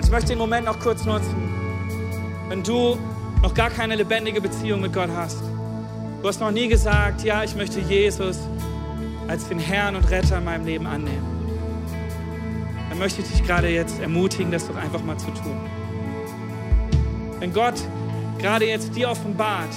Ich 0.10 0.12
möchte 0.12 0.30
den 0.30 0.40
Moment 0.40 0.66
noch 0.66 0.80
kurz 0.80 1.06
nutzen, 1.06 1.36
wenn 2.48 2.64
du 2.64 2.98
noch 3.44 3.54
gar 3.54 3.70
keine 3.70 3.96
lebendige 3.96 4.42
Beziehung 4.42 4.82
mit 4.82 4.92
Gott 4.92 5.12
hast. 5.16 5.40
Du 6.20 6.28
hast 6.28 6.40
noch 6.40 6.50
nie 6.50 6.68
gesagt, 6.68 7.24
ja, 7.24 7.44
ich 7.44 7.56
möchte 7.56 7.80
Jesus 7.80 8.40
als 9.28 9.48
den 9.50 9.60
Herrn 9.60 9.96
und 9.96 10.10
Retter 10.10 10.40
in 10.40 10.46
meinem 10.46 10.66
Leben 10.66 10.88
annehmen. 10.88 11.28
Dann 12.90 12.98
möchte 12.98 13.22
ich 13.22 13.28
dich 13.28 13.44
gerade 13.44 13.70
jetzt 13.70 14.02
ermutigen, 14.02 14.52
das 14.52 14.68
doch 14.68 14.78
einfach 14.78 15.04
mal 15.04 15.16
zu 15.20 15.28
tun. 15.28 15.60
Wenn 17.38 17.54
Gott 17.54 17.80
gerade 18.40 18.66
jetzt 18.66 18.96
dir 18.96 19.12
offenbart, 19.12 19.70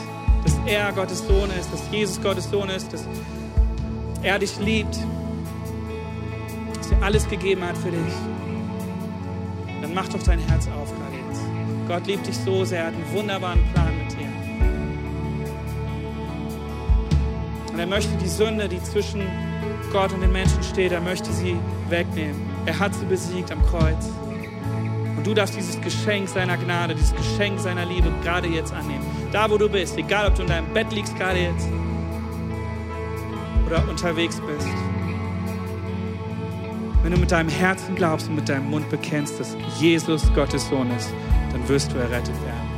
dass 0.44 0.58
er 0.64 0.92
Gottes 0.92 1.26
Sohn 1.26 1.50
ist, 1.60 1.70
dass 1.70 1.82
Jesus 1.90 2.22
Gottes 2.22 2.50
Sohn 2.50 2.70
ist, 2.70 2.90
dass 2.90 3.06
er 4.22 4.38
dich 4.38 4.58
liebt, 4.60 4.96
dass 6.78 6.90
er 6.90 7.02
alles 7.02 7.28
gegeben 7.28 7.62
hat 7.68 7.76
für 7.76 7.90
dich, 7.90 8.14
dann 9.92 10.04
mach 10.04 10.08
doch 10.08 10.22
dein 10.22 10.38
Herz 10.38 10.66
auf 10.68 10.90
gerade 10.96 11.16
jetzt. 11.28 11.42
Gott 11.86 12.06
liebt 12.06 12.26
dich 12.26 12.36
so 12.36 12.64
sehr, 12.64 12.80
er 12.80 12.86
hat 12.86 12.94
einen 12.94 13.12
wunderbaren 13.12 13.60
Plan 13.72 13.98
mit 13.98 14.12
dir. 14.12 14.28
Und 17.72 17.78
er 17.78 17.86
möchte 17.86 18.16
die 18.16 18.28
Sünde, 18.28 18.68
die 18.68 18.82
zwischen 18.82 19.22
Gott 19.92 20.12
und 20.12 20.22
den 20.22 20.32
Menschen 20.32 20.62
steht, 20.62 20.92
er 20.92 21.00
möchte 21.00 21.30
sie 21.32 21.56
wegnehmen. 21.88 22.40
Er 22.64 22.78
hat 22.78 22.94
sie 22.94 23.04
besiegt 23.04 23.52
am 23.52 23.62
Kreuz. 23.66 24.08
Und 25.16 25.26
du 25.26 25.34
darfst 25.34 25.56
dieses 25.56 25.78
Geschenk 25.80 26.28
seiner 26.28 26.56
Gnade, 26.56 26.94
dieses 26.94 27.14
Geschenk 27.14 27.60
seiner 27.60 27.84
Liebe 27.84 28.10
gerade 28.22 28.48
jetzt 28.48 28.72
annehmen. 28.72 29.04
Da, 29.30 29.50
wo 29.50 29.58
du 29.58 29.68
bist, 29.68 29.98
egal 29.98 30.28
ob 30.28 30.34
du 30.34 30.42
in 30.42 30.48
deinem 30.48 30.72
Bett 30.72 30.90
liegst 30.92 31.16
gerade 31.16 31.40
jetzt 31.40 31.68
oder 33.66 33.86
unterwegs 33.88 34.40
bist. 34.40 34.68
Wenn 37.02 37.12
du 37.12 37.18
mit 37.18 37.32
deinem 37.32 37.48
Herzen 37.48 37.96
glaubst 37.96 38.28
und 38.28 38.36
mit 38.36 38.48
deinem 38.48 38.70
Mund 38.70 38.88
bekennst, 38.88 39.40
dass 39.40 39.56
Jesus 39.78 40.32
Gottes 40.34 40.68
Sohn 40.68 40.88
ist, 40.92 41.12
dann 41.50 41.68
wirst 41.68 41.92
du 41.92 41.96
errettet 41.96 42.34
werden. 42.44 42.72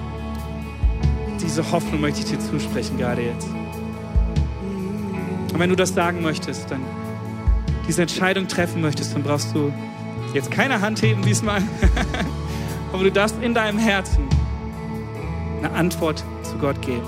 Diese 1.43 1.71
Hoffnung 1.71 2.01
möchte 2.01 2.21
ich 2.21 2.27
dir 2.27 2.41
zusprechen 2.41 2.97
gerade 2.97 3.23
jetzt. 3.23 3.49
Und 5.53 5.59
wenn 5.59 5.69
du 5.69 5.77
das 5.77 5.95
sagen 5.95 6.23
möchtest, 6.23 6.71
dann 6.71 6.81
diese 7.87 8.03
Entscheidung 8.03 8.49
treffen 8.49 8.81
möchtest, 8.81 9.15
dann 9.15 9.23
brauchst 9.23 9.55
du 9.55 9.73
jetzt 10.33 10.51
keine 10.51 10.81
Hand 10.81 11.03
heben 11.03 11.21
diesmal, 11.23 11.63
aber 12.93 13.05
du 13.05 13.13
darfst 13.13 13.37
in 13.43 13.53
deinem 13.53 13.79
Herzen 13.79 14.27
eine 15.59 15.71
Antwort 15.73 16.25
zu 16.43 16.57
Gott 16.57 16.81
geben. 16.81 17.07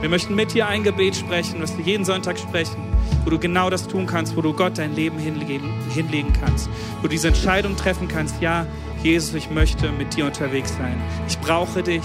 Wir 0.00 0.08
möchten 0.08 0.34
mit 0.34 0.52
dir 0.52 0.66
ein 0.66 0.82
Gebet 0.82 1.14
sprechen, 1.16 1.62
was 1.62 1.78
wir 1.78 1.84
jeden 1.84 2.04
Sonntag 2.04 2.38
sprechen, 2.38 2.76
wo 3.24 3.30
du 3.30 3.38
genau 3.38 3.70
das 3.70 3.86
tun 3.88 4.06
kannst, 4.06 4.36
wo 4.36 4.42
du 4.42 4.52
Gott 4.52 4.78
dein 4.78 4.94
Leben 4.94 5.18
hinlegen, 5.18 5.72
hinlegen 5.90 6.32
kannst, 6.32 6.68
wo 6.98 7.02
du 7.02 7.08
diese 7.08 7.28
Entscheidung 7.28 7.76
treffen 7.76 8.08
kannst, 8.08 8.40
ja, 8.40 8.66
Jesus, 9.02 9.34
ich 9.34 9.50
möchte 9.50 9.90
mit 9.92 10.16
dir 10.16 10.26
unterwegs 10.26 10.74
sein. 10.76 10.96
Ich 11.28 11.38
brauche 11.38 11.82
dich 11.82 12.02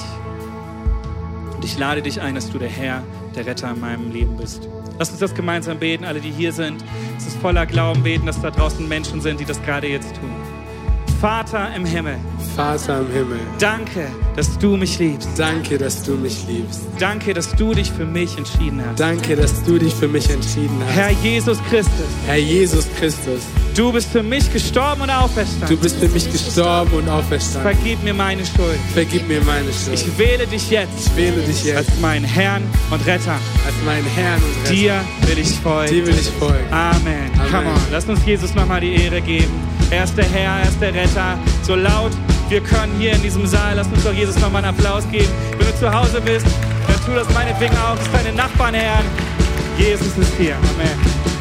und 1.56 1.64
ich 1.64 1.78
lade 1.78 2.02
dich 2.02 2.22
ein, 2.22 2.36
dass 2.36 2.50
du 2.50 2.58
der 2.58 2.70
Herr, 2.70 3.04
der 3.36 3.46
Retter 3.46 3.72
in 3.72 3.80
meinem 3.80 4.12
Leben 4.12 4.38
bist. 4.38 4.68
Lass 4.98 5.12
uns 5.12 5.20
das 5.20 5.34
gemeinsam 5.34 5.80
beten, 5.80 6.04
alle, 6.04 6.20
die 6.20 6.32
hier 6.32 6.52
sind. 6.52 6.84
Es 7.18 7.28
ist 7.28 7.38
voller 7.38 7.66
Glauben 7.66 8.04
beten, 8.04 8.26
dass 8.26 8.42
da 8.42 8.52
draußen 8.52 8.88
Menschen 8.88 9.22
sind, 9.22 9.40
die 9.40 9.46
das 9.46 9.62
gerade 9.64 9.88
jetzt 9.88 10.16
tun. 10.16 10.32
Vater 11.22 11.74
im 11.76 11.86
Himmel, 11.86 12.18
Vater 12.56 13.00
im 13.02 13.12
Himmel, 13.12 13.40
danke, 13.60 14.08
dass 14.40 14.58
du 14.58 14.78
mich 14.78 14.98
liebst. 15.00 15.28
danke, 15.36 15.78
dass 15.78 16.02
du 16.02 16.14
mich 16.14 16.48
liebst. 16.48 16.84
Danke, 16.98 17.34
dass 17.34 17.54
du 17.56 17.74
dich 17.74 17.92
für 17.92 18.06
mich 18.06 18.38
entschieden 18.38 18.82
hast. 18.88 18.98
Danke, 18.98 19.36
dass 19.36 19.62
du 19.66 19.78
dich 19.78 19.94
für 19.94 20.08
mich 20.08 20.30
entschieden 20.30 20.82
hast. 20.88 20.96
Herr 20.96 21.12
Jesus 21.12 21.58
Christus, 21.70 22.08
Herr 22.26 22.38
Jesus 22.38 22.86
Christus, 22.98 23.42
du 23.76 23.92
bist 23.92 24.08
für 24.10 24.24
mich 24.24 24.50
gestorben 24.54 25.02
und 25.02 25.10
du 25.10 25.14
auferstanden. 25.18 25.78
bist 25.80 25.98
für 25.98 26.08
mich 26.08 26.32
gestorben 26.32 26.94
und 26.94 27.10
auferstanden. 27.10 27.74
Vergib 27.74 28.02
mir 28.02 28.14
meine 28.14 28.46
Schuld. 28.46 28.80
Vergib 28.94 29.28
mir 29.28 29.42
meine 29.42 29.74
Schuld. 29.74 29.96
Ich 29.96 30.18
wähle 30.18 30.48
dich 30.48 30.70
jetzt 30.70 31.08
Ich 31.08 31.16
wähle 31.18 31.42
dich 31.42 31.66
jetzt 31.66 31.90
als 31.90 32.00
meinen 32.00 32.24
Herrn 32.24 32.64
und 32.92 33.06
Retter. 33.06 33.34
als 33.34 33.76
meinen 33.86 34.08
Herrn 34.16 34.42
und 34.42 34.62
Retter. 34.62 34.74
Dir 34.74 35.02
will 35.28 35.40
ich 35.40 35.50
folgen. 35.60 35.94
Dir 35.94 36.08
will 36.08 36.16
ich 36.18 36.30
folgen. 36.40 36.72
Amen. 36.72 37.30
Amen. 37.38 37.52
Come 37.52 37.68
on. 37.68 37.82
Lasst 37.92 38.08
uns 38.08 38.26
Jesus 38.26 38.56
nochmal 38.56 38.80
die 38.80 39.04
Ehre 39.04 39.20
geben. 39.20 39.52
Er 39.92 40.06
ist 40.06 40.18
der 40.18 40.24
Herr, 40.30 40.62
er 40.62 40.70
ist 40.70 40.80
der 40.80 40.94
Retter. 40.94 41.38
So 41.64 41.76
laut 41.76 42.14
wir 42.50 42.62
können 42.62 42.92
hier 42.98 43.14
in 43.14 43.22
diesem 43.22 43.46
Saal. 43.46 43.76
Lasst 43.76 43.92
uns 43.94 44.04
doch 44.04 44.14
Jesus 44.14 44.29
nochmal 44.38 44.64
einen 44.64 44.76
Applaus 44.76 45.04
geben. 45.10 45.30
Wenn 45.58 45.68
du 45.68 45.76
zu 45.78 45.92
Hause 45.92 46.22
bist, 46.22 46.46
dann 46.88 47.06
tu 47.06 47.14
das 47.14 47.34
meinetwegen 47.34 47.76
auch. 47.78 47.96
Das 47.96 48.06
ist 48.06 48.14
deine 48.14 48.34
Nachbarn, 48.34 48.74
Herr. 48.74 49.02
Jesus 49.78 50.18
ist 50.18 50.34
hier. 50.38 50.56
Amen. 50.56 51.39